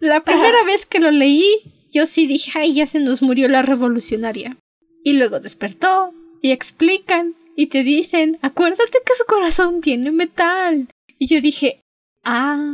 La 0.00 0.22
primera 0.24 0.64
vez 0.64 0.86
que 0.86 0.98
lo 0.98 1.10
leí, 1.10 1.88
yo 1.92 2.06
sí 2.06 2.26
dije, 2.26 2.58
ay, 2.58 2.74
ya 2.74 2.86
se 2.86 2.98
nos 2.98 3.22
murió 3.22 3.48
la 3.48 3.62
revolucionaria. 3.62 4.56
Y 5.04 5.14
luego 5.14 5.40
despertó 5.40 6.12
y 6.42 6.50
explican 6.50 7.34
y 7.56 7.68
te 7.68 7.82
dicen, 7.82 8.38
acuérdate 8.42 8.98
que 9.04 9.14
su 9.14 9.24
corazón 9.26 9.80
tiene 9.80 10.10
metal. 10.10 10.88
Y 11.18 11.28
yo 11.28 11.40
dije, 11.40 11.80
ah, 12.24 12.72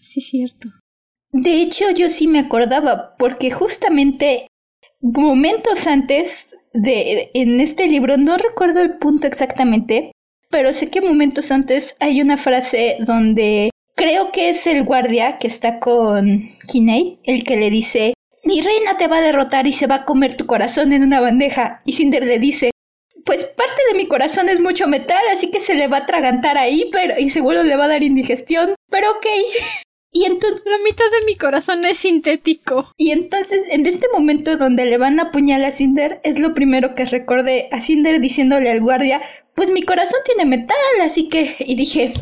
sí 0.00 0.20
es 0.20 0.28
cierto. 0.28 0.68
De 1.30 1.62
hecho, 1.62 1.90
yo 1.90 2.08
sí 2.10 2.26
me 2.28 2.38
acordaba, 2.38 3.16
porque 3.18 3.50
justamente 3.50 4.46
momentos 5.04 5.86
antes 5.86 6.56
de 6.72 7.30
en 7.34 7.60
este 7.60 7.86
libro, 7.86 8.16
no 8.16 8.36
recuerdo 8.38 8.80
el 8.80 8.98
punto 8.98 9.26
exactamente, 9.26 10.12
pero 10.50 10.72
sé 10.72 10.88
que 10.88 11.00
momentos 11.00 11.50
antes 11.50 11.96
hay 12.00 12.22
una 12.22 12.38
frase 12.38 12.96
donde 13.00 13.70
creo 13.94 14.32
que 14.32 14.50
es 14.50 14.66
el 14.66 14.84
guardia 14.84 15.38
que 15.38 15.46
está 15.46 15.78
con 15.78 16.42
Kinney, 16.68 17.18
el 17.24 17.44
que 17.44 17.56
le 17.56 17.70
dice, 17.70 18.14
mi 18.44 18.60
reina 18.62 18.96
te 18.96 19.06
va 19.06 19.18
a 19.18 19.22
derrotar 19.22 19.66
y 19.66 19.72
se 19.72 19.86
va 19.86 19.96
a 19.96 20.04
comer 20.04 20.36
tu 20.36 20.46
corazón 20.46 20.92
en 20.92 21.02
una 21.02 21.20
bandeja. 21.20 21.82
Y 21.84 21.92
Cinder 21.92 22.24
le 22.24 22.38
dice, 22.38 22.70
pues 23.24 23.44
parte 23.44 23.80
de 23.90 23.98
mi 23.98 24.08
corazón 24.08 24.48
es 24.48 24.60
mucho 24.60 24.88
metal, 24.88 25.22
así 25.32 25.50
que 25.50 25.60
se 25.60 25.74
le 25.74 25.88
va 25.88 25.98
a 25.98 26.00
atragantar 26.00 26.56
ahí, 26.58 26.88
pero 26.92 27.14
y 27.18 27.30
seguro 27.30 27.62
le 27.62 27.76
va 27.76 27.84
a 27.84 27.88
dar 27.88 28.02
indigestión, 28.02 28.74
pero 28.90 29.10
ok. 29.10 29.26
Y 30.16 30.26
entonces 30.26 30.62
la 30.64 30.78
mitad 30.84 31.04
de 31.10 31.26
mi 31.26 31.36
corazón 31.36 31.84
es 31.84 31.98
sintético. 31.98 32.86
Y 32.96 33.10
entonces 33.10 33.66
en 33.68 33.84
este 33.84 34.06
momento 34.12 34.56
donde 34.56 34.86
le 34.86 34.96
van 34.96 35.18
a 35.18 35.24
apuñalar 35.24 35.70
a 35.70 35.72
Cinder, 35.72 36.20
es 36.22 36.38
lo 36.38 36.54
primero 36.54 36.94
que 36.94 37.04
recordé 37.04 37.68
a 37.72 37.80
Cinder 37.80 38.20
diciéndole 38.20 38.70
al 38.70 38.80
guardia, 38.80 39.20
pues 39.56 39.72
mi 39.72 39.82
corazón 39.82 40.20
tiene 40.24 40.48
metal, 40.48 40.76
así 41.02 41.28
que... 41.28 41.56
Y 41.58 41.74
dije... 41.74 42.14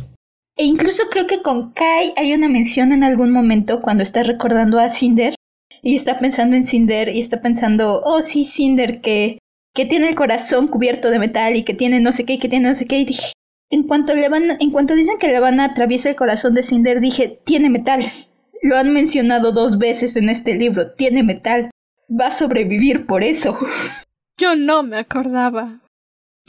E 0.57 0.65
incluso 0.65 1.05
creo 1.11 1.27
que 1.27 1.41
con 1.41 1.73
Kai 1.73 2.13
hay 2.17 2.35
una 2.35 2.49
mención 2.49 2.93
en 2.93 3.05
algún 3.05 3.31
momento 3.31 3.81
cuando 3.81 4.03
está 4.03 4.23
recordando 4.23 4.79
a 4.79 4.91
Cinder 4.91 5.35
y 5.83 5.97
está 5.97 6.19
pensando 6.19 6.57
en 6.57 6.65
Cinder 6.65 7.09
y 7.09 7.21
está 7.21 7.41
pensando, 7.41 8.03
oh 8.05 8.23
sí, 8.23 8.45
Cinder, 8.45 9.01
que, 9.01 9.39
que 9.75 9.87
tiene 9.87 10.09
el 10.09 10.15
corazón 10.15 10.69
cubierto 10.69 11.11
de 11.11 11.19
metal 11.19 11.57
y 11.57 11.63
que 11.63 11.73
tiene 11.73 12.01
no 12.01 12.13
sé 12.13 12.25
qué, 12.25 12.35
y 12.35 12.39
que 12.39 12.51
tiene 12.51 12.69
no 12.69 12.75
sé 12.75 12.87
qué, 12.87 12.99
y 12.99 13.05
dije, 13.07 13.33
en 13.73 13.85
cuanto 13.85 14.15
le 14.15 14.29
van, 14.29 14.59
en 14.61 14.71
cuanto 14.71 14.95
dicen 14.95 15.17
que 15.19 15.29
le 15.29 15.41
van 15.41 15.59
a 15.59 15.65
atraviesar 15.65 16.11
el 16.11 16.17
corazón 16.17 16.53
de 16.55 16.63
Cinder, 16.63 17.01
dije, 17.01 17.41
tiene 17.43 17.71
metal. 17.71 18.05
Lo 18.63 18.77
han 18.77 18.93
mencionado 18.93 19.51
dos 19.51 19.79
veces 19.79 20.15
en 20.15 20.29
este 20.29 20.55
libro, 20.55 20.93
tiene 20.93 21.23
metal. 21.23 21.71
Va 22.09 22.27
a 22.27 22.31
sobrevivir 22.33 23.07
por 23.07 23.25
eso. 23.25 23.59
Yo 24.39 24.57
no 24.57 24.83
me 24.83 24.99
acordaba. 24.99 25.81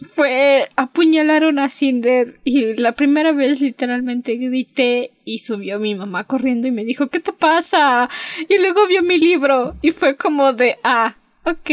Fue 0.06 0.68
apuñalaron 0.76 1.60
a 1.60 1.70
Cinder 1.70 2.42
y 2.44 2.76
la 2.76 2.92
primera 2.92 3.32
vez 3.32 3.62
literalmente 3.62 4.36
grité 4.36 5.12
y 5.24 5.40
subió 5.40 5.80
mi 5.80 5.96
mamá 5.96 6.26
corriendo 6.26 6.68
y 6.68 6.72
me 6.72 6.84
dijo 6.84 7.08
¿qué 7.08 7.20
te 7.20 7.32
pasa? 7.32 8.10
y 8.50 8.58
luego 8.58 8.88
vio 8.88 9.04
mi 9.04 9.20
libro 9.20 9.76
y 9.84 9.92
fue 9.92 10.18
como 10.18 10.52
de 10.52 10.78
ah, 10.84 11.16
ok 11.46 11.70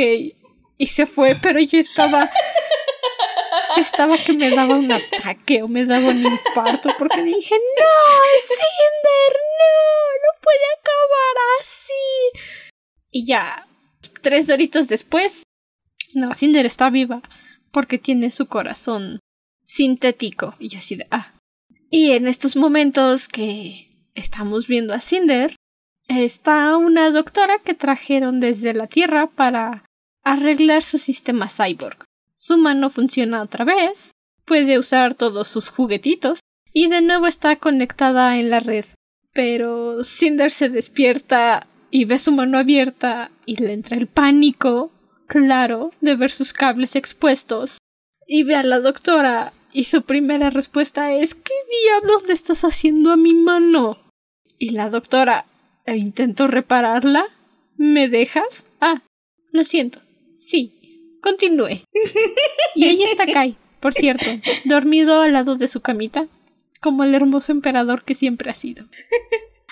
y 0.76 0.86
se 0.86 1.06
fue 1.06 1.34
pero 1.40 1.60
yo 1.60 1.78
estaba 1.78 2.30
estaba 3.76 4.16
que 4.18 4.32
me 4.32 4.50
daba 4.50 4.74
un 4.74 4.90
ataque 4.90 5.62
o 5.62 5.68
me 5.68 5.84
daba 5.84 6.10
un 6.10 6.24
infarto 6.24 6.90
porque 6.98 7.22
dije 7.22 7.54
no, 7.54 7.86
Cinder, 8.42 9.34
no, 9.60 10.10
no 10.22 10.40
puede 10.42 10.66
acabar 10.78 11.36
así. 11.60 11.92
Y 13.10 13.26
ya, 13.26 13.66
tres 14.22 14.46
doritos 14.46 14.88
después, 14.88 15.42
no, 16.14 16.34
Cinder 16.34 16.66
está 16.66 16.90
viva 16.90 17.22
porque 17.72 17.98
tiene 17.98 18.30
su 18.30 18.46
corazón 18.46 19.20
sintético. 19.64 20.54
Y 20.58 20.68
yo 20.68 20.78
así 20.78 20.96
de, 20.96 21.06
ah. 21.10 21.34
Y 21.90 22.12
en 22.12 22.28
estos 22.28 22.56
momentos 22.56 23.28
que 23.28 24.08
estamos 24.14 24.66
viendo 24.66 24.94
a 24.94 25.00
Cinder, 25.00 25.56
está 26.08 26.76
una 26.76 27.10
doctora 27.10 27.58
que 27.64 27.74
trajeron 27.74 28.40
desde 28.40 28.74
la 28.74 28.86
Tierra 28.86 29.28
para 29.28 29.84
arreglar 30.22 30.82
su 30.82 30.98
sistema 30.98 31.48
cyborg. 31.48 32.04
Su 32.42 32.56
mano 32.56 32.88
funciona 32.88 33.42
otra 33.42 33.66
vez, 33.66 34.12
puede 34.46 34.78
usar 34.78 35.14
todos 35.14 35.46
sus 35.46 35.68
juguetitos 35.68 36.40
y 36.72 36.88
de 36.88 37.02
nuevo 37.02 37.26
está 37.26 37.56
conectada 37.56 38.38
en 38.38 38.48
la 38.48 38.60
red. 38.60 38.86
Pero 39.34 40.02
Cinder 40.04 40.50
se 40.50 40.70
despierta 40.70 41.66
y 41.90 42.06
ve 42.06 42.16
su 42.16 42.32
mano 42.32 42.56
abierta 42.56 43.30
y 43.44 43.56
le 43.56 43.74
entra 43.74 43.98
el 43.98 44.06
pánico, 44.06 44.90
claro, 45.28 45.92
de 46.00 46.16
ver 46.16 46.30
sus 46.30 46.54
cables 46.54 46.96
expuestos. 46.96 47.76
Y 48.26 48.44
ve 48.44 48.56
a 48.56 48.62
la 48.62 48.80
doctora 48.80 49.52
y 49.70 49.84
su 49.84 50.00
primera 50.00 50.48
respuesta 50.48 51.12
es 51.12 51.34
¿Qué 51.34 51.52
diablos 51.84 52.26
le 52.26 52.32
estás 52.32 52.64
haciendo 52.64 53.12
a 53.12 53.18
mi 53.18 53.34
mano? 53.34 53.98
Y 54.58 54.70
la 54.70 54.88
doctora 54.88 55.44
e 55.84 55.98
intentó 55.98 56.46
repararla. 56.46 57.26
¿Me 57.76 58.08
dejas? 58.08 58.66
Ah, 58.80 59.02
lo 59.52 59.62
siento. 59.62 60.00
Sí, 60.38 60.79
Continúe. 61.22 61.84
Y 62.74 62.84
ahí 62.84 63.02
está 63.02 63.26
Kai, 63.26 63.56
por 63.80 63.92
cierto, 63.92 64.24
dormido 64.64 65.20
al 65.20 65.32
lado 65.32 65.56
de 65.56 65.68
su 65.68 65.80
camita, 65.80 66.28
como 66.80 67.04
el 67.04 67.14
hermoso 67.14 67.52
emperador 67.52 68.04
que 68.04 68.14
siempre 68.14 68.50
ha 68.50 68.54
sido. 68.54 68.86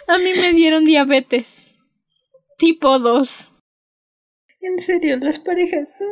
A 0.08 0.18
mí 0.18 0.32
me 0.34 0.52
dieron 0.52 0.84
diabetes. 0.84 1.76
Tipo 2.56 2.98
2. 2.98 3.52
En 4.60 4.80
serio, 4.80 5.16
las 5.18 5.38
parejas. 5.38 6.02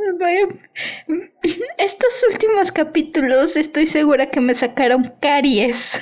Estos 1.78 2.24
últimos 2.30 2.70
capítulos 2.70 3.56
estoy 3.56 3.86
segura 3.86 4.30
que 4.30 4.40
me 4.40 4.54
sacaron 4.54 5.12
caries. 5.20 6.00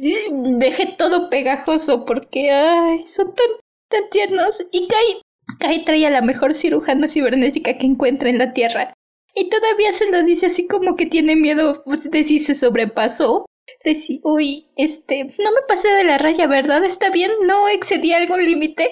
Dejé 0.00 0.96
todo 0.98 1.30
pegajoso 1.30 2.04
porque 2.04 2.50
ay, 2.50 3.06
son 3.06 3.34
tan 3.34 3.46
tan 3.88 4.08
tiernos 4.10 4.64
y 4.70 4.88
Kai, 4.88 5.22
Kai 5.58 5.84
trae 5.84 6.06
a 6.06 6.10
la 6.10 6.22
mejor 6.22 6.54
cirujana 6.54 7.08
cibernética 7.08 7.78
que 7.78 7.86
encuentra 7.86 8.28
en 8.28 8.38
la 8.38 8.52
Tierra. 8.52 8.92
Y 9.34 9.50
todavía 9.50 9.92
se 9.92 10.10
lo 10.10 10.22
dice 10.24 10.46
así 10.46 10.66
como 10.66 10.96
que 10.96 11.06
tiene 11.06 11.36
miedo 11.36 11.82
pues, 11.84 12.10
de 12.10 12.24
si 12.24 12.38
se 12.38 12.54
sobrepasó. 12.54 13.46
De 13.84 13.94
si, 13.94 14.20
uy, 14.24 14.66
este, 14.76 15.24
no 15.24 15.52
me 15.52 15.62
pasé 15.68 15.88
de 15.88 16.04
la 16.04 16.18
raya, 16.18 16.46
¿verdad? 16.46 16.84
¿Está 16.84 17.10
bien? 17.10 17.30
¿No 17.46 17.68
excedí 17.68 18.12
algún 18.12 18.44
límite? 18.44 18.90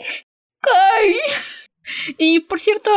¡Kai! 0.60 1.16
Y 2.18 2.40
por 2.40 2.58
cierto, 2.58 2.90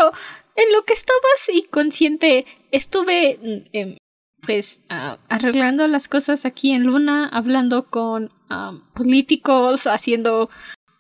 en 0.56 0.74
lo 0.74 0.84
que 0.84 0.94
estabas 0.94 1.50
inconsciente, 1.54 2.48
estuve, 2.72 3.38
em, 3.72 3.98
pues, 4.42 4.82
arreglando 4.90 5.88
las 5.88 6.08
cosas 6.08 6.44
aquí 6.46 6.72
en 6.72 6.84
Luna, 6.84 7.30
hablando 7.32 7.88
con 7.88 8.32
políticos, 8.96 9.86
haciendo 9.86 10.50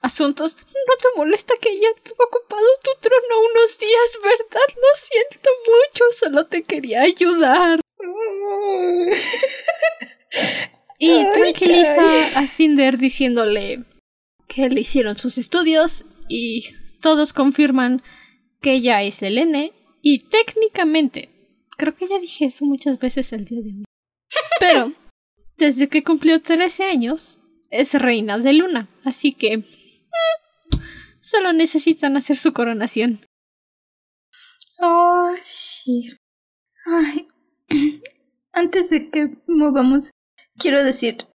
asuntos. 0.01 0.57
No 0.57 0.95
te 0.97 1.07
molesta 1.17 1.53
que 1.61 1.69
haya 1.69 1.91
ocupado 1.91 2.67
tu 2.83 2.91
trono 3.01 3.41
unos 3.51 3.77
días, 3.77 4.17
¿verdad? 4.23 4.67
Lo 4.75 4.95
siento 4.95 5.49
mucho, 5.65 6.05
solo 6.17 6.47
te 6.47 6.63
quería 6.63 7.01
ayudar. 7.01 7.79
y 10.99 11.31
tranquiliza 11.31 12.37
a 12.37 12.47
Cinder 12.47 12.97
diciéndole 12.97 13.83
que 14.47 14.69
le 14.69 14.81
hicieron 14.81 15.17
sus 15.17 15.37
estudios 15.37 16.05
y 16.27 16.65
todos 17.01 17.33
confirman 17.33 18.03
que 18.61 18.73
ella 18.73 19.01
es 19.03 19.23
N 19.23 19.71
y 20.01 20.19
técnicamente, 20.19 21.29
creo 21.77 21.95
que 21.95 22.07
ya 22.07 22.19
dije 22.19 22.45
eso 22.45 22.65
muchas 22.65 22.99
veces 22.99 23.31
el 23.31 23.45
día 23.45 23.61
de 23.61 23.69
hoy, 23.69 23.85
pero 24.59 24.91
desde 25.57 25.87
que 25.87 26.03
cumplió 26.03 26.41
13 26.41 26.83
años 26.83 27.41
es 27.69 27.93
reina 27.93 28.37
de 28.37 28.53
luna, 28.53 28.89
así 29.03 29.31
que 29.31 29.63
Solo 31.22 31.53
necesitan 31.53 32.18
hacer 32.18 32.38
su 32.38 32.53
coronación. 32.53 33.26
Oh, 34.80 35.34
sí. 35.43 36.12
Ay. 36.86 37.28
Antes 38.53 38.89
de 38.89 39.10
que 39.10 39.30
movamos, 39.47 40.12
quiero 40.57 40.84
decir, 40.84 41.28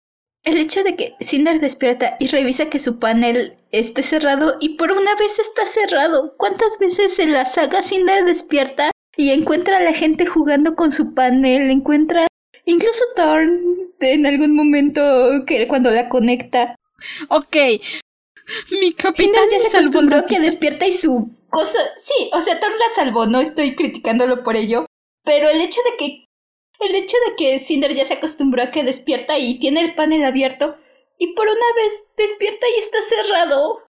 el 0.44 0.58
hecho 0.58 0.82
de 0.82 0.96
que 0.96 1.14
Cinder 1.20 1.60
despierta 1.60 2.16
y 2.18 2.26
revisa 2.26 2.68
que 2.68 2.78
su 2.78 2.98
panel 2.98 3.58
esté 3.70 4.02
cerrado 4.02 4.56
y 4.60 4.70
por 4.76 4.90
una 4.90 5.14
vez 5.16 5.38
está 5.38 5.66
cerrado. 5.66 6.34
¿Cuántas 6.36 6.78
veces 6.78 7.18
en 7.18 7.32
la 7.32 7.44
saga 7.44 7.82
Cinder 7.82 8.24
despierta 8.24 8.90
y 9.16 9.30
encuentra 9.30 9.76
a 9.76 9.82
la 9.82 9.92
gente 9.92 10.26
jugando 10.26 10.74
con 10.74 10.90
su 10.90 11.14
panel? 11.14 11.70
Encuentra 11.70 12.26
incluso 12.64 13.04
Thorn 13.14 13.92
en 14.00 14.26
algún 14.26 14.56
momento 14.56 15.00
que 15.46 15.68
cuando 15.68 15.90
la 15.90 16.08
conecta. 16.08 16.74
Ok, 17.28 17.56
mi 18.80 18.92
capitán 18.92 19.44
ya 19.50 19.60
se 19.60 19.76
acostumbró 19.76 20.26
que 20.26 20.40
despierta 20.40 20.86
y 20.86 20.92
su 20.92 21.30
cosa. 21.50 21.78
Sí, 21.96 22.30
o 22.32 22.40
sea, 22.40 22.58
Thor 22.58 22.70
la 22.70 22.94
salvó, 22.94 23.26
no 23.26 23.40
estoy 23.40 23.76
criticándolo 23.76 24.42
por 24.42 24.56
ello. 24.56 24.86
Pero 25.24 25.48
el 25.48 25.60
hecho 25.60 25.80
de 25.90 25.96
que. 25.96 26.26
El 26.80 26.96
hecho 26.96 27.16
de 27.28 27.36
que 27.36 27.58
Cinder 27.60 27.94
ya 27.94 28.04
se 28.04 28.14
acostumbró 28.14 28.62
a 28.62 28.72
que 28.72 28.82
despierta 28.82 29.38
y 29.38 29.60
tiene 29.60 29.82
el 29.82 29.94
panel 29.94 30.24
abierto. 30.24 30.76
Y 31.16 31.34
por 31.34 31.46
una 31.46 31.74
vez 31.76 32.04
despierta 32.16 32.66
y 32.76 32.80
está 32.80 32.98
cerrado. 33.02 33.84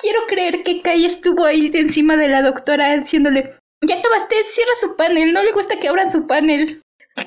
Quiero 0.00 0.20
creer 0.28 0.62
que 0.62 0.80
Kai 0.80 1.04
estuvo 1.04 1.44
ahí 1.44 1.68
encima 1.74 2.16
de 2.16 2.28
la 2.28 2.42
doctora 2.42 2.96
diciéndole. 2.96 3.56
Ya 3.82 3.96
acabaste, 3.96 4.36
cierra 4.44 4.76
su 4.76 4.94
panel, 4.94 5.32
no 5.32 5.42
le 5.42 5.52
gusta 5.52 5.80
que 5.80 5.88
abran 5.88 6.10
su 6.10 6.28
panel. 6.28 6.82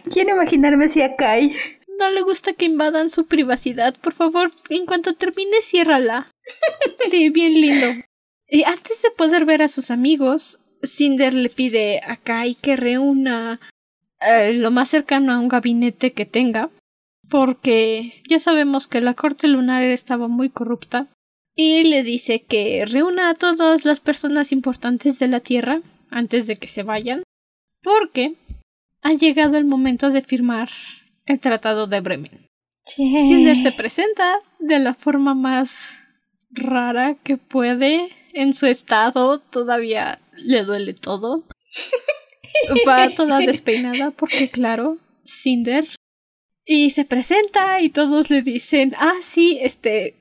Quiero 0.09 0.31
imaginarme 0.31 0.87
si 0.87 1.01
a 1.01 1.17
Kai. 1.17 1.53
No 2.01 2.09
le 2.09 2.21
gusta 2.21 2.53
que 2.53 2.65
invadan 2.65 3.09
su 3.09 3.27
privacidad. 3.27 3.95
Por 3.95 4.13
favor, 4.13 4.51
en 4.69 4.85
cuanto 4.85 5.13
termine, 5.13 5.61
ciérrala. 5.61 6.31
Sí, 7.09 7.29
bien 7.29 7.53
lindo. 7.59 7.87
Y 8.47 8.63
antes 8.63 9.01
de 9.01 9.11
poder 9.11 9.45
ver 9.45 9.61
a 9.61 9.67
sus 9.67 9.91
amigos, 9.91 10.59
Cinder 10.83 11.33
le 11.33 11.49
pide 11.49 12.01
a 12.03 12.17
Kai 12.17 12.55
que 12.55 12.75
reúna 12.75 13.59
eh, 14.19 14.53
lo 14.53 14.71
más 14.71 14.89
cercano 14.89 15.31
a 15.31 15.39
un 15.39 15.47
gabinete 15.47 16.13
que 16.13 16.25
tenga, 16.25 16.69
porque 17.29 18.21
ya 18.27 18.39
sabemos 18.39 18.87
que 18.87 19.01
la 19.01 19.13
corte 19.13 19.47
lunar 19.47 19.83
estaba 19.83 20.27
muy 20.27 20.49
corrupta, 20.49 21.07
y 21.55 21.83
le 21.83 22.03
dice 22.03 22.43
que 22.43 22.85
reúna 22.85 23.29
a 23.29 23.35
todas 23.35 23.85
las 23.85 23.99
personas 23.99 24.51
importantes 24.51 25.19
de 25.19 25.27
la 25.27 25.39
Tierra 25.39 25.81
antes 26.09 26.47
de 26.47 26.57
que 26.57 26.67
se 26.67 26.83
vayan, 26.83 27.23
porque 27.81 28.35
ha 29.01 29.13
llegado 29.13 29.57
el 29.57 29.65
momento 29.65 30.09
de 30.09 30.21
firmar 30.21 30.69
el 31.31 31.39
Tratado 31.39 31.87
de 31.87 32.01
Bremen. 32.01 32.49
Cinder 32.85 33.55
se 33.55 33.71
presenta 33.71 34.39
de 34.59 34.79
la 34.79 34.93
forma 34.93 35.33
más 35.33 35.99
rara 36.49 37.15
que 37.23 37.37
puede 37.37 38.09
en 38.33 38.53
su 38.53 38.65
estado, 38.65 39.39
todavía 39.39 40.19
le 40.35 40.63
duele 40.63 40.93
todo. 40.93 41.43
Va 42.87 43.13
toda 43.15 43.39
despeinada 43.39 44.11
porque, 44.11 44.49
claro, 44.49 44.97
Cinder. 45.23 45.85
Y 46.65 46.91
se 46.91 47.05
presenta 47.05 47.81
y 47.81 47.89
todos 47.89 48.29
le 48.29 48.41
dicen, 48.41 48.93
ah, 48.97 49.15
sí, 49.21 49.57
este, 49.61 50.15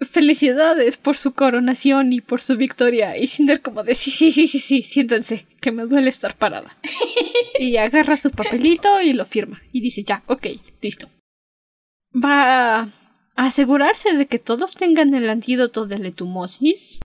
felicidades 0.00 0.96
por 0.96 1.16
su 1.16 1.32
coronación 1.32 2.12
y 2.12 2.20
por 2.20 2.40
su 2.42 2.56
victoria. 2.56 3.16
Y 3.16 3.26
Cinder 3.26 3.60
como 3.60 3.82
de, 3.82 3.94
sí, 3.94 4.10
sí, 4.10 4.32
sí, 4.32 4.46
sí, 4.46 4.60
sí, 4.60 4.82
siéntense, 4.82 5.46
que 5.60 5.72
me 5.72 5.84
duele 5.84 6.08
estar 6.08 6.36
parada. 6.36 6.76
y 7.58 7.76
agarra 7.76 8.16
su 8.16 8.30
papelito 8.30 9.00
y 9.00 9.12
lo 9.12 9.26
firma. 9.26 9.62
Y 9.72 9.80
dice, 9.80 10.02
ya, 10.02 10.22
ok, 10.26 10.46
listo. 10.80 11.08
Va 12.14 12.80
a 12.80 12.92
asegurarse 13.34 14.16
de 14.16 14.26
que 14.26 14.38
todos 14.38 14.74
tengan 14.74 15.14
el 15.14 15.28
antídoto 15.28 15.86
de 15.86 15.98
la 15.98 16.08
etumosis 16.08 17.00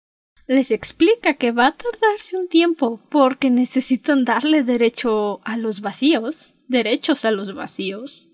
les 0.46 0.70
explica 0.70 1.34
que 1.34 1.52
va 1.52 1.68
a 1.68 1.76
tardarse 1.76 2.36
un 2.36 2.48
tiempo 2.48 3.00
porque 3.10 3.50
necesitan 3.50 4.24
darle 4.24 4.62
derecho 4.62 5.40
a 5.44 5.56
los 5.56 5.80
vacíos, 5.80 6.52
derechos 6.68 7.24
a 7.24 7.30
los 7.30 7.54
vacíos. 7.54 8.28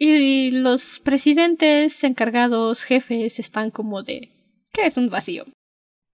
Y 0.00 0.52
los 0.52 1.00
presidentes, 1.00 2.04
encargados, 2.04 2.84
jefes 2.84 3.40
están 3.40 3.72
como 3.72 4.04
de 4.04 4.30
¿qué 4.72 4.86
es 4.86 4.96
un 4.96 5.10
vacío? 5.10 5.44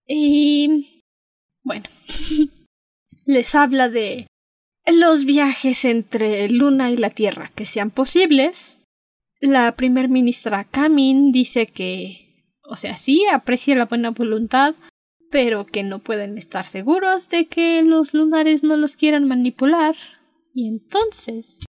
Y 0.07 1.03
bueno, 1.62 1.85
les 3.26 3.55
habla 3.55 3.91
de 3.91 4.26
los 4.87 5.26
viajes 5.26 5.85
entre 5.85 6.49
Luna 6.49 6.91
y 6.91 6.97
la 6.97 7.11
Tierra 7.11 7.51
que 7.55 7.66
sean 7.66 7.91
posibles. 7.91 8.78
La 9.41 9.76
primer 9.76 10.09
ministra 10.09 10.64
Kamin 10.64 11.30
dice 11.30 11.66
que, 11.66 12.55
o 12.62 12.76
sea, 12.76 12.97
sí, 12.97 13.26
aprecia 13.30 13.76
la 13.76 13.85
buena 13.85 14.11
voluntad, 14.11 14.74
pero 15.30 15.66
que 15.66 15.82
no 15.82 15.99
pueden 15.99 16.39
estar 16.39 16.64
seguros 16.64 17.28
de 17.28 17.47
que 17.47 17.82
los 17.82 18.14
lunares 18.14 18.62
no 18.62 18.76
los 18.76 18.97
quieran 18.97 19.28
manipular. 19.28 19.95
Y 20.55 20.68
entonces, 20.68 21.64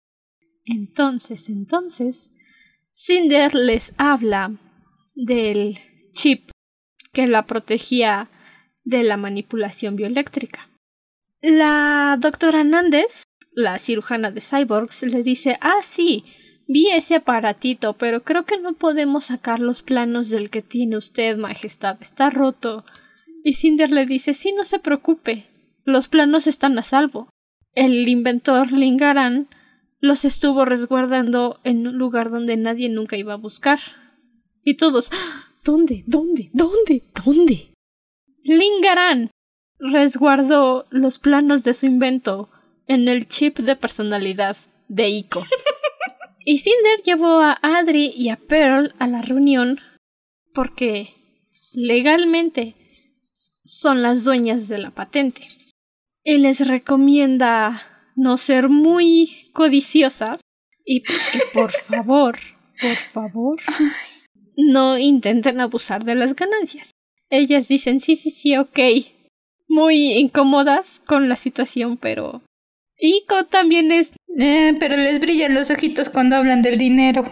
entonces, 0.65 1.49
entonces, 1.49 2.33
Cinder 2.93 3.53
les 3.55 3.93
habla 3.97 4.59
del 5.15 5.77
chip 6.13 6.51
que 7.13 7.27
la 7.27 7.45
protegía 7.45 8.29
de 8.83 9.03
la 9.03 9.17
manipulación 9.17 9.95
bioeléctrica. 9.95 10.69
La 11.41 12.17
doctora 12.19 12.63
Nández, 12.63 13.23
la 13.51 13.77
cirujana 13.79 14.31
de 14.31 14.41
cyborgs, 14.41 15.03
le 15.03 15.23
dice, 15.23 15.57
ah, 15.61 15.81
sí, 15.83 16.23
vi 16.67 16.89
ese 16.91 17.15
aparatito, 17.15 17.93
pero 17.93 18.23
creo 18.23 18.45
que 18.45 18.59
no 18.59 18.73
podemos 18.73 19.25
sacar 19.25 19.59
los 19.59 19.81
planos 19.81 20.29
del 20.29 20.49
que 20.49 20.61
tiene 20.61 20.97
usted, 20.97 21.37
Majestad. 21.37 21.97
Está 22.01 22.29
roto. 22.29 22.85
Y 23.43 23.53
Cinder 23.53 23.91
le 23.91 24.05
dice 24.05 24.33
sí, 24.33 24.53
no 24.53 24.63
se 24.63 24.79
preocupe. 24.79 25.47
Los 25.83 26.07
planos 26.07 26.47
están 26.47 26.77
a 26.77 26.83
salvo. 26.83 27.29
El 27.73 28.07
inventor 28.07 28.71
Lingaran 28.71 29.47
los 30.01 30.25
estuvo 30.25 30.65
resguardando 30.65 31.61
en 31.63 31.87
un 31.87 31.97
lugar 31.97 32.31
donde 32.31 32.57
nadie 32.57 32.89
nunca 32.89 33.15
iba 33.15 33.33
a 33.33 33.37
buscar. 33.37 33.79
Y 34.63 34.75
todos 34.75 35.11
¿Dónde? 35.63 36.03
¿Dónde? 36.07 36.49
¿Dónde? 36.53 37.03
¿Dónde? 37.23 37.73
Lingaran 38.43 39.29
resguardó 39.77 40.87
los 40.89 41.19
planos 41.19 41.63
de 41.63 41.75
su 41.75 41.85
invento 41.85 42.49
en 42.87 43.07
el 43.07 43.27
chip 43.27 43.59
de 43.59 43.75
personalidad 43.75 44.57
de 44.87 45.09
Ico. 45.09 45.45
y 46.45 46.59
Cinder 46.59 47.01
llevó 47.05 47.39
a 47.39 47.59
Adri 47.61 48.11
y 48.15 48.29
a 48.29 48.37
Pearl 48.37 48.95
a 48.97 49.07
la 49.07 49.21
reunión 49.21 49.77
porque 50.53 51.13
legalmente 51.73 52.75
son 53.63 54.01
las 54.01 54.23
dueñas 54.23 54.67
de 54.67 54.79
la 54.79 54.89
patente. 54.89 55.47
Y 56.23 56.37
les 56.37 56.67
recomienda 56.67 57.81
no 58.15 58.37
ser 58.37 58.69
muy 58.69 59.49
codiciosas 59.53 60.41
y 60.85 61.01
que 61.03 61.13
por 61.53 61.71
favor, 61.89 62.37
por 62.81 62.97
favor, 62.97 63.59
no 64.57 64.97
intenten 64.97 65.61
abusar 65.61 66.03
de 66.03 66.15
las 66.15 66.35
ganancias. 66.35 66.91
Ellas 67.29 67.67
dicen 67.67 68.01
sí, 68.01 68.15
sí, 68.15 68.31
sí, 68.31 68.57
ok. 68.57 68.79
Muy 69.67 70.13
incómodas 70.13 71.01
con 71.05 71.29
la 71.29 71.37
situación, 71.37 71.97
pero... 71.97 72.41
Ico 72.97 73.45
también 73.45 73.91
es... 73.91 74.11
Eh, 74.37 74.75
pero 74.79 74.97
les 74.97 75.19
brillan 75.19 75.53
los 75.53 75.71
ojitos 75.71 76.09
cuando 76.09 76.35
hablan 76.35 76.61
del 76.61 76.77
dinero 76.77 77.25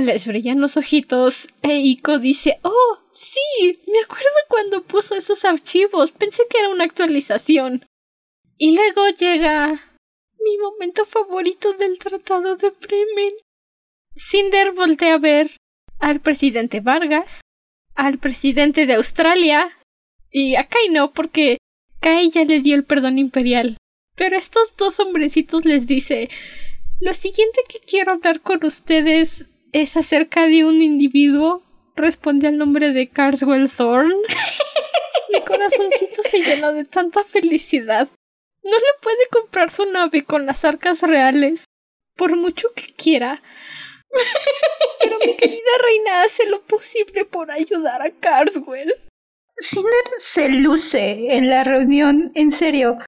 les 0.00 0.26
brillan 0.26 0.60
los 0.60 0.76
ojitos 0.76 1.48
e 1.62 1.78
Iko 1.78 2.18
dice, 2.18 2.58
oh, 2.62 2.98
sí, 3.12 3.40
me 3.86 4.00
acuerdo 4.04 4.28
cuando 4.48 4.84
puso 4.84 5.14
esos 5.14 5.44
archivos, 5.44 6.10
pensé 6.12 6.44
que 6.48 6.58
era 6.58 6.70
una 6.70 6.84
actualización. 6.84 7.86
Y 8.56 8.74
luego 8.74 9.08
llega 9.18 9.74
mi 10.44 10.58
momento 10.58 11.04
favorito 11.06 11.72
del 11.72 11.98
Tratado 11.98 12.56
de 12.56 12.70
Bremen. 12.70 13.32
Cinder 14.14 14.72
voltea 14.72 15.14
a 15.14 15.18
ver 15.18 15.56
al 15.98 16.20
presidente 16.20 16.80
Vargas, 16.80 17.40
al 17.94 18.18
presidente 18.18 18.86
de 18.86 18.94
Australia, 18.94 19.76
y 20.30 20.56
a 20.56 20.64
Kai 20.64 20.90
no, 20.90 21.12
porque 21.12 21.58
Kai 22.00 22.30
ya 22.30 22.44
le 22.44 22.60
dio 22.60 22.74
el 22.76 22.84
perdón 22.84 23.18
imperial. 23.18 23.76
Pero 24.16 24.36
estos 24.36 24.76
dos 24.76 25.00
hombrecitos 25.00 25.64
les 25.64 25.86
dice, 25.86 26.28
lo 27.00 27.14
siguiente 27.14 27.62
que 27.68 27.78
quiero 27.80 28.12
hablar 28.12 28.40
con 28.40 28.64
ustedes 28.64 29.48
es 29.72 29.96
acerca 29.96 30.46
de 30.46 30.64
un 30.64 30.82
individuo. 30.82 31.62
Responde 31.96 32.48
al 32.48 32.58
nombre 32.58 32.92
de 32.92 33.08
Carswell 33.08 33.70
Thorne. 33.70 34.14
Mi 35.32 35.40
corazoncito 35.42 36.22
se 36.22 36.42
llenó 36.42 36.72
de 36.72 36.84
tanta 36.84 37.24
felicidad. 37.24 38.08
No 38.64 38.76
le 38.76 39.00
puede 39.02 39.28
comprar 39.30 39.70
su 39.70 39.84
nave 39.86 40.24
con 40.24 40.46
las 40.46 40.64
arcas 40.64 41.02
reales, 41.02 41.64
por 42.16 42.36
mucho 42.36 42.68
que 42.74 42.94
quiera. 42.94 43.42
Pero 45.00 45.18
mi 45.18 45.36
querida 45.36 45.60
reina 45.82 46.22
hace 46.22 46.46
lo 46.48 46.62
posible 46.62 47.24
por 47.24 47.50
ayudar 47.50 48.00
a 48.02 48.10
Carswell. 48.10 48.94
Cinder 49.58 50.04
se 50.18 50.48
luce 50.48 51.36
en 51.36 51.48
la 51.48 51.62
reunión, 51.62 52.32
en 52.34 52.50
serio. 52.50 52.98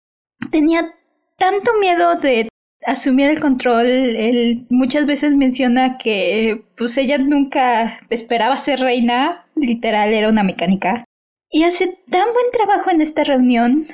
Tenía 0.51 0.95
tanto 1.39 1.73
miedo 1.81 2.17
de 2.17 2.49
asumir 2.85 3.29
el 3.29 3.41
control, 3.41 3.87
él 3.87 4.67
muchas 4.71 5.07
veces 5.07 5.35
menciona 5.35 5.99
que 5.99 6.65
pues 6.77 6.97
ella 6.97 7.19
nunca 7.19 7.99
esperaba 8.11 8.57
ser 8.59 8.81
reina, 8.81 9.47
literal 9.57 10.13
era 10.13 10.29
una 10.29 10.45
mecánica. 10.45 11.05
Y 11.51 11.65
hace 11.65 11.99
tan 12.11 12.33
buen 12.33 12.51
trabajo 12.53 12.91
en 12.91 13.01
esta 13.01 13.25
reunión. 13.25 13.87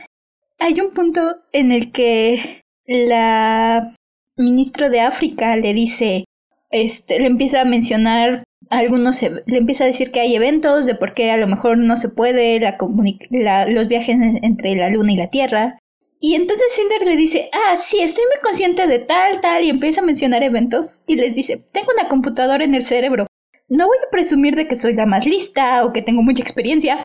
Hay 0.65 0.81
un 0.81 0.93
punto 0.93 1.39
en 1.53 1.73
el 1.73 1.91
que 1.91 2.63
la 2.87 3.93
ministra 4.37 4.91
de 4.91 5.01
África 5.01 5.57
le 5.57 5.75
dice, 5.75 6.25
este, 6.71 7.19
le 7.19 7.27
empieza 7.27 7.63
a 7.63 7.65
mencionar 7.65 8.45
algunos, 8.71 9.21
le 9.23 9.59
empieza 9.59 9.83
a 9.83 9.89
decir 9.89 10.13
que 10.13 10.21
hay 10.21 10.37
eventos 10.37 10.87
de 10.87 10.95
por 10.95 11.15
qué 11.15 11.33
a 11.33 11.37
lo 11.37 11.49
mejor 11.49 11.79
no 11.79 11.97
se 11.97 12.11
puede 12.11 12.61
los 12.61 13.89
viajes 13.89 14.17
entre 14.43 14.77
la 14.77 14.89
luna 14.91 15.11
y 15.11 15.17
la 15.17 15.31
tierra. 15.31 15.81
Y 16.21 16.37
entonces 16.37 16.73
Cinder 16.77 17.09
le 17.09 17.17
dice, 17.17 17.51
ah, 17.53 17.77
sí, 17.77 17.99
estoy 17.99 18.23
muy 18.27 18.41
consciente 18.41 18.87
de 18.87 19.01
tal, 19.01 19.41
tal, 19.41 19.65
y 19.65 19.69
empieza 19.71 20.01
a 20.01 20.05
mencionar 20.05 20.45
eventos 20.45 21.03
y 21.09 21.17
les 21.17 21.35
dice, 21.35 21.61
tengo 21.73 21.89
una 21.99 22.09
computadora 22.09 22.63
en 22.63 22.77
el 22.77 22.85
cerebro. 22.85 23.27
No 23.69 23.89
voy 23.89 23.97
a 24.07 24.11
presumir 24.13 24.55
de 24.55 24.69
que 24.69 24.77
soy 24.77 24.95
la 24.95 25.07
más 25.07 25.27
lista 25.27 25.85
o 25.85 25.93
que 25.93 26.03
tengo 26.03 26.23
mucha 26.23 26.43
experiencia, 26.43 27.03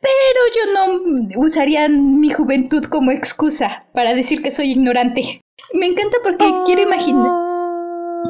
pero 0.00 0.40
yo 0.54 0.62
no 0.72 1.42
usaría 1.42 1.88
mi 1.88 2.30
juventud 2.30 2.84
como 2.84 3.10
excusa 3.10 3.82
para 3.92 4.14
decir 4.14 4.42
que 4.42 4.50
soy 4.50 4.72
ignorante. 4.72 5.40
Me 5.72 5.86
encanta 5.86 6.18
porque 6.22 6.46
quiero 6.64 6.82
imaginar, 6.82 7.30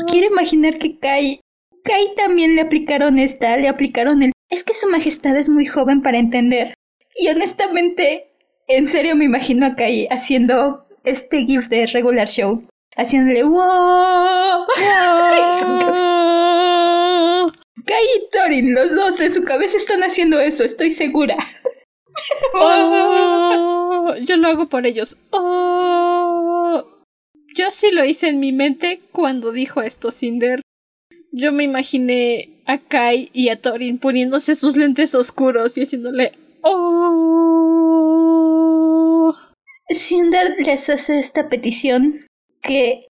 quiero 0.08 0.26
imaginar 0.28 0.78
que 0.78 0.98
Kai, 0.98 1.40
Kai 1.84 2.14
también 2.16 2.56
le 2.56 2.62
aplicaron 2.62 3.18
esta, 3.18 3.56
le 3.56 3.68
aplicaron 3.68 4.22
el, 4.22 4.32
es 4.50 4.64
que 4.64 4.74
su 4.74 4.88
majestad 4.88 5.36
es 5.36 5.48
muy 5.48 5.66
joven 5.66 6.02
para 6.02 6.18
entender. 6.18 6.74
Y 7.16 7.28
honestamente, 7.28 8.30
en 8.66 8.86
serio 8.86 9.14
me 9.14 9.26
imagino 9.26 9.66
a 9.66 9.76
Kai 9.76 10.08
haciendo 10.10 10.84
este 11.04 11.44
GIF 11.44 11.68
de 11.68 11.86
regular 11.86 12.28
show, 12.28 12.62
haciéndole 12.96 13.44
wow. 13.44 13.58
¡Oh! 13.60 14.66
Kai 17.86 18.04
y 18.16 18.30
Thorin, 18.30 18.74
los 18.74 18.94
dos 18.94 19.20
en 19.20 19.34
su 19.34 19.44
cabeza 19.44 19.76
están 19.76 20.02
haciendo 20.02 20.40
eso, 20.40 20.64
estoy 20.64 20.90
segura. 20.90 21.36
¡Oh! 22.54 24.14
Yo 24.22 24.36
lo 24.36 24.48
hago 24.48 24.68
por 24.68 24.86
ellos. 24.86 25.16
¡Oh! 25.30 26.84
Yo 27.54 27.70
sí 27.70 27.90
lo 27.92 28.04
hice 28.04 28.28
en 28.28 28.40
mi 28.40 28.52
mente 28.52 29.00
cuando 29.12 29.52
dijo 29.52 29.82
esto 29.82 30.10
Cinder. 30.10 30.60
Yo 31.32 31.52
me 31.52 31.64
imaginé 31.64 32.62
a 32.66 32.78
Kai 32.78 33.30
y 33.32 33.48
a 33.50 33.60
Thorin 33.60 33.98
poniéndose 33.98 34.54
sus 34.54 34.76
lentes 34.76 35.14
oscuros 35.14 35.76
y 35.76 35.82
haciéndole 35.82 36.32
¡Oh! 36.62 37.38
Cinder 39.90 40.54
les 40.58 40.88
hace 40.88 41.18
esta 41.18 41.48
petición 41.48 42.20
que 42.62 43.07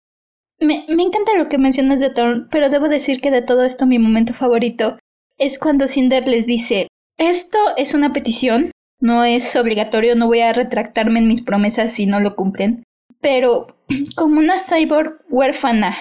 me, 0.61 0.85
encanta 0.89 1.37
lo 1.37 1.49
que 1.49 1.59
mencionas 1.59 2.01
de 2.01 2.11
Thorn, 2.11 2.49
pero 2.51 2.69
debo 2.69 2.89
decir 2.89 3.21
que 3.21 3.31
de 3.31 3.43
todo 3.43 3.65
esto 3.65 3.87
mi 3.87 3.99
momento 3.99 4.35
favorito 4.35 4.99
es 5.39 5.59
cuando 5.59 5.87
Cinder 5.87 6.27
les 6.27 6.47
dice, 6.47 6.89
esto 7.17 7.59
es 7.77 7.95
una 7.95 8.13
petición, 8.13 8.73
no 9.01 9.25
es 9.25 9.55
obligatorio, 9.55 10.17
no 10.17 10.27
voy 10.27 10.41
a 10.41 10.53
retractarme 10.53 11.21
en 11.21 11.29
mis 11.29 11.43
promesas 11.43 11.93
si 11.93 12.07
no 12.07 12.21
lo 12.21 12.35
cumplen, 12.35 12.83
pero 13.21 13.77
como 14.17 14.39
una 14.39 14.57
cyborg 14.59 15.21
huérfana, 15.29 15.97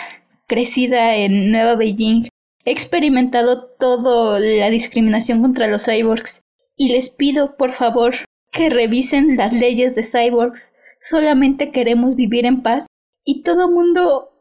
crecida 0.47 1.15
en 1.15 1.51
Nueva 1.51 1.75
Beijing, 1.75 2.27
he 2.65 2.71
experimentado 2.71 3.67
toda 3.79 4.39
la 4.39 4.69
discriminación 4.69 5.41
contra 5.41 5.67
los 5.67 5.85
cyborgs 5.85 6.41
y 6.75 6.89
les 6.89 7.09
pido 7.09 7.57
por 7.57 7.73
favor 7.73 8.15
que 8.51 8.69
revisen 8.69 9.37
las 9.37 9.53
leyes 9.53 9.93
de 9.93 10.03
cyborgs, 10.03 10.75
solamente 10.99 11.69
queremos 11.69 12.15
vivir 12.15 12.45
en 12.45 12.63
paz 12.63 12.87
y 13.23 13.43
todo 13.43 13.69
mundo 13.69 14.31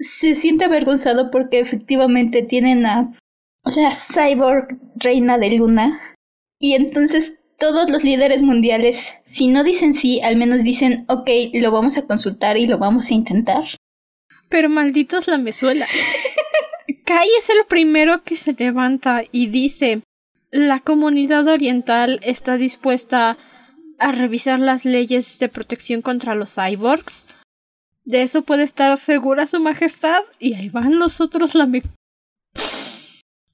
se 0.00 0.34
siente 0.34 0.64
avergonzado 0.64 1.30
porque 1.30 1.60
efectivamente 1.60 2.42
tienen 2.42 2.86
a 2.86 3.12
la 3.64 3.92
cyborg 3.92 4.78
reina 4.96 5.38
de 5.38 5.50
luna 5.50 6.16
y 6.58 6.72
entonces 6.72 7.38
todos 7.58 7.90
los 7.90 8.02
líderes 8.02 8.40
mundiales, 8.40 9.14
si 9.24 9.48
no 9.48 9.62
dicen 9.62 9.92
sí, 9.92 10.20
al 10.22 10.36
menos 10.36 10.64
dicen, 10.64 11.04
ok, 11.08 11.28
lo 11.52 11.70
vamos 11.70 11.98
a 11.98 12.06
consultar 12.06 12.56
y 12.56 12.66
lo 12.66 12.78
vamos 12.78 13.10
a 13.10 13.14
intentar. 13.14 13.64
Pero 14.48 14.70
malditos 14.70 15.28
la 15.28 15.36
mesuela. 15.36 15.86
Kai 17.04 17.28
es 17.38 17.50
el 17.50 17.66
primero 17.68 18.24
que 18.24 18.36
se 18.36 18.54
levanta 18.54 19.22
y 19.30 19.48
dice 19.48 20.02
la 20.50 20.80
comunidad 20.80 21.46
oriental 21.46 22.18
está 22.22 22.56
dispuesta 22.56 23.36
a 23.98 24.12
revisar 24.12 24.58
las 24.58 24.84
leyes 24.86 25.38
de 25.38 25.48
protección 25.48 26.02
contra 26.02 26.34
los 26.34 26.54
cyborgs. 26.54 27.26
De 28.10 28.22
eso 28.22 28.42
puede 28.42 28.64
estar 28.64 28.96
segura 28.98 29.46
su 29.46 29.60
majestad. 29.60 30.24
Y 30.40 30.54
ahí 30.54 30.68
van 30.68 30.98
los 30.98 31.20
otros 31.20 31.54
la 31.54 31.66
me... 31.66 31.82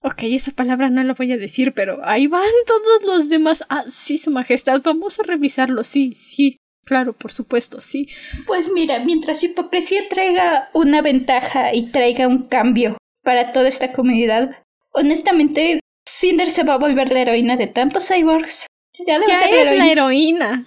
Ok, 0.01 0.23
esa 0.23 0.53
palabra 0.53 0.89
no 0.89 1.05
la 1.05 1.13
voy 1.13 1.31
a 1.33 1.37
decir, 1.37 1.75
pero 1.75 2.01
ahí 2.05 2.27
van 2.27 2.49
todos 2.67 3.03
los 3.03 3.29
demás. 3.29 3.65
Ah, 3.69 3.85
sí, 3.87 4.17
su 4.17 4.31
majestad, 4.31 4.81
vamos 4.83 5.21
a 5.21 5.25
revisarlo. 5.25 5.85
Sí, 5.85 6.15
sí, 6.15 6.57
claro, 6.87 7.13
por 7.13 7.33
supuesto, 7.33 7.81
sí. 7.81 8.09
Pues 8.47 8.71
mira, 8.73 9.05
mientras 9.05 9.45
hipocresía 9.45 10.09
traiga 10.09 10.71
una 10.73 11.03
ventaja 11.03 11.75
y 11.75 11.91
traiga 11.91 12.27
un 12.27 12.45
cambio 12.45 12.97
para 13.23 13.53
toda 13.53 13.69
esta 13.69 13.93
comunidad, 13.93 14.57
honestamente, 14.93 15.81
Cinder 16.09 16.49
se 16.49 16.63
va 16.63 16.75
a 16.75 16.79
volver 16.79 17.13
la 17.13 17.21
heroína 17.21 17.59
de 17.59 17.67
tantos 17.67 18.09
cyborgs. 18.09 18.67
Ya, 19.07 19.19
debe 19.19 19.37
ser 19.37 19.53
es 19.53 19.77
la 19.77 19.91
heroína. 19.91 20.67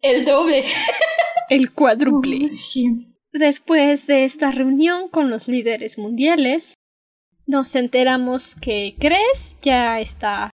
El 0.00 0.24
doble. 0.24 0.64
El 1.50 1.72
cuádruple. 1.72 2.48
Después 3.38 4.06
de 4.06 4.24
esta 4.24 4.50
reunión 4.50 5.08
con 5.08 5.28
los 5.28 5.46
líderes 5.46 5.98
mundiales, 5.98 6.72
nos 7.46 7.76
enteramos 7.76 8.54
que 8.54 8.96
Cres 8.98 9.58
ya 9.60 10.00
está 10.00 10.50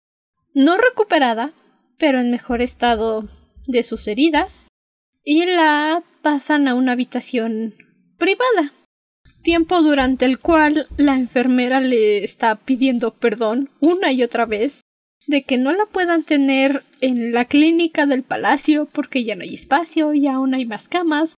no 0.53 0.77
recuperada, 0.77 1.51
pero 1.97 2.21
en 2.21 2.31
mejor 2.31 2.61
estado 2.61 3.27
de 3.67 3.83
sus 3.83 4.07
heridas, 4.07 4.69
y 5.25 5.45
la 5.45 6.01
pasan 6.21 6.69
a 6.69 6.75
una 6.75 6.93
habitación 6.93 7.73
privada. 8.17 8.71
Tiempo 9.43 9.81
durante 9.81 10.23
el 10.23 10.39
cual 10.39 10.87
la 10.95 11.15
enfermera 11.15 11.81
le 11.81 12.23
está 12.23 12.55
pidiendo 12.55 13.13
perdón 13.13 13.69
una 13.81 14.13
y 14.13 14.23
otra 14.23 14.45
vez 14.45 14.83
de 15.27 15.43
que 15.43 15.57
no 15.57 15.73
la 15.73 15.85
puedan 15.85 16.23
tener 16.23 16.85
en 17.01 17.33
la 17.33 17.43
clínica 17.43 18.05
del 18.05 18.23
palacio 18.23 18.85
porque 18.85 19.25
ya 19.25 19.35
no 19.35 19.43
hay 19.43 19.55
espacio 19.55 20.13
y 20.13 20.27
aún 20.27 20.53
hay 20.53 20.65
más 20.65 20.87
camas 20.87 21.35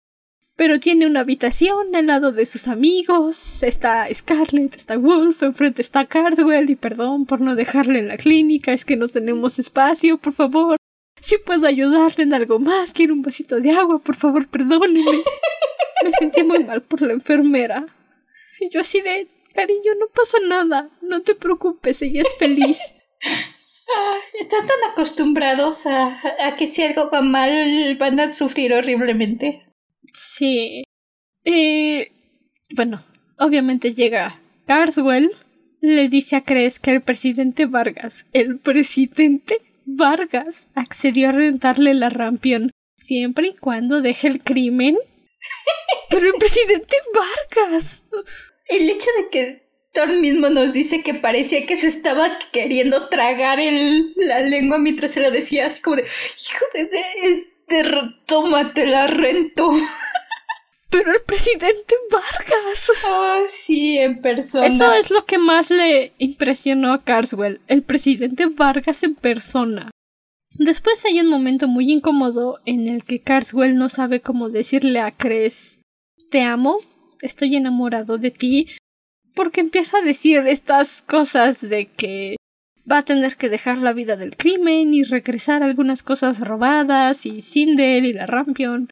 pero 0.62 0.80
tiene 0.80 1.08
una 1.08 1.22
habitación 1.22 1.96
al 1.96 2.06
lado 2.06 2.32
de 2.32 2.46
sus 2.46 2.68
amigos. 2.68 3.64
Está 3.64 4.08
Scarlett, 4.14 4.76
está 4.76 4.96
Wolf, 4.96 5.42
enfrente 5.42 5.82
está 5.82 6.06
Carswell 6.06 6.70
y 6.70 6.76
perdón 6.76 7.26
por 7.26 7.42
no 7.42 7.56
dejarle 7.56 7.98
en 7.98 8.10
la 8.10 8.18
clínica, 8.18 8.72
es 8.72 8.86
que 8.86 8.96
no 8.96 9.08
tenemos 9.08 9.58
espacio, 9.58 10.20
por 10.20 10.34
favor. 10.34 10.78
Si 11.20 11.40
puedo 11.40 11.66
ayudarle 11.66 12.26
en 12.26 12.36
algo 12.36 12.60
más, 12.60 12.94
quiero 12.94 13.16
un 13.16 13.24
vasito 13.24 13.60
de 13.60 13.72
agua, 13.72 13.98
por 13.98 14.16
favor, 14.16 14.48
perdóneme. 14.48 15.24
Me 16.04 16.12
sentí 16.12 16.44
muy 16.44 16.64
mal 16.64 16.84
por 16.84 17.02
la 17.02 17.14
enfermera. 17.14 17.88
Y 18.60 18.70
yo 18.70 18.82
así 18.82 19.02
de, 19.02 19.30
cariño, 19.56 19.94
no 20.00 20.10
pasa 20.14 20.38
nada, 20.48 20.92
no 21.02 21.24
te 21.24 21.34
preocupes, 21.34 22.04
ella 22.04 22.22
es 22.22 22.36
feliz. 22.38 22.80
Ah, 23.94 24.16
están 24.40 24.66
tan 24.66 24.92
acostumbrados 24.92 25.86
a, 25.86 26.18
a 26.48 26.56
que 26.56 26.68
si 26.68 26.82
algo 26.82 27.10
va 27.10 27.22
mal 27.22 27.98
van 28.00 28.22
a 28.22 28.32
sufrir 28.32 28.74
horriblemente. 28.74 29.66
Sí. 30.14 30.84
Y 31.44 32.08
bueno, 32.76 33.04
obviamente 33.38 33.94
llega 33.94 34.40
Carswell, 34.68 35.32
le 35.82 36.10
dice 36.10 36.36
a 36.36 36.44
Cres 36.44 36.80
que 36.80 36.92
el 36.92 37.02
presidente 37.02 37.66
Vargas, 37.66 38.26
el 38.34 38.60
presidente 38.60 39.62
Vargas, 39.86 40.70
accedió 40.76 41.30
a 41.30 41.34
rentarle 41.34 41.94
la 41.94 42.10
rampión 42.10 42.72
siempre 42.96 43.50
y 43.50 43.56
cuando 43.56 44.02
deje 44.02 44.28
el 44.28 44.44
crimen. 44.44 44.98
Pero 46.10 46.28
el 46.28 46.34
presidente 46.34 46.96
Vargas. 47.14 48.04
El 48.68 48.90
hecho 48.90 49.08
de 49.20 49.30
que 49.30 49.72
Thor 49.94 50.14
mismo 50.20 50.50
nos 50.50 50.72
dice 50.72 51.04
que 51.04 51.16
parecía 51.16 51.66
que 51.66 51.76
se 51.76 51.88
estaba 51.88 52.30
queriendo 52.54 53.10
tragar 53.10 53.60
el, 53.60 54.14
la 54.16 54.40
lengua 54.40 54.78
mientras 54.78 55.12
se 55.12 55.20
lo 55.20 55.32
decía 55.32 55.68
así 55.68 55.82
como 55.82 55.98
de 55.98 56.04
hijo 56.04 56.66
de, 56.74 56.86
de, 56.86 57.48
de 57.72 58.14
tómate 58.26 58.86
la 58.86 59.08
rento. 59.08 59.70
Pero 60.90 61.14
el 61.14 61.22
presidente 61.26 61.96
Vargas. 62.12 62.92
Oh, 63.08 63.44
sí, 63.48 63.98
en 63.98 64.22
persona. 64.22 64.68
Eso 64.68 64.92
es 64.94 65.10
lo 65.10 65.26
que 65.26 65.38
más 65.38 65.72
le 65.72 66.14
impresionó 66.18 66.92
a 66.92 67.04
Carswell, 67.04 67.62
el 67.68 67.82
presidente 67.82 68.48
Vargas 68.48 69.02
en 69.04 69.16
persona. 69.16 69.90
Después 70.60 71.06
hay 71.06 71.22
un 71.22 71.30
momento 71.30 71.70
muy 71.70 71.92
incómodo 71.92 72.60
en 72.66 72.90
el 72.90 73.06
que 73.06 73.22
Carswell 73.22 73.76
no 73.76 73.88
sabe 73.88 74.20
cómo 74.20 74.50
decirle 74.50 75.00
a 75.00 75.12
Cres 75.12 75.80
Te 76.30 76.42
amo, 76.42 76.80
estoy 77.22 77.56
enamorado 77.56 78.18
de 78.18 78.32
ti, 78.32 78.68
porque 79.34 79.62
empieza 79.62 80.00
a 80.00 80.02
decir 80.02 80.40
estas 80.46 81.04
cosas 81.04 81.62
de 81.62 81.86
que 81.86 82.36
va 82.92 83.00
a 83.00 83.06
tener 83.06 83.38
que 83.38 83.50
dejar 83.50 83.78
la 83.78 83.94
vida 83.94 84.18
del 84.18 84.36
crimen 84.36 84.94
y 84.94 85.04
regresar 85.04 85.64
algunas 85.64 86.04
cosas 86.04 86.42
robadas 86.42 87.26
y 87.26 87.42
Cinder 87.42 88.04
y 88.04 88.14
la 88.14 88.26
Rampion. 88.26 88.90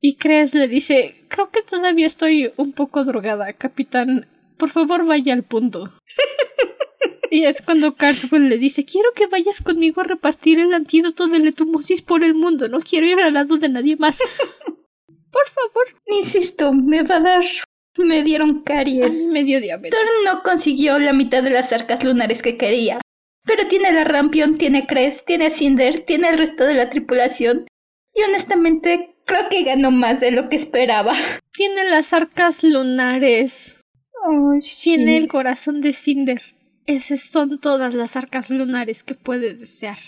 Y 0.00 0.16
Cres 0.16 0.54
le 0.54 0.68
dice 0.68 1.24
Creo 1.28 1.50
que 1.50 1.62
todavía 1.62 2.06
estoy 2.06 2.52
un 2.56 2.72
poco 2.72 3.04
drogada, 3.04 3.52
capitán. 3.54 4.28
Por 4.56 4.70
favor, 4.70 5.04
vaya 5.04 5.32
al 5.32 5.42
punto. 5.42 5.90
y 7.30 7.44
es 7.44 7.60
cuando 7.62 7.96
Carswell 7.96 8.48
le 8.48 8.58
dice 8.58 8.84
Quiero 8.84 9.12
que 9.14 9.26
vayas 9.26 9.60
conmigo 9.62 10.00
a 10.00 10.04
repartir 10.04 10.60
el 10.60 10.72
antídoto 10.72 11.26
de 11.26 11.40
letumosis 11.40 12.02
por 12.02 12.22
el 12.22 12.34
mundo. 12.34 12.68
No 12.68 12.80
quiero 12.80 13.06
ir 13.06 13.18
al 13.18 13.34
lado 13.34 13.56
de 13.56 13.68
nadie 13.68 13.96
más. 13.96 14.20
por 15.32 15.48
favor. 15.48 15.86
Insisto, 16.06 16.72
me 16.72 17.02
va 17.02 17.16
a 17.16 17.20
dar 17.20 17.44
me 17.98 18.22
dieron 18.22 18.62
caries. 18.62 19.28
me 19.30 19.44
dio 19.44 19.60
diabetes. 19.60 19.98
Thor 19.98 20.08
no 20.32 20.42
consiguió 20.42 20.98
la 20.98 21.12
mitad 21.12 21.42
de 21.42 21.50
las 21.50 21.72
arcas 21.72 22.04
lunares 22.04 22.40
que 22.40 22.56
quería. 22.56 23.00
Pero 23.44 23.68
tiene 23.68 23.92
la 23.92 24.04
Rampion, 24.04 24.58
tiene 24.58 24.86
Cres, 24.86 25.24
tiene 25.24 25.50
Cinder, 25.50 26.04
tiene 26.04 26.28
el 26.28 26.38
resto 26.38 26.64
de 26.64 26.74
la 26.74 26.90
tripulación. 26.90 27.66
Y 28.14 28.22
honestamente 28.22 29.10
Creo 29.30 29.48
que 29.48 29.62
ganó 29.62 29.92
más 29.92 30.18
de 30.18 30.32
lo 30.32 30.48
que 30.48 30.56
esperaba. 30.56 31.12
Tiene 31.52 31.84
las 31.84 32.12
arcas 32.12 32.64
lunares. 32.64 33.80
Tiene 34.82 35.18
el 35.18 35.28
corazón 35.28 35.80
de 35.80 35.92
Cinder. 35.92 36.42
Esas 36.86 37.20
son 37.20 37.60
todas 37.60 37.94
las 37.94 38.16
arcas 38.16 38.50
lunares 38.50 39.04
que 39.04 39.14
puedes 39.14 39.60
desear. 39.60 39.98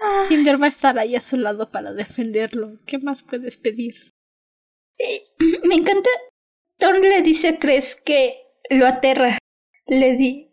Ah. 0.00 0.24
Cinder 0.26 0.60
va 0.60 0.66
a 0.66 0.68
estar 0.68 0.98
ahí 0.98 1.16
a 1.16 1.20
su 1.20 1.36
lado 1.36 1.70
para 1.70 1.92
defenderlo. 1.92 2.78
¿Qué 2.86 2.96
más 2.98 3.22
puedes 3.22 3.58
pedir? 3.58 4.14
me 5.64 5.74
encanta. 5.74 6.08
Thorn 6.78 7.02
le 7.02 7.20
dice 7.20 7.48
a 7.48 7.58
Cres 7.58 7.94
que 7.94 8.38
lo 8.70 8.86
aterra. 8.86 9.36
Le, 9.86 10.16
di 10.16 10.45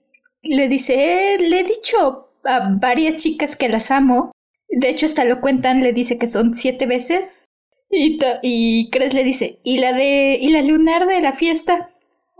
le 0.43 0.67
dice, 0.67 0.93
eh, 1.33 1.37
le 1.39 1.61
he 1.61 1.63
dicho 1.63 2.29
a 2.43 2.69
varias 2.79 3.15
chicas 3.15 3.55
que 3.55 3.69
las 3.69 3.91
amo. 3.91 4.31
De 4.69 4.89
hecho, 4.89 5.05
hasta 5.05 5.25
lo 5.25 5.41
cuentan, 5.41 5.81
le 5.81 5.93
dice 5.93 6.17
que 6.17 6.27
son 6.27 6.53
siete 6.53 6.85
veces. 6.85 7.49
Y, 7.89 8.19
y 8.41 8.89
Cres 8.89 9.13
le 9.13 9.23
dice, 9.23 9.59
¿y 9.63 9.77
la 9.79 9.93
de 9.93 10.37
y 10.39 10.49
la 10.49 10.61
lunar 10.61 11.07
de 11.07 11.21
la 11.21 11.33
fiesta? 11.33 11.89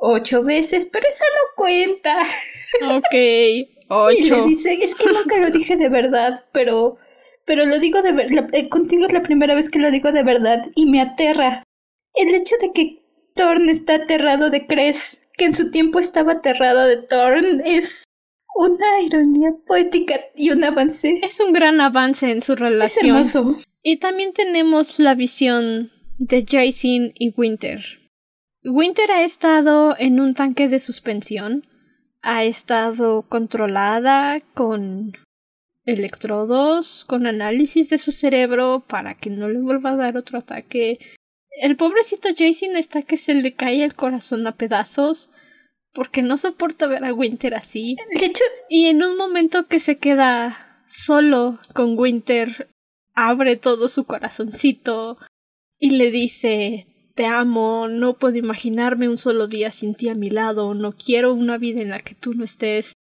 ocho 0.06 0.44
veces, 0.44 0.86
pero 0.86 1.08
esa 1.08 1.24
no 1.24 1.56
cuenta. 1.56 2.22
Ok, 2.98 3.70
ocho. 3.88 4.14
Y 4.18 4.42
le 4.42 4.48
dice, 4.48 4.74
es 4.74 4.96
que 4.96 5.10
nunca 5.10 5.40
lo 5.40 5.50
dije 5.52 5.78
de 5.78 5.88
verdad, 5.88 6.44
pero, 6.52 6.98
pero 7.46 7.66
lo 7.66 7.80
digo 7.80 8.02
de 8.02 8.12
verdad, 8.12 8.50
contigo 8.70 9.06
es 9.06 9.14
la 9.14 9.24
primera 9.24 9.56
vez 9.56 9.70
que 9.70 9.80
lo 9.80 9.92
digo 9.92 10.12
de 10.12 10.24
verdad 10.24 10.68
y 10.76 10.88
me 10.88 11.00
aterra. 11.00 11.64
El 12.16 12.36
hecho 12.36 12.56
de 12.60 12.74
que 12.74 13.02
Thorn 13.36 13.70
está 13.70 13.96
aterrado 13.96 14.50
de 14.50 14.68
Cres, 14.68 15.22
que 15.38 15.46
en 15.46 15.54
su 15.54 15.72
tiempo 15.72 16.00
estaba 16.00 16.34
aterrada 16.34 16.86
de 16.86 16.98
Thorn, 16.98 17.62
es 17.66 18.04
una 18.56 19.02
ironía 19.02 19.52
poética 19.66 20.16
y 20.36 20.52
un 20.52 20.64
avance. 20.64 21.20
Es 21.24 21.40
un 21.40 21.54
gran 21.54 21.82
avance 21.82 22.30
en 22.30 22.42
su 22.42 22.56
relación. 22.56 23.18
Es 23.18 23.34
hermoso. 23.34 23.58
Y 23.82 23.98
también 23.98 24.34
tenemos 24.34 25.00
la 25.00 25.16
visión 25.16 25.92
de 26.18 26.46
Jason 26.48 27.12
y 27.16 27.34
Winter. 27.36 27.82
Winter 28.64 29.12
ha 29.12 29.24
estado 29.24 29.96
en 29.98 30.20
un 30.20 30.36
tanque 30.36 30.70
de 30.70 30.80
suspensión, 30.80 31.66
ha 32.22 32.46
estado 32.46 33.24
controlada 33.28 34.40
con 34.54 35.12
electrodos, 35.86 37.04
con 37.06 37.28
análisis 37.28 37.90
de 37.90 37.98
su 37.98 38.14
cerebro 38.14 38.86
para 38.88 39.16
que 39.16 39.30
no 39.30 39.50
le 39.50 39.60
vuelva 39.60 39.92
a 39.92 39.96
dar 39.98 40.16
otro 40.16 40.40
ataque. 40.40 41.00
El 41.62 41.76
pobrecito 41.76 42.30
Jason 42.36 42.76
está 42.76 43.02
que 43.02 43.18
se 43.18 43.34
le 43.34 43.54
cae 43.54 43.84
el 43.84 43.96
corazón 43.96 44.46
a 44.48 44.54
pedazos 44.54 45.32
porque 45.94 46.22
no 46.22 46.38
soporta 46.38 46.88
ver 46.88 47.06
a 47.06 47.14
Winter 47.14 47.54
así. 47.54 47.96
De 48.20 48.26
hecho, 48.26 48.44
y 48.70 48.88
en 48.88 49.04
un 49.04 49.16
momento 49.16 49.68
que 49.68 49.80
se 49.80 49.98
queda 49.98 50.84
solo 50.88 51.60
con 51.76 51.98
Winter, 51.98 52.70
abre 53.14 53.56
todo 53.56 53.88
su 53.88 54.06
corazoncito 54.06 55.18
y 55.78 55.92
le 55.92 56.10
dice 56.10 56.88
te 57.16 57.26
amo, 57.26 57.88
no 57.88 58.18
puedo 58.18 58.38
imaginarme 58.38 59.08
un 59.08 59.18
solo 59.18 59.48
día 59.48 59.72
sin 59.72 59.94
ti 59.94 60.10
a 60.10 60.16
mi 60.16 60.30
lado, 60.30 60.74
no 60.74 60.94
quiero 60.94 61.34
una 61.34 61.58
vida 61.58 61.82
en 61.82 61.90
la 61.90 62.00
que 62.00 62.16
tú 62.16 62.34
no 62.34 62.44
estés. 62.44 62.94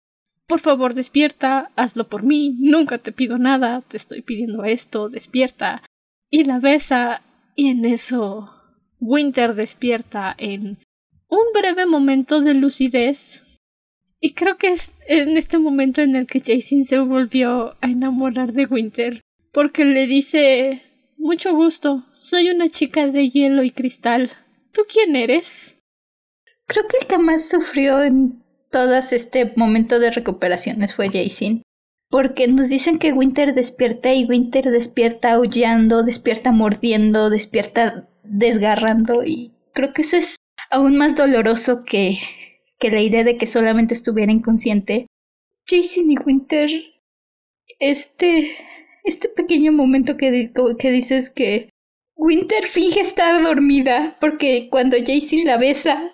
Por 0.46 0.59
favor, 0.59 0.94
despierta, 0.94 1.70
hazlo 1.76 2.09
por 2.09 2.24
mí, 2.24 2.57
nunca 2.59 2.98
te 2.98 3.12
pido 3.12 3.38
nada, 3.38 3.82
te 3.82 3.96
estoy 3.96 4.22
pidiendo 4.22 4.64
esto, 4.64 5.09
despierta. 5.09 5.84
Y 6.28 6.44
la 6.44 6.59
besa, 6.59 7.22
y 7.61 7.69
en 7.69 7.85
eso 7.85 8.49
Winter 9.01 9.53
despierta 9.53 10.35
en 10.39 10.79
un 11.29 11.45
breve 11.53 11.85
momento 11.85 12.41
de 12.41 12.55
lucidez. 12.55 13.45
Y 14.19 14.33
creo 14.33 14.57
que 14.57 14.69
es 14.69 14.95
en 15.07 15.37
este 15.37 15.59
momento 15.59 16.01
en 16.01 16.17
el 16.17 16.27
que 16.27 16.41
Jason 16.41 16.87
se 16.87 16.99
volvió 17.01 17.77
a 17.83 17.91
enamorar 17.91 18.55
de 18.55 18.65
Winter, 18.65 19.21
porque 19.53 19.85
le 19.85 20.07
dice 20.07 20.81
mucho 21.19 21.55
gusto. 21.55 22.03
Soy 22.15 22.49
una 22.49 22.71
chica 22.71 23.09
de 23.09 23.29
hielo 23.29 23.63
y 23.63 23.73
cristal. 23.73 24.31
¿Tú 24.73 24.87
quién 24.91 25.15
eres? 25.15 25.77
Creo 26.67 26.89
que 26.89 26.97
el 27.03 27.07
que 27.09 27.19
más 27.19 27.47
sufrió 27.47 28.03
en 28.03 28.43
todas 28.71 29.13
este 29.13 29.53
momento 29.57 29.99
de 29.99 30.13
recuperaciones 30.13 30.95
fue 30.95 31.11
Jason. 31.11 31.63
Porque 32.11 32.49
nos 32.49 32.69
dicen 32.69 32.99
que 32.99 33.13
Winter 33.13 33.55
despierta 33.55 34.13
y 34.13 34.27
Winter 34.27 34.65
despierta 34.71 35.33
aullando, 35.33 36.03
despierta 36.03 36.51
mordiendo, 36.53 37.31
despierta 37.31 38.09
desgarrando 38.25 39.25
y 39.25 39.53
creo 39.73 39.93
que 39.93 40.03
eso 40.03 40.17
es 40.17 40.37
aún 40.71 40.97
más 40.97 41.15
doloroso 41.17 41.81
que, 41.85 42.19
que 42.79 42.91
la 42.91 43.01
idea 43.01 43.25
de 43.25 43.37
que 43.37 43.47
solamente 43.47 43.95
estuviera 43.95 44.33
inconsciente. 44.33 45.07
Jason 45.67 46.11
y 46.11 46.19
Winter, 46.19 46.69
este 47.79 48.57
este 49.05 49.29
pequeño 49.29 49.73
momento 49.73 50.17
que, 50.17 50.53
que 50.79 50.91
dices 50.91 51.31
que 51.31 51.71
Winter 52.17 52.65
finge 52.65 53.01
estar 53.01 53.43
dormida 53.43 54.17
porque 54.21 54.69
cuando 54.71 54.97
Jason 54.99 55.45
la 55.45 55.57
besa 55.57 56.13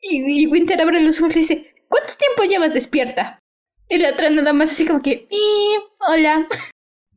y, 0.00 0.46
Winter 0.46 0.80
abre 0.80 1.00
los 1.00 1.20
ojos 1.20 1.36
y 1.36 1.40
dice, 1.40 1.74
¿cuánto 1.88 2.12
tiempo 2.14 2.50
llevas 2.50 2.74
despierta? 2.74 3.38
Y 3.88 3.98
la 3.98 4.10
otra 4.10 4.30
nada 4.30 4.52
más 4.52 4.72
así 4.72 4.86
como 4.86 5.02
que, 5.02 5.28
hola. 6.00 6.46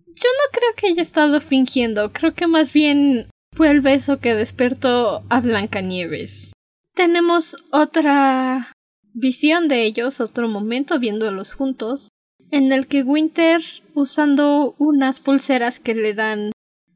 Yo 0.07 0.29
no 0.29 0.51
creo 0.51 0.73
que 0.77 0.87
haya 0.87 1.01
estado 1.01 1.41
fingiendo, 1.41 2.13
creo 2.13 2.33
que 2.33 2.47
más 2.47 2.71
bien 2.71 3.29
fue 3.51 3.69
el 3.69 3.81
beso 3.81 4.19
que 4.19 4.33
despertó 4.33 5.23
a 5.29 5.41
Blancanieves. 5.41 6.53
Tenemos 6.93 7.57
otra 7.71 8.71
visión 9.13 9.67
de 9.67 9.83
ellos, 9.83 10.21
otro 10.21 10.47
momento 10.47 10.99
viéndolos 10.99 11.53
juntos, 11.53 12.09
en 12.51 12.71
el 12.71 12.87
que 12.87 13.03
Winter, 13.03 13.61
usando 13.93 14.75
unas 14.77 15.19
pulseras 15.19 15.79
que 15.79 15.95
le 15.95 16.13
dan 16.13 16.51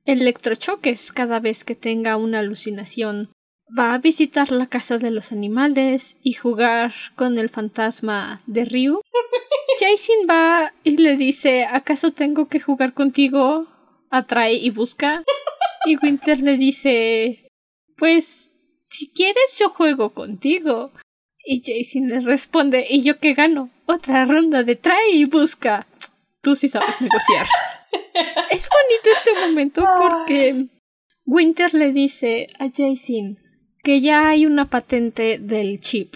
electrochoques 0.05 1.11
cada 1.11 1.39
vez 1.39 1.63
que 1.63 1.75
tenga 1.75 2.17
una 2.17 2.39
alucinación, 2.39 3.29
va 3.77 3.93
a 3.93 3.99
visitar 3.99 4.51
la 4.51 4.67
casa 4.67 4.97
de 4.97 5.11
los 5.11 5.31
animales 5.31 6.17
y 6.23 6.33
jugar 6.33 6.93
con 7.15 7.37
el 7.37 7.49
fantasma 7.49 8.41
de 8.47 8.65
Ryu. 8.65 9.01
Jason 9.79 10.27
va 10.29 10.73
y 10.83 10.97
le 10.97 11.15
dice 11.15 11.65
¿Acaso 11.65 12.11
tengo 12.11 12.47
que 12.47 12.59
jugar 12.59 12.93
contigo? 12.93 13.67
Atrae 14.09 14.55
y 14.55 14.69
busca. 14.71 15.23
Y 15.85 15.97
Winter 15.97 16.39
le 16.39 16.57
dice 16.57 17.49
Pues 17.97 18.51
si 18.79 19.11
quieres 19.11 19.57
yo 19.59 19.69
juego 19.69 20.13
contigo. 20.13 20.91
Y 21.45 21.61
Jason 21.63 22.09
le 22.09 22.19
responde 22.21 22.85
¿Y 22.89 23.03
yo 23.03 23.17
qué 23.19 23.33
gano? 23.33 23.69
Otra 23.85 24.25
ronda 24.25 24.63
de 24.63 24.75
trae 24.75 25.11
y 25.11 25.25
busca. 25.25 25.85
Tú 26.41 26.55
sí 26.55 26.67
sabes 26.67 26.99
negociar. 27.01 27.45
es 28.49 28.67
bonito 28.67 29.09
este 29.11 29.33
momento 29.47 29.83
porque 29.97 30.67
Winter 31.25 31.73
le 31.73 31.91
dice 31.91 32.47
a 32.57 32.69
Jason 32.69 33.37
que 33.83 34.01
ya 34.01 34.29
hay 34.29 34.45
una 34.45 34.69
patente 34.69 35.39
del 35.39 35.79
chip, 35.79 36.15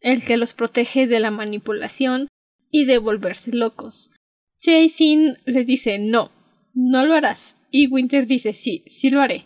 el 0.00 0.24
que 0.24 0.36
los 0.36 0.52
protege 0.54 1.06
de 1.06 1.20
la 1.20 1.30
manipulación 1.30 2.28
y 2.70 2.84
de 2.86 2.98
volverse 2.98 3.52
locos. 3.52 4.10
Jason 4.60 5.38
le 5.44 5.64
dice 5.64 5.98
no, 5.98 6.30
no 6.74 7.06
lo 7.06 7.14
harás. 7.14 7.56
Y 7.70 7.88
Winter 7.88 8.26
dice 8.26 8.52
sí, 8.52 8.82
sí 8.86 9.10
lo 9.10 9.20
haré. 9.20 9.44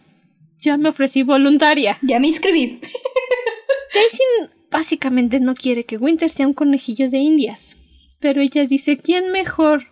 Ya 0.58 0.76
me 0.76 0.88
ofrecí 0.88 1.22
voluntaria. 1.22 1.98
Ya 2.02 2.18
me 2.20 2.28
inscribí. 2.28 2.80
Jason 3.92 4.50
básicamente 4.70 5.40
no 5.40 5.54
quiere 5.54 5.84
que 5.84 5.96
Winter 5.96 6.30
sea 6.30 6.46
un 6.46 6.54
conejillo 6.54 7.10
de 7.10 7.18
indias. 7.18 7.76
Pero 8.20 8.40
ella 8.40 8.66
dice 8.66 8.98
¿quién 8.98 9.32
mejor 9.32 9.88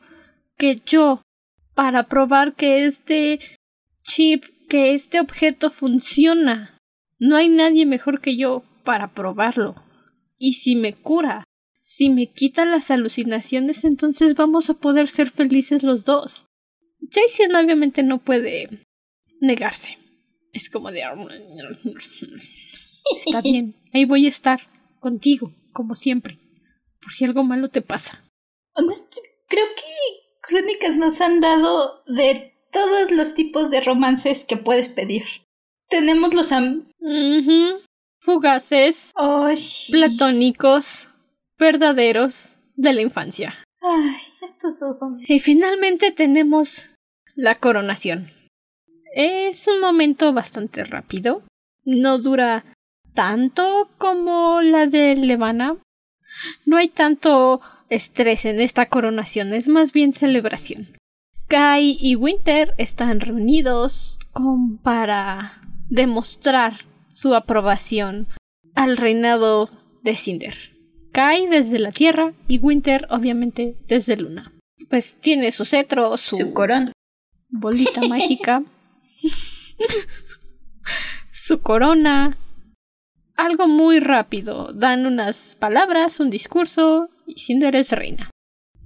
que 0.56 0.80
yo 0.84 1.22
para 1.74 2.04
probar 2.04 2.54
que 2.54 2.86
este 2.86 3.40
chip, 4.02 4.44
que 4.68 4.94
este 4.94 5.20
objeto 5.20 5.70
funciona? 5.70 6.75
No 7.18 7.36
hay 7.36 7.48
nadie 7.48 7.86
mejor 7.86 8.20
que 8.20 8.36
yo 8.36 8.64
para 8.84 9.14
probarlo. 9.14 9.74
Y 10.38 10.54
si 10.54 10.76
me 10.76 10.94
cura, 10.94 11.44
si 11.80 12.10
me 12.10 12.32
quita 12.32 12.64
las 12.64 12.90
alucinaciones, 12.90 13.84
entonces 13.84 14.34
vamos 14.34 14.70
a 14.70 14.74
poder 14.74 15.08
ser 15.08 15.30
felices 15.30 15.82
los 15.82 16.04
dos. 16.04 16.46
Jason 17.10 17.54
obviamente 17.54 18.02
no 18.02 18.18
puede 18.18 18.68
negarse. 19.40 19.98
Es 20.52 20.70
como 20.70 20.90
de... 20.90 21.02
Está 23.18 23.40
bien, 23.40 23.76
ahí 23.92 24.04
voy 24.04 24.26
a 24.26 24.28
estar, 24.28 24.60
contigo, 25.00 25.54
como 25.72 25.94
siempre, 25.94 26.38
por 27.00 27.12
si 27.12 27.24
algo 27.24 27.44
malo 27.44 27.68
te 27.68 27.82
pasa. 27.82 28.24
Creo 29.48 29.66
que 29.76 29.82
Crónicas 30.42 30.96
nos 30.96 31.20
han 31.20 31.40
dado 31.40 32.02
de 32.06 32.52
todos 32.72 33.10
los 33.10 33.34
tipos 33.34 33.70
de 33.70 33.80
romances 33.80 34.44
que 34.44 34.56
puedes 34.56 34.88
pedir. 34.88 35.24
Tenemos 35.88 36.34
los 36.34 36.50
am 36.50 36.88
fugaces, 38.20 39.12
platónicos, 39.90 41.10
verdaderos 41.58 42.56
de 42.74 42.92
la 42.92 43.02
infancia. 43.02 43.54
Ay, 43.80 44.16
estos 44.42 44.78
dos 44.78 44.98
son. 44.98 45.20
Y 45.26 45.38
finalmente 45.38 46.10
tenemos 46.12 46.90
la 47.34 47.54
coronación. 47.54 48.30
Es 49.14 49.68
un 49.68 49.80
momento 49.80 50.32
bastante 50.32 50.84
rápido. 50.84 51.42
No 51.84 52.18
dura 52.18 52.64
tanto 53.14 53.88
como 53.98 54.60
la 54.62 54.86
de 54.86 55.16
Levana. 55.16 55.76
No 56.66 56.76
hay 56.76 56.88
tanto 56.88 57.60
estrés 57.88 58.44
en 58.44 58.60
esta 58.60 58.86
coronación, 58.86 59.54
es 59.54 59.68
más 59.68 59.92
bien 59.92 60.12
celebración. 60.12 60.88
Kai 61.48 61.96
y 62.00 62.16
Winter 62.16 62.74
están 62.76 63.20
reunidos 63.20 64.18
con 64.32 64.78
para 64.78 65.62
demostrar 65.88 66.74
su 67.16 67.34
aprobación 67.34 68.28
al 68.74 68.98
reinado 68.98 69.70
de 70.02 70.16
Cinder. 70.16 70.54
Kai 71.12 71.46
desde 71.46 71.78
la 71.78 71.90
Tierra 71.90 72.34
y 72.46 72.58
Winter 72.58 73.06
obviamente 73.08 73.74
desde 73.88 74.18
Luna. 74.18 74.52
Pues 74.90 75.16
tiene 75.18 75.50
su 75.50 75.64
cetro, 75.64 76.14
su, 76.18 76.36
su 76.36 76.52
corona, 76.52 76.92
bolita 77.48 78.02
mágica, 78.08 78.62
su 81.32 81.62
corona, 81.62 82.36
algo 83.34 83.66
muy 83.66 83.98
rápido. 83.98 84.74
Dan 84.74 85.06
unas 85.06 85.56
palabras, 85.58 86.20
un 86.20 86.28
discurso 86.28 87.08
y 87.26 87.40
Cinder 87.40 87.76
es 87.76 87.92
reina. 87.92 88.30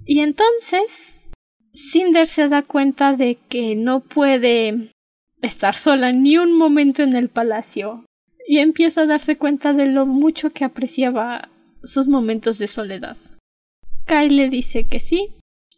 Y 0.05 0.21
entonces 0.21 1.19
Cinder 1.73 2.27
se 2.27 2.47
da 2.47 2.61
cuenta 2.61 3.11
de 3.11 3.35
que 3.49 3.75
no 3.75 3.99
puede 3.99 4.89
estar 5.41 5.75
sola 5.75 6.13
ni 6.13 6.37
un 6.37 6.57
momento 6.57 7.03
en 7.03 7.13
el 7.13 7.27
palacio. 7.27 8.05
Y 8.47 8.59
empieza 8.59 9.01
a 9.01 9.05
darse 9.05 9.37
cuenta 9.37 9.73
de 9.73 9.87
lo 9.87 10.05
mucho 10.05 10.49
que 10.49 10.65
apreciaba 10.65 11.49
sus 11.83 12.07
momentos 12.07 12.57
de 12.57 12.67
soledad. 12.67 13.17
Kai 14.05 14.29
le 14.29 14.49
dice 14.49 14.87
que 14.87 14.99
sí, 14.99 15.29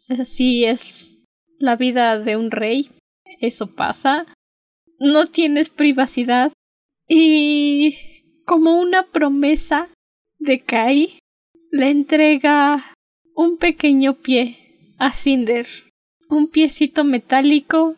así 0.08 0.64
es 0.64 1.18
la 1.58 1.76
vida 1.76 2.18
de 2.18 2.36
un 2.36 2.50
rey, 2.50 2.90
eso 3.40 3.74
pasa, 3.74 4.26
no 4.98 5.26
tienes 5.26 5.68
privacidad 5.70 6.52
y 7.08 7.96
como 8.44 8.80
una 8.80 9.04
promesa 9.04 9.88
de 10.38 10.60
Kai 10.60 11.18
le 11.70 11.90
entrega 11.90 12.92
un 13.34 13.58
pequeño 13.58 14.14
pie 14.14 14.94
a 14.98 15.12
Cinder, 15.12 15.66
un 16.28 16.48
piecito 16.48 17.04
metálico 17.04 17.96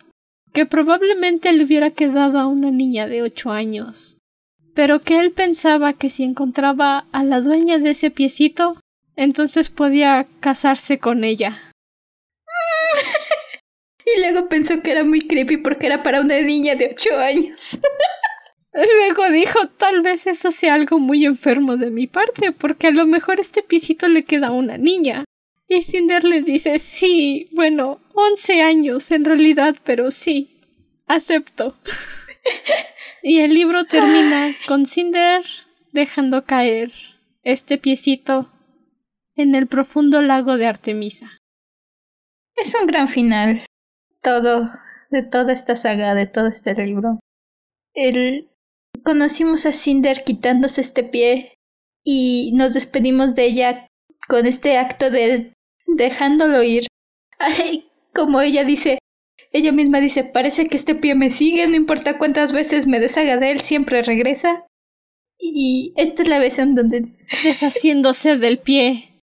que 0.52 0.66
probablemente 0.66 1.52
le 1.52 1.64
hubiera 1.64 1.90
quedado 1.90 2.38
a 2.38 2.46
una 2.46 2.70
niña 2.70 3.06
de 3.06 3.22
ocho 3.22 3.50
años, 3.50 4.15
pero 4.76 5.00
que 5.00 5.18
él 5.18 5.32
pensaba 5.32 5.94
que 5.94 6.10
si 6.10 6.22
encontraba 6.22 7.06
a 7.10 7.24
la 7.24 7.40
dueña 7.40 7.78
de 7.78 7.90
ese 7.90 8.10
piecito, 8.10 8.78
entonces 9.16 9.70
podía 9.70 10.26
casarse 10.40 10.98
con 10.98 11.24
ella. 11.24 11.72
y 14.04 14.20
luego 14.20 14.50
pensó 14.50 14.82
que 14.82 14.90
era 14.90 15.02
muy 15.02 15.26
creepy 15.26 15.56
porque 15.56 15.86
era 15.86 16.02
para 16.02 16.20
una 16.20 16.38
niña 16.42 16.74
de 16.74 16.90
ocho 16.92 17.18
años. 17.18 17.78
Luego 18.74 19.30
dijo, 19.30 19.66
tal 19.78 20.02
vez 20.02 20.26
eso 20.26 20.50
sea 20.50 20.74
algo 20.74 20.98
muy 20.98 21.24
enfermo 21.24 21.78
de 21.78 21.90
mi 21.90 22.06
parte, 22.06 22.52
porque 22.52 22.88
a 22.88 22.90
lo 22.90 23.06
mejor 23.06 23.40
este 23.40 23.62
piecito 23.62 24.06
le 24.06 24.24
queda 24.24 24.48
a 24.48 24.52
una 24.52 24.76
niña. 24.76 25.24
Y 25.66 25.80
Cinder 25.80 26.22
le 26.24 26.42
dice, 26.42 26.78
sí, 26.78 27.48
bueno, 27.52 28.02
once 28.12 28.60
años 28.60 29.10
en 29.10 29.24
realidad, 29.24 29.76
pero 29.82 30.10
sí, 30.10 30.60
acepto. 31.06 31.74
y 33.28 33.40
el 33.40 33.54
libro 33.54 33.86
termina 33.86 34.54
con 34.68 34.86
Cinder 34.86 35.42
dejando 35.90 36.44
caer 36.44 36.92
este 37.42 37.76
piecito 37.76 38.52
en 39.34 39.56
el 39.56 39.66
profundo 39.66 40.22
lago 40.22 40.56
de 40.56 40.66
Artemisa. 40.68 41.32
Es 42.54 42.76
un 42.80 42.86
gran 42.86 43.08
final. 43.08 43.66
Todo, 44.22 44.68
de 45.10 45.24
toda 45.24 45.52
esta 45.52 45.74
saga, 45.74 46.14
de 46.14 46.28
todo 46.28 46.46
este 46.46 46.72
libro. 46.86 47.18
El... 47.94 48.48
Conocimos 49.02 49.66
a 49.66 49.72
Cinder 49.72 50.22
quitándose 50.22 50.80
este 50.80 51.02
pie 51.02 51.54
y 52.04 52.52
nos 52.54 52.74
despedimos 52.74 53.34
de 53.34 53.46
ella 53.46 53.88
con 54.28 54.46
este 54.46 54.78
acto 54.78 55.10
de 55.10 55.52
dejándolo 55.88 56.62
ir. 56.62 56.86
Ay, 57.40 57.88
como 58.14 58.40
ella 58.40 58.62
dice, 58.62 59.00
ella 59.52 59.72
misma 59.72 60.00
dice, 60.00 60.24
parece 60.24 60.68
que 60.68 60.76
este 60.76 60.94
pie 60.94 61.14
me 61.14 61.30
sigue, 61.30 61.66
no 61.66 61.76
importa 61.76 62.18
cuántas 62.18 62.52
veces 62.52 62.86
me 62.86 63.00
deshaga 63.00 63.36
de 63.36 63.52
él, 63.52 63.60
siempre 63.60 64.02
regresa. 64.02 64.66
Y 65.38 65.92
esta 65.96 66.22
es 66.22 66.28
la 66.28 66.38
vez 66.38 66.58
en 66.58 66.74
donde... 66.74 67.16
Deshaciéndose 67.42 68.36
del 68.36 68.58
pie. 68.58 69.22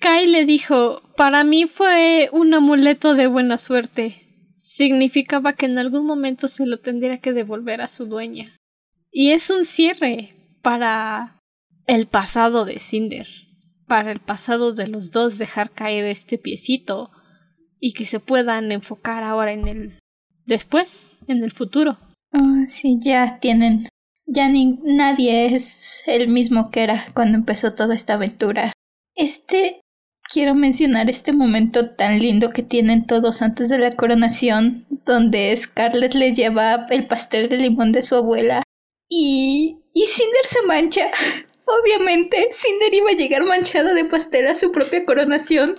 Kai 0.00 0.26
le 0.26 0.44
dijo, 0.44 1.02
para 1.16 1.44
mí 1.44 1.66
fue 1.66 2.30
un 2.32 2.54
amuleto 2.54 3.14
de 3.14 3.26
buena 3.26 3.58
suerte. 3.58 4.48
Significaba 4.54 5.54
que 5.54 5.66
en 5.66 5.78
algún 5.78 6.06
momento 6.06 6.48
se 6.48 6.66
lo 6.66 6.78
tendría 6.78 7.18
que 7.18 7.32
devolver 7.32 7.80
a 7.80 7.88
su 7.88 8.06
dueña. 8.06 8.56
Y 9.10 9.30
es 9.30 9.50
un 9.50 9.66
cierre 9.66 10.34
para 10.62 11.40
el 11.86 12.06
pasado 12.06 12.64
de 12.64 12.78
Cinder, 12.78 13.26
para 13.86 14.12
el 14.12 14.20
pasado 14.20 14.72
de 14.72 14.86
los 14.86 15.10
dos 15.10 15.38
dejar 15.38 15.70
caer 15.70 16.06
este 16.06 16.38
piecito 16.38 17.10
y 17.80 17.94
que 17.94 18.04
se 18.04 18.20
puedan 18.20 18.70
enfocar 18.70 19.24
ahora 19.24 19.52
en 19.52 19.66
el 19.66 19.98
después, 20.46 21.16
en 21.26 21.42
el 21.42 21.50
futuro. 21.50 21.98
Ah, 22.32 22.64
sí, 22.66 22.98
ya 23.00 23.38
tienen. 23.40 23.88
Ya 24.26 24.48
ni 24.48 24.78
nadie 24.84 25.54
es 25.54 26.04
el 26.06 26.28
mismo 26.28 26.70
que 26.70 26.84
era 26.84 27.06
cuando 27.14 27.36
empezó 27.36 27.72
toda 27.72 27.94
esta 27.94 28.14
aventura. 28.14 28.72
Este 29.16 29.80
quiero 30.32 30.54
mencionar 30.54 31.10
este 31.10 31.32
momento 31.32 31.90
tan 31.96 32.20
lindo 32.20 32.50
que 32.50 32.62
tienen 32.62 33.06
todos 33.06 33.42
antes 33.42 33.68
de 33.68 33.78
la 33.78 33.96
coronación, 33.96 34.86
donde 35.04 35.56
Scarlett 35.56 36.14
le 36.14 36.32
lleva 36.32 36.86
el 36.90 37.08
pastel 37.08 37.48
de 37.48 37.56
limón 37.56 37.90
de 37.90 38.02
su 38.02 38.14
abuela 38.14 38.62
y, 39.08 39.78
y 39.92 40.06
Cinder 40.06 40.46
se 40.46 40.62
mancha. 40.62 41.10
Obviamente, 41.64 42.48
Cinder 42.52 42.94
iba 42.94 43.10
a 43.10 43.14
llegar 43.14 43.44
manchada 43.44 43.92
de 43.92 44.04
pastel 44.04 44.46
a 44.46 44.54
su 44.54 44.70
propia 44.70 45.04
coronación, 45.04 45.74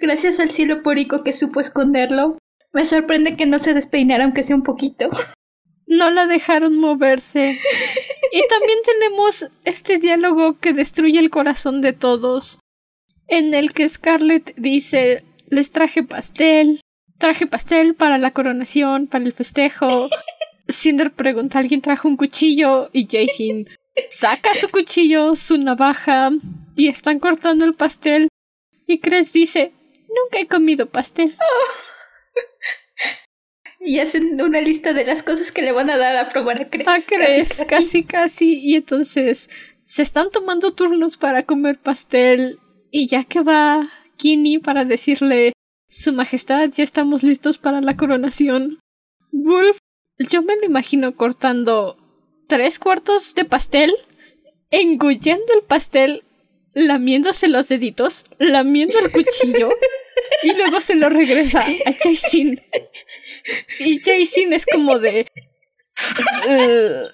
gracias 0.00 0.40
al 0.40 0.50
cielo 0.50 0.82
púrico 0.82 1.22
que 1.24 1.32
supo 1.32 1.60
esconderlo. 1.60 2.38
Me 2.72 2.84
sorprende 2.84 3.36
que 3.36 3.46
no 3.46 3.58
se 3.58 3.74
despeinara 3.74 4.24
aunque 4.24 4.42
sea 4.42 4.56
un 4.56 4.62
poquito. 4.62 5.08
No 5.86 6.10
la 6.10 6.26
dejaron 6.26 6.78
moverse. 6.78 7.60
Y 8.32 8.42
también 8.48 8.78
tenemos 8.84 9.46
este 9.64 9.98
diálogo 9.98 10.58
que 10.58 10.72
destruye 10.72 11.20
el 11.20 11.30
corazón 11.30 11.80
de 11.80 11.92
todos 11.92 12.58
en 13.28 13.54
el 13.54 13.72
que 13.72 13.88
Scarlett 13.88 14.54
dice 14.56 15.24
les 15.48 15.70
traje 15.70 16.02
pastel, 16.02 16.80
traje 17.18 17.46
pastel 17.46 17.94
para 17.94 18.18
la 18.18 18.32
coronación, 18.32 19.06
para 19.06 19.24
el 19.24 19.32
festejo. 19.32 20.08
Cinder 20.68 21.12
pregunta, 21.12 21.60
¿alguien 21.60 21.80
trajo 21.80 22.08
un 22.08 22.16
cuchillo? 22.16 22.90
Y 22.92 23.06
Jason 23.06 23.66
saca 24.10 24.54
su 24.54 24.68
cuchillo, 24.68 25.36
su 25.36 25.56
navaja, 25.56 26.30
y 26.76 26.88
están 26.88 27.20
cortando 27.20 27.64
el 27.64 27.74
pastel. 27.74 28.28
Y 28.86 28.98
Cres 28.98 29.32
dice, 29.32 29.72
nunca 30.22 30.38
he 30.38 30.46
comido 30.46 30.86
pastel. 30.86 31.36
Y 33.78 34.00
hacen 34.00 34.40
una 34.40 34.60
lista 34.60 34.94
de 34.94 35.04
las 35.04 35.22
cosas 35.22 35.52
que 35.52 35.62
le 35.62 35.70
van 35.70 35.90
a 35.90 35.96
dar 35.96 36.16
a 36.16 36.28
probar 36.28 36.60
a 36.60 36.68
Cres. 36.68 36.88
A 36.88 37.00
Cres, 37.06 37.64
casi, 37.68 38.02
casi. 38.02 38.58
Y 38.58 38.74
entonces 38.74 39.48
se 39.84 40.02
están 40.02 40.30
tomando 40.32 40.72
turnos 40.72 41.16
para 41.16 41.44
comer 41.44 41.78
pastel 41.78 42.58
y 42.90 43.06
ya 43.06 43.22
que 43.22 43.42
va 43.42 43.88
Kini 44.16 44.58
para 44.58 44.84
decirle 44.84 45.52
Su 45.88 46.12
Majestad, 46.12 46.70
ya 46.70 46.82
estamos 46.82 47.22
listos 47.22 47.58
para 47.58 47.80
la 47.80 47.96
coronación. 47.96 48.80
Wolf, 49.30 49.78
yo 50.18 50.42
me 50.42 50.56
lo 50.56 50.64
imagino 50.64 51.14
cortando 51.14 51.96
tres 52.48 52.78
cuartos 52.78 53.34
de 53.34 53.44
pastel, 53.44 53.94
engullendo 54.70 55.52
el 55.54 55.62
pastel, 55.62 56.24
lamiéndose 56.72 57.48
los 57.48 57.68
deditos, 57.68 58.24
lamiendo 58.38 58.98
el 58.98 59.12
cuchillo 59.12 59.70
y 60.42 60.54
luego 60.54 60.80
se 60.80 60.94
lo 60.94 61.08
regresa 61.08 61.60
a 61.60 61.92
Jason. 61.92 62.60
Y 63.78 64.00
Jason 64.00 64.52
es 64.52 64.66
como 64.66 64.98
de... 64.98 65.26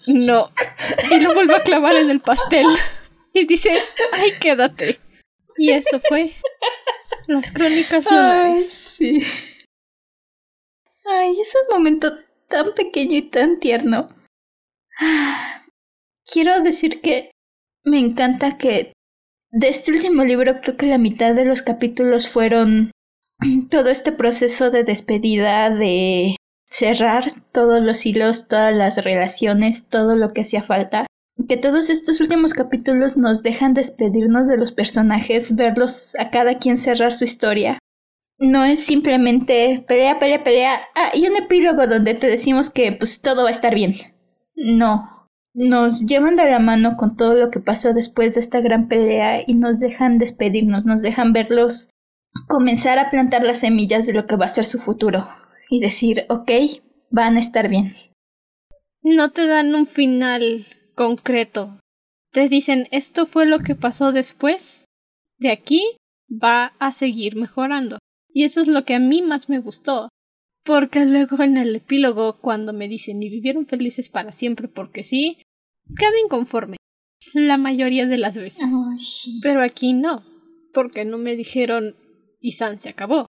no. 0.06 0.52
Y 1.10 1.20
lo 1.20 1.34
vuelve 1.34 1.56
a 1.56 1.62
clavar 1.62 1.96
en 1.96 2.10
el 2.10 2.20
pastel. 2.20 2.66
Y 3.32 3.46
dice, 3.46 3.72
ay, 4.12 4.32
quédate. 4.40 4.98
Y 5.56 5.72
eso 5.72 6.00
fue 6.08 6.34
las 7.26 7.52
crónicas 7.52 8.06
lunares. 8.10 8.54
Ay, 8.54 8.60
sí. 8.62 9.26
Ay, 11.04 11.40
es 11.40 11.54
un 11.54 11.76
momento 11.76 12.10
tan 12.48 12.74
pequeño 12.74 13.16
y 13.16 13.22
tan 13.22 13.58
tierno. 13.60 14.06
Quiero 16.24 16.60
decir 16.60 17.00
que 17.00 17.30
me 17.84 17.98
encanta 17.98 18.56
que 18.56 18.92
de 19.52 19.68
este 19.68 19.92
último 19.92 20.24
libro 20.24 20.60
creo 20.60 20.76
que 20.76 20.86
la 20.86 20.98
mitad 20.98 21.34
de 21.34 21.44
los 21.44 21.62
capítulos 21.62 22.28
fueron 22.28 22.90
todo 23.70 23.90
este 23.90 24.10
proceso 24.12 24.70
de 24.70 24.82
despedida, 24.82 25.70
de 25.70 26.36
cerrar 26.68 27.32
todos 27.52 27.84
los 27.84 28.04
hilos, 28.04 28.48
todas 28.48 28.74
las 28.74 28.96
relaciones, 29.04 29.86
todo 29.88 30.16
lo 30.16 30.32
que 30.32 30.40
hacía 30.40 30.62
falta 30.62 31.06
que 31.48 31.56
todos 31.56 31.90
estos 31.90 32.20
últimos 32.20 32.54
capítulos 32.54 33.16
nos 33.16 33.42
dejan 33.42 33.74
despedirnos 33.74 34.46
de 34.48 34.56
los 34.56 34.72
personajes, 34.72 35.54
verlos 35.54 36.14
a 36.18 36.30
cada 36.30 36.58
quien 36.58 36.76
cerrar 36.76 37.14
su 37.14 37.24
historia. 37.24 37.78
No 38.38 38.64
es 38.64 38.84
simplemente 38.84 39.84
pelea, 39.86 40.18
pelea, 40.18 40.44
pelea, 40.44 40.80
ah, 40.94 41.10
y 41.14 41.26
un 41.26 41.36
epílogo 41.36 41.86
donde 41.86 42.14
te 42.14 42.26
decimos 42.26 42.70
que 42.70 42.92
pues 42.92 43.22
todo 43.22 43.44
va 43.44 43.48
a 43.48 43.52
estar 43.52 43.74
bien. 43.74 43.94
No, 44.54 45.21
nos 45.54 46.06
llevan 46.06 46.36
de 46.36 46.50
la 46.50 46.58
mano 46.58 46.96
con 46.96 47.16
todo 47.16 47.34
lo 47.34 47.50
que 47.50 47.60
pasó 47.60 47.92
después 47.92 48.34
de 48.34 48.40
esta 48.40 48.60
gran 48.60 48.88
pelea 48.88 49.42
y 49.46 49.54
nos 49.54 49.78
dejan 49.78 50.18
despedirnos, 50.18 50.84
nos 50.84 51.02
dejan 51.02 51.32
verlos 51.32 51.90
comenzar 52.48 52.98
a 52.98 53.10
plantar 53.10 53.44
las 53.44 53.58
semillas 53.58 54.06
de 54.06 54.14
lo 54.14 54.26
que 54.26 54.36
va 54.36 54.46
a 54.46 54.48
ser 54.48 54.64
su 54.64 54.78
futuro 54.78 55.28
y 55.68 55.80
decir, 55.80 56.24
ok, 56.28 56.50
van 57.10 57.36
a 57.36 57.40
estar 57.40 57.68
bien. 57.68 57.94
No 59.02 59.30
te 59.32 59.46
dan 59.46 59.74
un 59.74 59.86
final 59.86 60.66
concreto. 60.94 61.78
Te 62.30 62.48
dicen 62.48 62.88
esto 62.90 63.26
fue 63.26 63.46
lo 63.46 63.58
que 63.58 63.74
pasó 63.74 64.12
después. 64.12 64.86
De 65.38 65.50
aquí 65.50 65.82
va 66.30 66.72
a 66.78 66.92
seguir 66.92 67.36
mejorando. 67.36 67.98
Y 68.32 68.44
eso 68.44 68.60
es 68.60 68.68
lo 68.68 68.84
que 68.84 68.94
a 68.94 68.98
mí 68.98 69.20
más 69.20 69.48
me 69.48 69.58
gustó. 69.58 70.08
Porque 70.64 71.04
luego 71.04 71.42
en 71.42 71.56
el 71.56 71.74
epílogo, 71.74 72.38
cuando 72.40 72.72
me 72.72 72.88
dicen 72.88 73.22
y 73.22 73.28
vivieron 73.28 73.66
felices 73.66 74.08
para 74.08 74.32
siempre 74.32 74.68
porque 74.68 75.02
sí, 75.02 75.38
quedo 75.96 76.16
inconforme. 76.24 76.76
La 77.34 77.56
mayoría 77.56 78.06
de 78.06 78.18
las 78.18 78.36
veces. 78.36 78.70
Pero 79.42 79.62
aquí 79.62 79.92
no. 79.92 80.24
Porque 80.72 81.04
no 81.04 81.18
me 81.18 81.36
dijeron 81.36 81.96
y 82.40 82.52
San 82.52 82.80
se 82.80 82.90
acabó. 82.90 83.26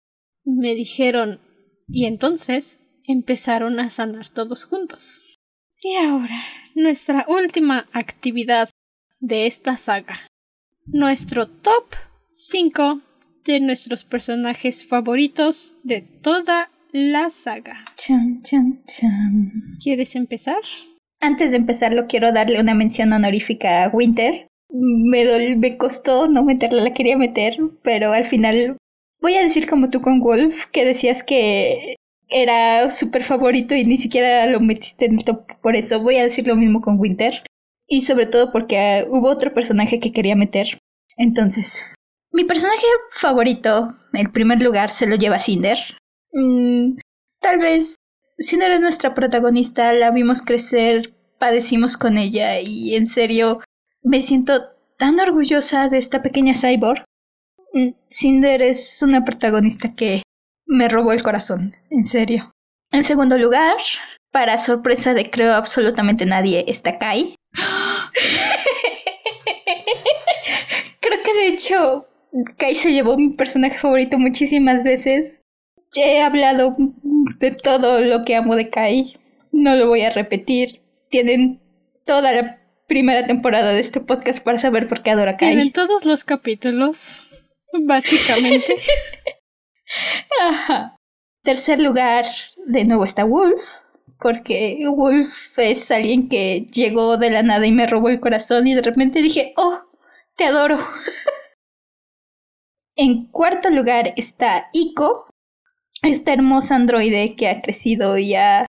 Me 0.44 0.74
dijeron 0.74 1.40
y 1.88 2.06
entonces 2.06 2.80
empezaron 3.04 3.80
a 3.80 3.90
sanar 3.90 4.28
todos 4.28 4.64
juntos. 4.64 5.36
Y 5.80 5.94
ahora, 5.94 6.42
nuestra 6.74 7.24
última 7.28 7.88
actividad 7.92 8.68
de 9.20 9.46
esta 9.46 9.76
saga. 9.76 10.26
Nuestro 10.86 11.46
top 11.46 11.84
5 12.28 13.00
de 13.44 13.60
nuestros 13.60 14.04
personajes 14.04 14.86
favoritos 14.86 15.74
de 15.82 16.02
toda 16.02 16.70
la 16.92 17.30
saga. 17.30 17.84
Chan, 17.96 18.42
chan, 18.42 18.82
chan. 18.86 19.50
¿Quieres 19.82 20.16
empezar? 20.16 20.60
Antes 21.20 21.50
de 21.50 21.56
empezarlo, 21.56 22.06
quiero 22.06 22.32
darle 22.32 22.60
una 22.60 22.74
mención 22.74 23.12
honorífica 23.12 23.84
a 23.84 23.88
Winter. 23.88 24.46
Me, 24.70 25.24
dol- 25.24 25.56
me 25.58 25.76
costó 25.76 26.28
no 26.28 26.44
meterla, 26.44 26.82
la 26.82 26.94
quería 26.94 27.16
meter, 27.16 27.56
pero 27.82 28.12
al 28.12 28.24
final 28.24 28.76
voy 29.20 29.34
a 29.34 29.42
decir 29.42 29.66
como 29.66 29.90
tú 29.90 30.00
con 30.00 30.20
Wolf, 30.20 30.66
que 30.66 30.84
decías 30.84 31.22
que 31.22 31.96
era 32.28 32.90
súper 32.90 33.24
favorito 33.24 33.74
y 33.74 33.84
ni 33.84 33.96
siquiera 33.96 34.46
lo 34.46 34.60
metiste 34.60 35.06
en 35.06 35.14
el 35.14 35.24
top 35.24 35.44
por 35.62 35.76
eso. 35.76 36.00
Voy 36.02 36.16
a 36.16 36.24
decir 36.24 36.46
lo 36.46 36.56
mismo 36.56 36.80
con 36.80 36.98
Winter. 37.00 37.42
Y 37.90 38.02
sobre 38.02 38.26
todo 38.26 38.52
porque 38.52 38.78
ah, 38.78 39.04
hubo 39.08 39.28
otro 39.30 39.54
personaje 39.54 39.98
que 39.98 40.12
quería 40.12 40.36
meter. 40.36 40.78
Entonces, 41.16 41.82
mi 42.32 42.44
personaje 42.44 42.86
favorito, 43.12 43.96
el 44.12 44.30
primer 44.30 44.60
lugar, 44.62 44.90
se 44.90 45.06
lo 45.06 45.16
lleva 45.16 45.38
Cinder. 45.38 45.78
Mm, 46.38 46.98
tal 47.40 47.58
vez 47.58 47.96
Cinder 48.38 48.70
es 48.70 48.80
nuestra 48.80 49.12
protagonista, 49.12 49.92
la 49.92 50.12
vimos 50.12 50.40
crecer, 50.40 51.12
padecimos 51.40 51.96
con 51.96 52.16
ella 52.16 52.60
y 52.60 52.94
en 52.94 53.06
serio 53.06 53.60
me 54.02 54.22
siento 54.22 54.52
tan 54.98 55.18
orgullosa 55.18 55.88
de 55.88 55.98
esta 55.98 56.22
pequeña 56.22 56.54
cyborg. 56.54 57.02
Mm, 57.72 57.88
Cinder 58.08 58.62
es 58.62 59.02
una 59.02 59.24
protagonista 59.24 59.96
que 59.96 60.22
me 60.66 60.88
robó 60.88 61.12
el 61.12 61.24
corazón, 61.24 61.74
en 61.90 62.04
serio. 62.04 62.52
En 62.92 63.02
segundo 63.04 63.36
lugar, 63.36 63.76
para 64.30 64.58
sorpresa 64.58 65.14
de 65.14 65.30
creo 65.30 65.54
absolutamente 65.54 66.24
nadie, 66.24 66.64
está 66.68 66.98
Kai. 66.98 67.34
creo 71.00 71.22
que 71.24 71.34
de 71.34 71.48
hecho 71.48 72.06
Kai 72.58 72.76
se 72.76 72.92
llevó 72.92 73.16
mi 73.16 73.30
personaje 73.30 73.76
favorito 73.78 74.20
muchísimas 74.20 74.84
veces. 74.84 75.42
Ya 75.92 76.04
he 76.04 76.22
hablado 76.22 76.74
de 77.38 77.50
todo 77.52 78.00
lo 78.00 78.24
que 78.24 78.36
amo 78.36 78.56
de 78.56 78.70
Kai. 78.70 79.16
No 79.52 79.74
lo 79.74 79.88
voy 79.88 80.02
a 80.02 80.10
repetir. 80.10 80.80
Tienen 81.10 81.60
toda 82.04 82.32
la 82.32 82.60
primera 82.86 83.26
temporada 83.26 83.72
de 83.72 83.80
este 83.80 84.00
podcast 84.00 84.42
para 84.42 84.58
saber 84.58 84.88
por 84.88 85.02
qué 85.02 85.10
adoro 85.10 85.30
a 85.30 85.36
Kai. 85.36 85.50
Tienen 85.50 85.72
todos 85.72 86.04
los 86.04 86.24
capítulos, 86.24 87.28
básicamente. 87.72 88.76
Ajá. 90.40 90.96
Tercer 91.42 91.80
lugar, 91.80 92.26
de 92.66 92.84
nuevo 92.84 93.04
está 93.04 93.24
Wolf, 93.24 93.80
porque 94.20 94.78
Wolf 94.94 95.58
es 95.58 95.90
alguien 95.90 96.28
que 96.28 96.66
llegó 96.72 97.16
de 97.16 97.30
la 97.30 97.42
nada 97.42 97.66
y 97.66 97.72
me 97.72 97.86
robó 97.86 98.08
el 98.08 98.20
corazón 98.20 98.66
y 98.66 98.74
de 98.74 98.82
repente 98.82 99.22
dije, 99.22 99.54
oh, 99.56 99.80
te 100.36 100.44
adoro. 100.44 100.78
en 102.96 103.26
cuarto 103.26 103.70
lugar 103.70 104.12
está 104.16 104.68
Ico, 104.72 105.28
esta 106.02 106.32
hermosa 106.32 106.76
androide 106.76 107.36
que 107.36 107.48
ha 107.48 107.60
crecido 107.60 108.18
y 108.18 108.34
ha, 108.34 108.66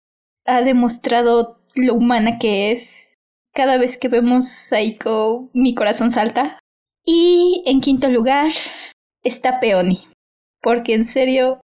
ha 0.46 0.62
demostrado 0.62 1.60
lo 1.74 1.94
humana 1.94 2.38
que 2.38 2.72
es. 2.72 3.14
Cada 3.54 3.78
vez 3.78 3.96
que 3.98 4.08
vemos 4.08 4.72
a 4.72 4.80
Ico, 4.80 5.50
mi 5.52 5.74
corazón 5.74 6.10
salta. 6.10 6.58
Y 7.04 7.62
en 7.66 7.80
quinto 7.80 8.08
lugar 8.08 8.52
está 9.22 9.58
Peony 9.60 9.98
porque 10.62 10.94
en 10.94 11.04
serio, 11.04 11.60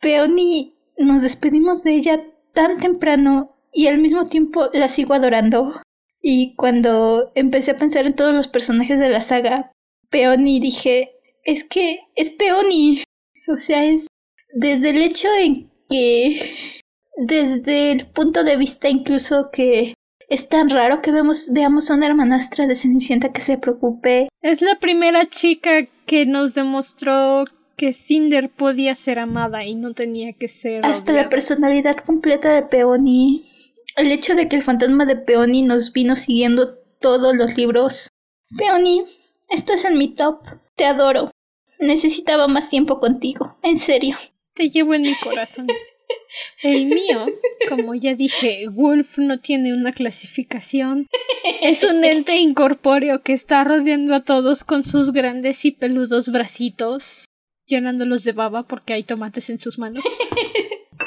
Peony 0.00 0.74
nos 0.98 1.22
despedimos 1.22 1.82
de 1.82 1.94
ella 1.94 2.24
tan 2.52 2.78
temprano 2.78 3.56
y 3.72 3.86
al 3.86 3.98
mismo 3.98 4.24
tiempo 4.24 4.68
la 4.72 4.88
sigo 4.88 5.14
adorando. 5.14 5.80
Y 6.22 6.54
cuando 6.56 7.32
empecé 7.34 7.72
a 7.72 7.76
pensar 7.76 8.06
en 8.06 8.14
todos 8.14 8.34
los 8.34 8.48
personajes 8.48 9.00
de 9.00 9.08
la 9.08 9.20
saga, 9.20 9.72
Peony 10.10 10.60
dije, 10.60 11.12
es 11.44 11.64
que 11.64 12.00
es 12.14 12.30
Peony. 12.30 13.02
O 13.48 13.58
sea, 13.58 13.84
es 13.84 14.06
desde 14.54 14.90
el 14.90 15.02
hecho 15.02 15.28
en 15.38 15.70
que, 15.88 16.54
desde 17.16 17.92
el 17.92 18.06
punto 18.06 18.44
de 18.44 18.56
vista 18.56 18.88
incluso 18.88 19.50
que 19.52 19.94
es 20.28 20.48
tan 20.48 20.70
raro 20.70 21.02
que 21.02 21.10
vemos, 21.10 21.50
veamos 21.52 21.90
a 21.90 21.94
una 21.94 22.06
hermanastra 22.06 22.66
de 22.66 22.76
Cenicienta 22.76 23.32
que 23.32 23.40
se 23.40 23.58
preocupe 23.58 24.28
Es 24.42 24.62
la 24.62 24.78
primera 24.78 25.28
chica 25.28 25.88
que 26.06 26.24
nos 26.24 26.54
demostró 26.54 27.44
que 27.76 27.92
Cinder 27.92 28.48
podía 28.50 28.94
ser 28.94 29.18
amada 29.18 29.64
y 29.64 29.74
no 29.74 29.92
tenía 29.94 30.32
que 30.34 30.48
ser. 30.48 30.84
Hasta 30.84 31.12
la 31.12 31.28
personalidad 31.28 31.96
completa 31.96 32.52
de 32.52 32.62
Peony. 32.62 33.50
El 33.96 34.12
hecho 34.12 34.34
de 34.34 34.48
que 34.48 34.56
el 34.56 34.62
fantasma 34.62 35.06
de 35.06 35.16
Peony 35.16 35.62
nos 35.62 35.92
vino 35.92 36.14
siguiendo 36.14 36.74
todos 37.00 37.34
los 37.34 37.56
libros. 37.56 38.08
Peony, 38.56 39.04
estás 39.48 39.84
en 39.84 39.96
mi 39.98 40.08
top. 40.08 40.46
Te 40.76 40.84
adoro. 40.84 41.30
Necesitaba 41.80 42.48
más 42.48 42.68
tiempo 42.68 43.00
contigo. 43.00 43.56
En 43.62 43.76
serio. 43.76 44.16
Te 44.60 44.68
llevo 44.68 44.92
en 44.92 45.00
mi 45.00 45.14
corazón. 45.14 45.66
El 46.62 46.84
mío, 46.84 47.26
como 47.70 47.94
ya 47.94 48.14
dije, 48.14 48.66
Wolf 48.70 49.16
no 49.16 49.40
tiene 49.40 49.72
una 49.72 49.90
clasificación. 49.90 51.06
Es 51.62 51.82
un 51.82 52.04
ente 52.04 52.36
incorpóreo 52.36 53.22
que 53.22 53.32
está 53.32 53.64
rodeando 53.64 54.14
a 54.14 54.22
todos 54.22 54.62
con 54.62 54.84
sus 54.84 55.14
grandes 55.14 55.64
y 55.64 55.70
peludos 55.70 56.28
bracitos, 56.28 57.24
llenándolos 57.66 58.22
de 58.24 58.32
baba 58.32 58.64
porque 58.64 58.92
hay 58.92 59.02
tomates 59.02 59.48
en 59.48 59.56
sus 59.56 59.78
manos. 59.78 60.04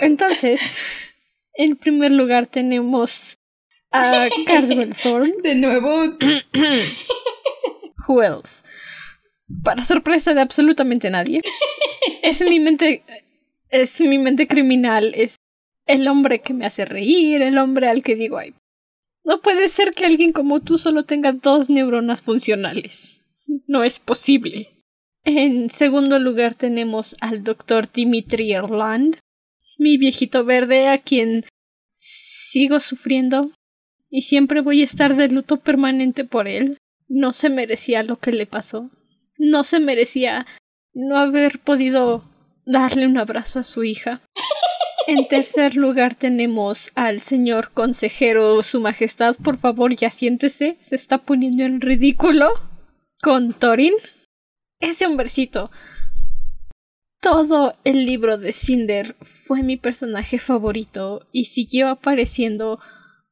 Entonces, 0.01 1.13
en 1.53 1.75
primer 1.75 2.11
lugar 2.11 2.47
tenemos 2.47 3.37
a 3.91 4.29
Carswell 4.47 4.95
Thorne. 4.95 5.35
De 5.43 5.53
nuevo. 5.53 6.17
Who 8.07 8.23
else? 8.23 8.65
Para 9.63 9.85
sorpresa 9.85 10.33
de 10.33 10.41
absolutamente 10.41 11.07
nadie. 11.11 11.43
Es 12.23 12.41
mi 12.41 12.59
mente. 12.59 13.03
Es 13.73 13.99
mi 14.01 14.19
mente 14.19 14.47
criminal. 14.47 15.13
Es 15.15 15.37
el 15.87 16.07
hombre 16.07 16.41
que 16.41 16.53
me 16.53 16.67
hace 16.67 16.85
reír. 16.85 17.41
El 17.41 17.57
hombre 17.57 17.89
al 17.89 18.03
que 18.03 18.15
digo, 18.15 18.37
ay. 18.37 18.53
No 19.23 19.41
puede 19.41 19.67
ser 19.67 19.91
que 19.91 20.05
alguien 20.05 20.31
como 20.31 20.59
tú 20.61 20.77
solo 20.77 21.05
tenga 21.05 21.31
dos 21.31 21.71
neuronas 21.71 22.21
funcionales. 22.21 23.21
No 23.65 23.83
es 23.83 23.99
posible. 23.99 24.69
En 25.25 25.71
segundo 25.71 26.19
lugar 26.19 26.53
tenemos 26.53 27.15
al 27.19 27.43
doctor 27.43 27.91
Dimitri 27.91 28.51
Erland, 28.51 29.17
mi 29.79 29.97
viejito 29.97 30.43
verde 30.45 30.89
a 30.89 30.99
quien 30.99 31.45
sigo 31.93 32.79
sufriendo 32.79 33.49
y 34.09 34.21
siempre 34.21 34.61
voy 34.61 34.81
a 34.81 34.85
estar 34.85 35.15
de 35.15 35.29
luto 35.29 35.57
permanente 35.57 36.25
por 36.25 36.47
él. 36.47 36.77
No 37.07 37.33
se 37.33 37.49
merecía 37.49 38.03
lo 38.03 38.19
que 38.19 38.31
le 38.33 38.45
pasó. 38.45 38.91
No 39.37 39.63
se 39.63 39.79
merecía 39.79 40.45
no 40.93 41.17
haber 41.17 41.59
podido 41.59 42.29
darle 42.65 43.05
un 43.07 43.17
abrazo 43.17 43.59
a 43.59 43.63
su 43.63 43.83
hija. 43.83 44.21
En 45.05 45.27
tercer 45.27 45.75
lugar 45.75 46.15
tenemos 46.15 46.91
al 46.95 47.19
señor 47.19 47.71
consejero 47.73 48.63
Su 48.63 48.79
Majestad. 48.79 49.35
Por 49.35 49.57
favor, 49.57 49.93
ya 49.95 50.09
siéntese. 50.09 50.77
Se 50.79 50.95
está 50.95 51.17
poniendo 51.17 51.63
en 51.63 51.81
ridículo 51.81 52.49
con 53.21 53.53
Thorin. 53.53 53.93
Ese 54.79 55.05
hombrecito. 55.05 55.71
Todo 57.21 57.73
el 57.83 58.05
libro 58.05 58.37
de 58.37 58.53
Cinder 58.53 59.15
fue 59.21 59.63
mi 59.63 59.77
personaje 59.77 60.39
favorito 60.39 61.25
y 61.31 61.45
siguió 61.45 61.89
apareciendo 61.89 62.79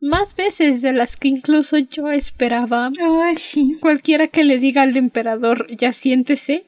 más 0.01 0.35
veces 0.35 0.81
de 0.81 0.93
las 0.93 1.15
que 1.15 1.27
incluso 1.27 1.77
yo 1.77 2.09
esperaba. 2.09 2.89
Ay, 2.99 3.35
sí. 3.35 3.77
Cualquiera 3.79 4.27
que 4.27 4.43
le 4.43 4.57
diga 4.57 4.81
al 4.81 4.97
emperador 4.97 5.67
ya 5.75 5.93
siéntese, 5.93 6.65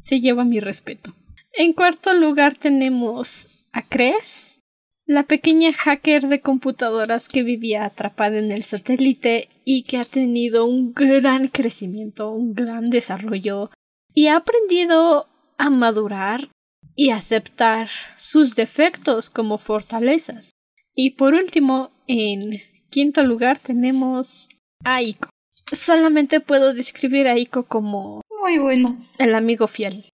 se 0.00 0.20
lleva 0.20 0.44
mi 0.44 0.60
respeto. 0.60 1.14
En 1.58 1.72
cuarto 1.72 2.12
lugar 2.12 2.54
tenemos 2.54 3.48
a 3.72 3.80
Cres, 3.80 4.60
la 5.06 5.22
pequeña 5.22 5.72
hacker 5.72 6.28
de 6.28 6.42
computadoras 6.42 7.28
que 7.28 7.44
vivía 7.44 7.86
atrapada 7.86 8.38
en 8.38 8.52
el 8.52 8.62
satélite 8.62 9.48
y 9.64 9.84
que 9.84 9.96
ha 9.96 10.04
tenido 10.04 10.66
un 10.66 10.92
gran 10.92 11.48
crecimiento, 11.48 12.30
un 12.30 12.52
gran 12.52 12.90
desarrollo 12.90 13.70
y 14.12 14.26
ha 14.26 14.36
aprendido 14.36 15.28
a 15.56 15.70
madurar 15.70 16.50
y 16.94 17.08
aceptar 17.08 17.88
sus 18.16 18.54
defectos 18.54 19.30
como 19.30 19.56
fortalezas. 19.56 20.50
Y 20.94 21.12
por 21.12 21.34
último, 21.34 21.90
en 22.06 22.60
quinto 22.90 23.22
lugar 23.22 23.60
tenemos 23.60 24.50
a 24.84 25.00
Ico. 25.00 25.30
Solamente 25.72 26.40
puedo 26.40 26.74
describir 26.74 27.28
a 27.28 27.38
Ico 27.38 27.62
como 27.62 28.20
Muy 28.42 28.58
buenos. 28.58 29.18
el 29.20 29.34
amigo 29.34 29.66
fiel. 29.68 30.04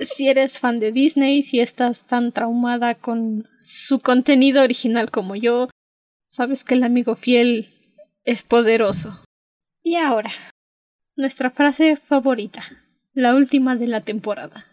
Si 0.00 0.28
eres 0.28 0.60
fan 0.60 0.80
de 0.80 0.92
Disney, 0.92 1.42
si 1.42 1.60
estás 1.60 2.06
tan 2.06 2.32
traumada 2.32 2.94
con 2.94 3.46
su 3.60 4.00
contenido 4.00 4.62
original 4.62 5.10
como 5.10 5.36
yo, 5.36 5.68
sabes 6.26 6.64
que 6.64 6.74
el 6.74 6.84
amigo 6.84 7.16
fiel 7.16 7.68
es 8.24 8.42
poderoso. 8.42 9.24
Y 9.82 9.96
ahora, 9.96 10.32
nuestra 11.16 11.50
frase 11.50 11.96
favorita, 11.96 12.62
la 13.12 13.34
última 13.34 13.76
de 13.76 13.86
la 13.86 14.02
temporada. 14.02 14.66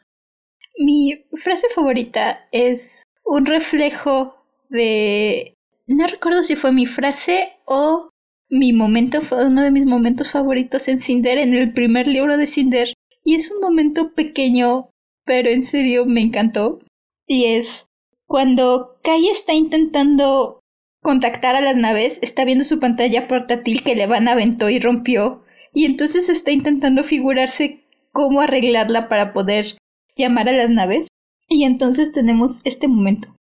Mi 0.78 1.26
frase 1.36 1.68
favorita 1.74 2.48
es 2.52 3.04
un 3.24 3.46
reflejo 3.46 4.46
de 4.70 5.56
no 5.88 6.06
recuerdo 6.06 6.44
si 6.44 6.56
fue 6.56 6.72
mi 6.72 6.86
frase 6.86 7.54
o 7.66 8.10
mi 8.50 8.74
momento, 8.74 9.22
fue 9.22 9.46
uno 9.46 9.62
de 9.62 9.72
mis 9.72 9.86
momentos 9.86 10.30
favoritos 10.30 10.88
en 10.88 11.00
Cinder, 11.00 11.38
en 11.38 11.54
el 11.54 11.74
primer 11.74 12.08
libro 12.08 12.38
de 12.38 12.48
Cinder. 12.48 12.94
Y 13.28 13.36
es 13.36 13.52
un 13.52 13.60
momento 13.60 14.14
pequeño, 14.14 14.90
pero 15.26 15.49
en 15.49 15.66
serio 15.66 16.06
me 16.06 16.22
encantó. 16.22 16.80
Y 17.28 17.44
es 17.44 17.86
cuando 18.26 19.02
Kai 19.04 19.28
está 19.28 19.52
intentando 19.54 20.62
contactar 21.04 21.58
a 21.58 21.62
las 21.62 21.76
naves, 21.76 22.20
está 22.22 22.45
viendo 22.45 22.64
su 22.64 22.80
pantalla 22.80 23.28
portátil 23.28 23.84
que 23.84 23.95
le 23.95 24.08
van 24.08 24.30
aventó 24.30 24.70
y 24.70 24.80
rompió. 24.80 25.44
Y 25.74 25.84
entonces 25.84 26.30
está 26.30 26.52
intentando 26.52 27.04
figurarse 27.04 27.84
cómo 28.14 28.40
arreglarla 28.40 29.10
para 29.10 29.34
poder 29.34 29.78
llamar 30.16 30.48
a 30.48 30.54
las 30.54 30.70
naves. 30.70 31.10
Y 31.49 31.66
entonces 31.66 32.14
tenemos 32.14 32.62
este 32.64 32.88
momento. 32.88 33.36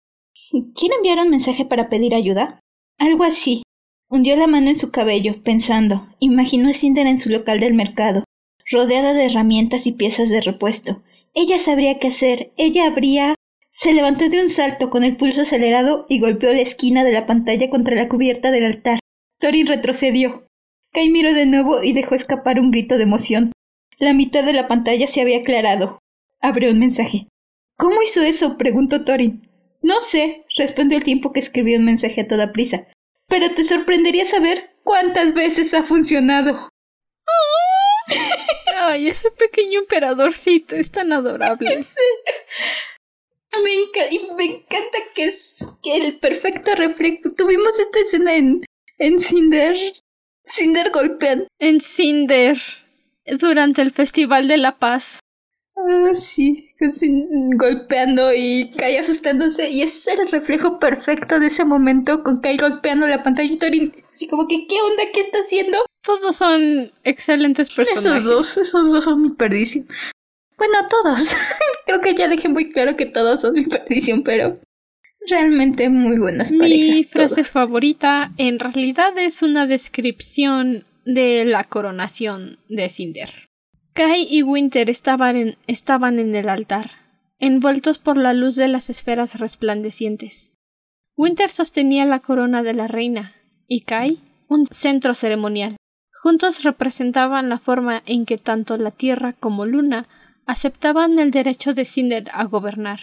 ¿Quiere 0.74 0.96
enviar 0.96 1.20
un 1.20 1.30
mensaje 1.30 1.64
para 1.64 1.88
pedir 1.88 2.12
ayuda? 2.12 2.58
Algo 2.98 3.22
así. 3.22 3.62
Hundió 4.10 4.34
la 4.34 4.48
mano 4.48 4.66
en 4.66 4.74
su 4.74 4.90
cabello, 4.90 5.44
pensando. 5.44 6.08
Imaginó 6.18 6.70
a 6.70 6.72
Cinder 6.72 7.06
en 7.06 7.18
su 7.18 7.28
local 7.28 7.60
del 7.60 7.74
mercado, 7.74 8.24
rodeada 8.70 9.12
de 9.12 9.26
herramientas 9.26 9.86
y 9.86 9.92
piezas 9.92 10.28
de 10.28 10.40
repuesto. 10.40 11.02
Ella 11.34 11.58
sabría 11.58 11.98
qué 11.98 12.08
hacer. 12.08 12.52
Ella 12.56 12.86
habría. 12.86 13.34
Se 13.70 13.92
levantó 13.92 14.28
de 14.28 14.40
un 14.40 14.48
salto 14.48 14.90
con 14.90 15.04
el 15.04 15.16
pulso 15.16 15.42
acelerado 15.42 16.06
y 16.08 16.18
golpeó 16.18 16.52
la 16.52 16.62
esquina 16.62 17.04
de 17.04 17.12
la 17.12 17.26
pantalla 17.26 17.68
contra 17.68 17.94
la 17.94 18.08
cubierta 18.08 18.50
del 18.50 18.64
altar. 18.64 18.98
Thorin 19.38 19.66
retrocedió. 19.66 20.46
Kai 20.92 21.10
miró 21.10 21.34
de 21.34 21.46
nuevo 21.46 21.82
y 21.82 21.92
dejó 21.92 22.14
escapar 22.14 22.58
un 22.58 22.70
grito 22.70 22.96
de 22.96 23.02
emoción. 23.02 23.52
La 23.98 24.14
mitad 24.14 24.44
de 24.44 24.54
la 24.54 24.66
pantalla 24.66 25.06
se 25.06 25.20
había 25.20 25.38
aclarado. 25.38 25.98
Abrió 26.40 26.70
un 26.70 26.78
mensaje. 26.78 27.28
¿Cómo 27.76 28.02
hizo 28.02 28.22
eso? 28.22 28.56
preguntó 28.56 29.04
Thorin. 29.04 29.46
No 29.82 30.00
sé, 30.00 30.44
respondió 30.56 30.96
el 30.96 31.04
tiempo 31.04 31.32
que 31.32 31.40
escribió 31.40 31.78
un 31.78 31.84
mensaje 31.84 32.22
a 32.22 32.26
toda 32.26 32.52
prisa. 32.52 32.86
Pero 33.28 33.52
te 33.52 33.62
sorprendería 33.62 34.24
saber 34.24 34.70
cuántas 34.84 35.34
veces 35.34 35.74
ha 35.74 35.82
funcionado. 35.82 36.70
Ay, 38.86 39.08
ese 39.08 39.32
pequeño 39.32 39.80
emperadorcito 39.80 40.76
es 40.76 40.92
tan 40.92 41.12
adorable. 41.12 41.84
Me, 43.64 44.34
me 44.36 44.44
encanta 44.44 44.98
que 45.14 45.24
es 45.24 45.56
que 45.82 45.96
el 45.96 46.18
perfecto 46.18 46.74
reflejo. 46.74 47.32
Tuvimos 47.36 47.78
esta 47.78 48.00
escena 48.00 48.34
en, 48.34 48.62
en 48.98 49.18
Cinder. 49.18 49.74
Cinder 50.44 50.90
golpean. 50.90 51.48
En 51.58 51.80
Cinder. 51.80 52.58
Durante 53.38 53.80
el 53.80 53.92
Festival 53.92 54.46
de 54.46 54.58
la 54.58 54.78
Paz. 54.78 55.20
Ah, 55.74 56.14
sí, 56.14 56.70
golpeando 57.56 58.32
y 58.34 58.72
Kai 58.76 58.98
asustándose. 58.98 59.70
Y 59.70 59.82
ese 59.82 60.12
es 60.12 60.18
el 60.18 60.30
reflejo 60.30 60.78
perfecto 60.78 61.40
de 61.40 61.46
ese 61.46 61.64
momento 61.64 62.22
con 62.22 62.42
Kai 62.42 62.58
golpeando 62.58 63.06
la 63.06 63.22
pantalla 63.22 63.50
y 63.50 63.56
Torin. 63.56 64.04
Así 64.12 64.28
como 64.28 64.46
que, 64.48 64.66
¿qué 64.66 64.76
onda? 64.82 65.04
¿Qué 65.14 65.20
está 65.20 65.38
haciendo? 65.38 65.85
Todos 66.06 66.36
son 66.36 66.92
excelentes 67.04 67.68
personajes. 67.70 68.22
Esos 68.22 68.24
dos, 68.24 68.56
esos 68.56 68.92
dos 68.92 69.04
son 69.04 69.22
mi 69.22 69.30
perdición. 69.30 69.86
Bueno, 70.56 70.74
todos. 70.88 71.34
Creo 71.86 72.00
que 72.00 72.14
ya 72.14 72.28
dejé 72.28 72.48
muy 72.48 72.70
claro 72.70 72.96
que 72.96 73.06
todos 73.06 73.40
son 73.40 73.54
mi 73.54 73.64
perdición, 73.64 74.22
pero 74.22 74.58
realmente 75.28 75.88
muy 75.88 76.18
buenas 76.18 76.52
parejas. 76.52 76.96
Mi 76.96 77.04
frase 77.04 77.44
favorita 77.44 78.32
en 78.38 78.58
realidad 78.58 79.18
es 79.18 79.42
una 79.42 79.66
descripción 79.66 80.84
de 81.04 81.44
la 81.44 81.64
coronación 81.64 82.58
de 82.68 82.88
Cinder. 82.88 83.48
Kai 83.92 84.26
y 84.30 84.42
Winter 84.42 84.90
estaban 84.90 85.36
en, 85.36 85.56
estaban 85.66 86.18
en 86.18 86.34
el 86.36 86.48
altar, 86.48 86.90
envueltos 87.38 87.98
por 87.98 88.16
la 88.16 88.34
luz 88.34 88.56
de 88.56 88.68
las 88.68 88.90
esferas 88.90 89.40
resplandecientes. 89.40 90.52
Winter 91.16 91.48
sostenía 91.50 92.04
la 92.04 92.20
corona 92.20 92.62
de 92.62 92.74
la 92.74 92.88
reina 92.88 93.34
y 93.66 93.80
Kai 93.80 94.20
un 94.48 94.66
centro 94.66 95.14
ceremonial. 95.14 95.76
Juntos 96.26 96.64
representaban 96.64 97.48
la 97.48 97.60
forma 97.60 98.02
en 98.04 98.26
que 98.26 98.36
tanto 98.36 98.76
la 98.76 98.90
Tierra 98.90 99.32
como 99.32 99.64
Luna 99.64 100.08
aceptaban 100.44 101.20
el 101.20 101.30
derecho 101.30 101.72
de 101.72 101.84
Cinder 101.84 102.24
a 102.32 102.42
gobernar. 102.46 102.98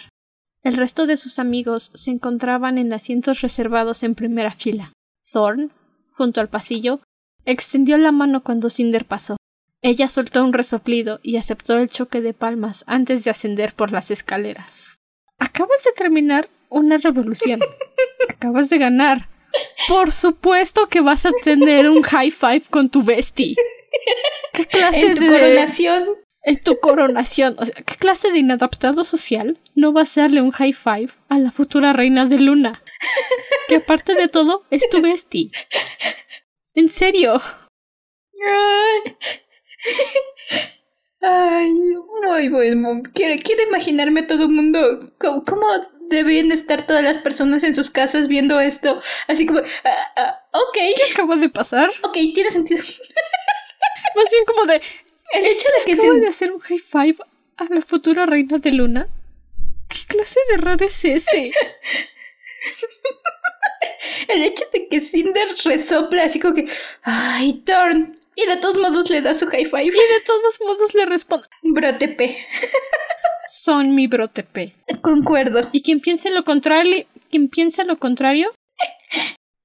El 0.62 0.76
resto 0.76 1.06
de 1.06 1.16
sus 1.16 1.38
amigos 1.38 1.90
se 1.94 2.10
encontraban 2.10 2.76
en 2.76 2.92
asientos 2.92 3.40
reservados 3.40 4.02
en 4.02 4.14
primera 4.14 4.50
fila. 4.50 4.92
Thorn, 5.22 5.72
junto 6.12 6.42
al 6.42 6.50
pasillo, 6.50 7.00
extendió 7.46 7.96
la 7.96 8.12
mano 8.12 8.44
cuando 8.44 8.68
Cinder 8.68 9.06
pasó. 9.06 9.38
Ella 9.80 10.08
soltó 10.10 10.44
un 10.44 10.52
resoplido 10.52 11.20
y 11.22 11.38
aceptó 11.38 11.78
el 11.78 11.88
choque 11.88 12.20
de 12.20 12.34
palmas 12.34 12.84
antes 12.86 13.24
de 13.24 13.30
ascender 13.30 13.72
por 13.74 13.90
las 13.90 14.10
escaleras. 14.10 14.98
Acabas 15.38 15.82
de 15.82 15.92
terminar 15.92 16.50
una 16.68 16.98
revolución. 16.98 17.58
Acabas 18.28 18.68
de 18.68 18.76
ganar. 18.76 19.30
Por 19.88 20.10
supuesto 20.10 20.86
que 20.86 21.00
vas 21.00 21.26
a 21.26 21.32
tener 21.42 21.88
un 21.88 22.02
high 22.02 22.30
five 22.30 22.62
con 22.70 22.88
tu 22.88 23.02
bestie. 23.02 23.54
¿Qué 24.52 24.66
clase 24.66 25.06
en 25.06 25.14
tu 25.14 25.26
coronación? 25.26 26.08
En 26.42 26.60
tu 26.62 26.78
coronación. 26.78 27.56
O 27.58 27.64
sea, 27.64 27.74
¿qué 27.74 27.96
clase 27.96 28.30
de 28.30 28.38
inadaptado 28.38 29.04
social 29.04 29.58
no 29.74 29.92
va 29.92 30.00
a 30.00 30.02
hacerle 30.02 30.40
un 30.42 30.50
high 30.50 30.72
five 30.72 31.10
a 31.28 31.38
la 31.38 31.50
futura 31.50 31.92
reina 31.92 32.26
de 32.26 32.38
Luna? 32.38 32.82
Que 33.68 33.76
aparte 33.76 34.14
de 34.14 34.28
todo, 34.28 34.64
es 34.70 34.88
tu 34.88 35.00
bestie. 35.00 35.48
En 36.74 36.90
serio. 36.90 37.40
Ay, 41.20 41.72
muy 41.72 42.48
bueno. 42.50 43.02
Quiero, 43.14 43.42
quiero 43.42 43.62
imaginarme 43.62 44.20
a 44.20 44.26
todo 44.26 44.44
el 44.44 44.50
mundo 44.50 44.78
cómo, 45.18 45.66
deben 46.08 46.52
estar 46.52 46.86
todas 46.86 47.02
las 47.02 47.18
personas 47.18 47.62
en 47.64 47.74
sus 47.74 47.90
casas 47.90 48.28
viendo 48.28 48.60
esto. 48.60 49.00
Así 49.28 49.46
como, 49.46 49.60
ah, 49.60 50.12
ah, 50.16 50.42
ok. 50.52 50.76
¿Qué 50.96 51.12
acaba 51.12 51.36
de 51.36 51.48
pasar? 51.48 51.90
Ok, 52.02 52.12
tiene 52.34 52.50
sentido. 52.50 52.82
Más 54.16 54.30
bien 54.30 54.44
como 54.46 54.66
de... 54.66 54.80
El 55.32 55.46
hecho 55.46 55.68
de 55.78 55.84
que 55.86 55.96
se... 55.96 56.10
de 56.12 56.28
hacer 56.28 56.52
un 56.52 56.60
high 56.60 56.78
five 56.78 57.16
a 57.56 57.64
la 57.70 57.82
futura 57.82 58.26
reina 58.26 58.58
de 58.58 58.72
Luna. 58.72 59.08
¿Qué 59.88 59.98
clase 60.06 60.40
de 60.48 60.54
error 60.54 60.82
es 60.82 61.04
ese? 61.04 61.52
El 64.28 64.42
hecho 64.42 64.64
de 64.72 64.88
que 64.88 65.00
Cinder 65.00 65.48
resopla 65.64 66.24
así 66.24 66.40
como 66.40 66.54
que... 66.54 66.68
Ay, 67.02 67.62
Thorn, 67.64 68.18
y 68.36 68.46
de 68.46 68.56
todos 68.56 68.76
modos 68.76 69.10
le 69.10 69.20
da 69.20 69.34
su 69.34 69.46
high 69.46 69.64
five. 69.64 69.84
Y 69.84 69.90
de 69.90 70.20
todos 70.26 70.60
modos 70.60 70.94
le 70.94 71.06
responde. 71.06 71.46
Brotepe. 71.62 72.46
Son 73.46 73.94
mi 73.94 74.06
brotepe. 74.06 74.74
Concuerdo. 75.02 75.68
Y 75.72 75.82
quien 75.82 76.00
piense 76.00 76.30
lo 76.30 76.44
contrario, 76.44 77.06
quien 77.30 77.48
piense 77.48 77.84
lo 77.84 77.98
contrario, 77.98 78.52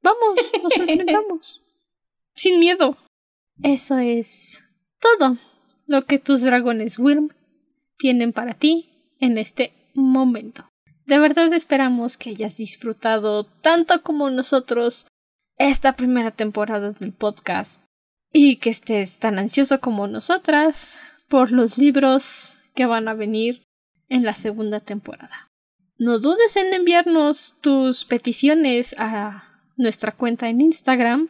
vamos, 0.02 0.52
nos 0.62 0.78
enfrentamos. 0.78 1.62
Sin 2.36 2.60
miedo. 2.60 2.98
Eso 3.64 3.98
es 3.98 4.64
todo 5.00 5.36
lo 5.88 6.06
que 6.06 6.20
tus 6.20 6.42
dragones 6.44 7.00
Wyrm 7.00 7.30
tienen 7.98 8.32
para 8.32 8.54
ti 8.54 8.90
en 9.20 9.38
este 9.38 9.74
momento. 9.94 10.70
De 11.06 11.20
verdad 11.20 11.52
esperamos 11.54 12.18
que 12.18 12.30
hayas 12.30 12.56
disfrutado 12.58 13.44
tanto 13.44 14.04
como 14.04 14.30
nosotros 14.30 15.08
esta 15.58 15.94
primera 15.94 16.32
temporada 16.32 16.92
del 16.92 17.12
podcast 17.12 17.82
y 18.32 18.58
que 18.58 18.70
estés 18.70 19.18
tan 19.18 19.40
ansioso 19.40 19.80
como 19.80 20.08
nosotras 20.08 21.00
por 21.28 21.52
los 21.52 21.78
libros 21.78 22.58
que 22.76 22.86
van 22.86 23.08
a 23.08 23.14
venir 23.14 23.64
en 24.10 24.24
la 24.24 24.34
segunda 24.34 24.80
temporada. 24.80 25.50
No 25.98 26.20
dudes 26.20 26.56
en 26.56 26.74
enviarnos 26.74 27.56
tus 27.62 28.06
peticiones 28.06 28.96
a 28.98 29.44
nuestra 29.76 30.12
cuenta 30.12 30.50
en 30.50 30.62
Instagram. 30.62 31.28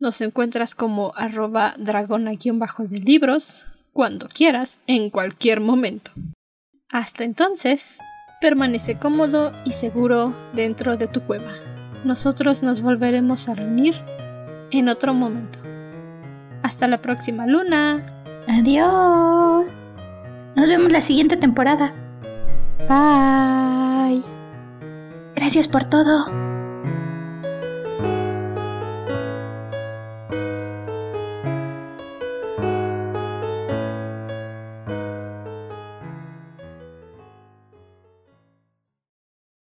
Nos 0.00 0.20
encuentras 0.20 0.74
como 0.74 1.12
arroba 1.16 1.74
dragona-de 1.78 3.00
libros 3.00 3.66
cuando 3.92 4.28
quieras, 4.28 4.78
en 4.86 5.10
cualquier 5.10 5.60
momento. 5.60 6.12
Hasta 6.88 7.24
entonces, 7.24 7.98
permanece 8.40 8.98
cómodo 8.98 9.52
y 9.64 9.72
seguro 9.72 10.32
dentro 10.54 10.96
de 10.96 11.08
tu 11.08 11.20
cueva. 11.22 11.52
Nosotros 12.04 12.62
nos 12.62 12.80
volveremos 12.80 13.48
a 13.48 13.54
reunir 13.54 13.94
en 14.70 14.88
otro 14.88 15.12
momento. 15.12 15.58
Hasta 16.62 16.88
la 16.88 17.02
próxima 17.02 17.46
luna. 17.46 18.22
Adiós. 18.46 19.68
Nos 20.56 20.66
vemos 20.66 20.92
la 20.92 21.02
siguiente 21.02 21.36
temporada. 21.36 21.92
Bye. 22.86 24.22
Gracias 25.34 25.68
por 25.68 25.84
todo. 25.84 26.47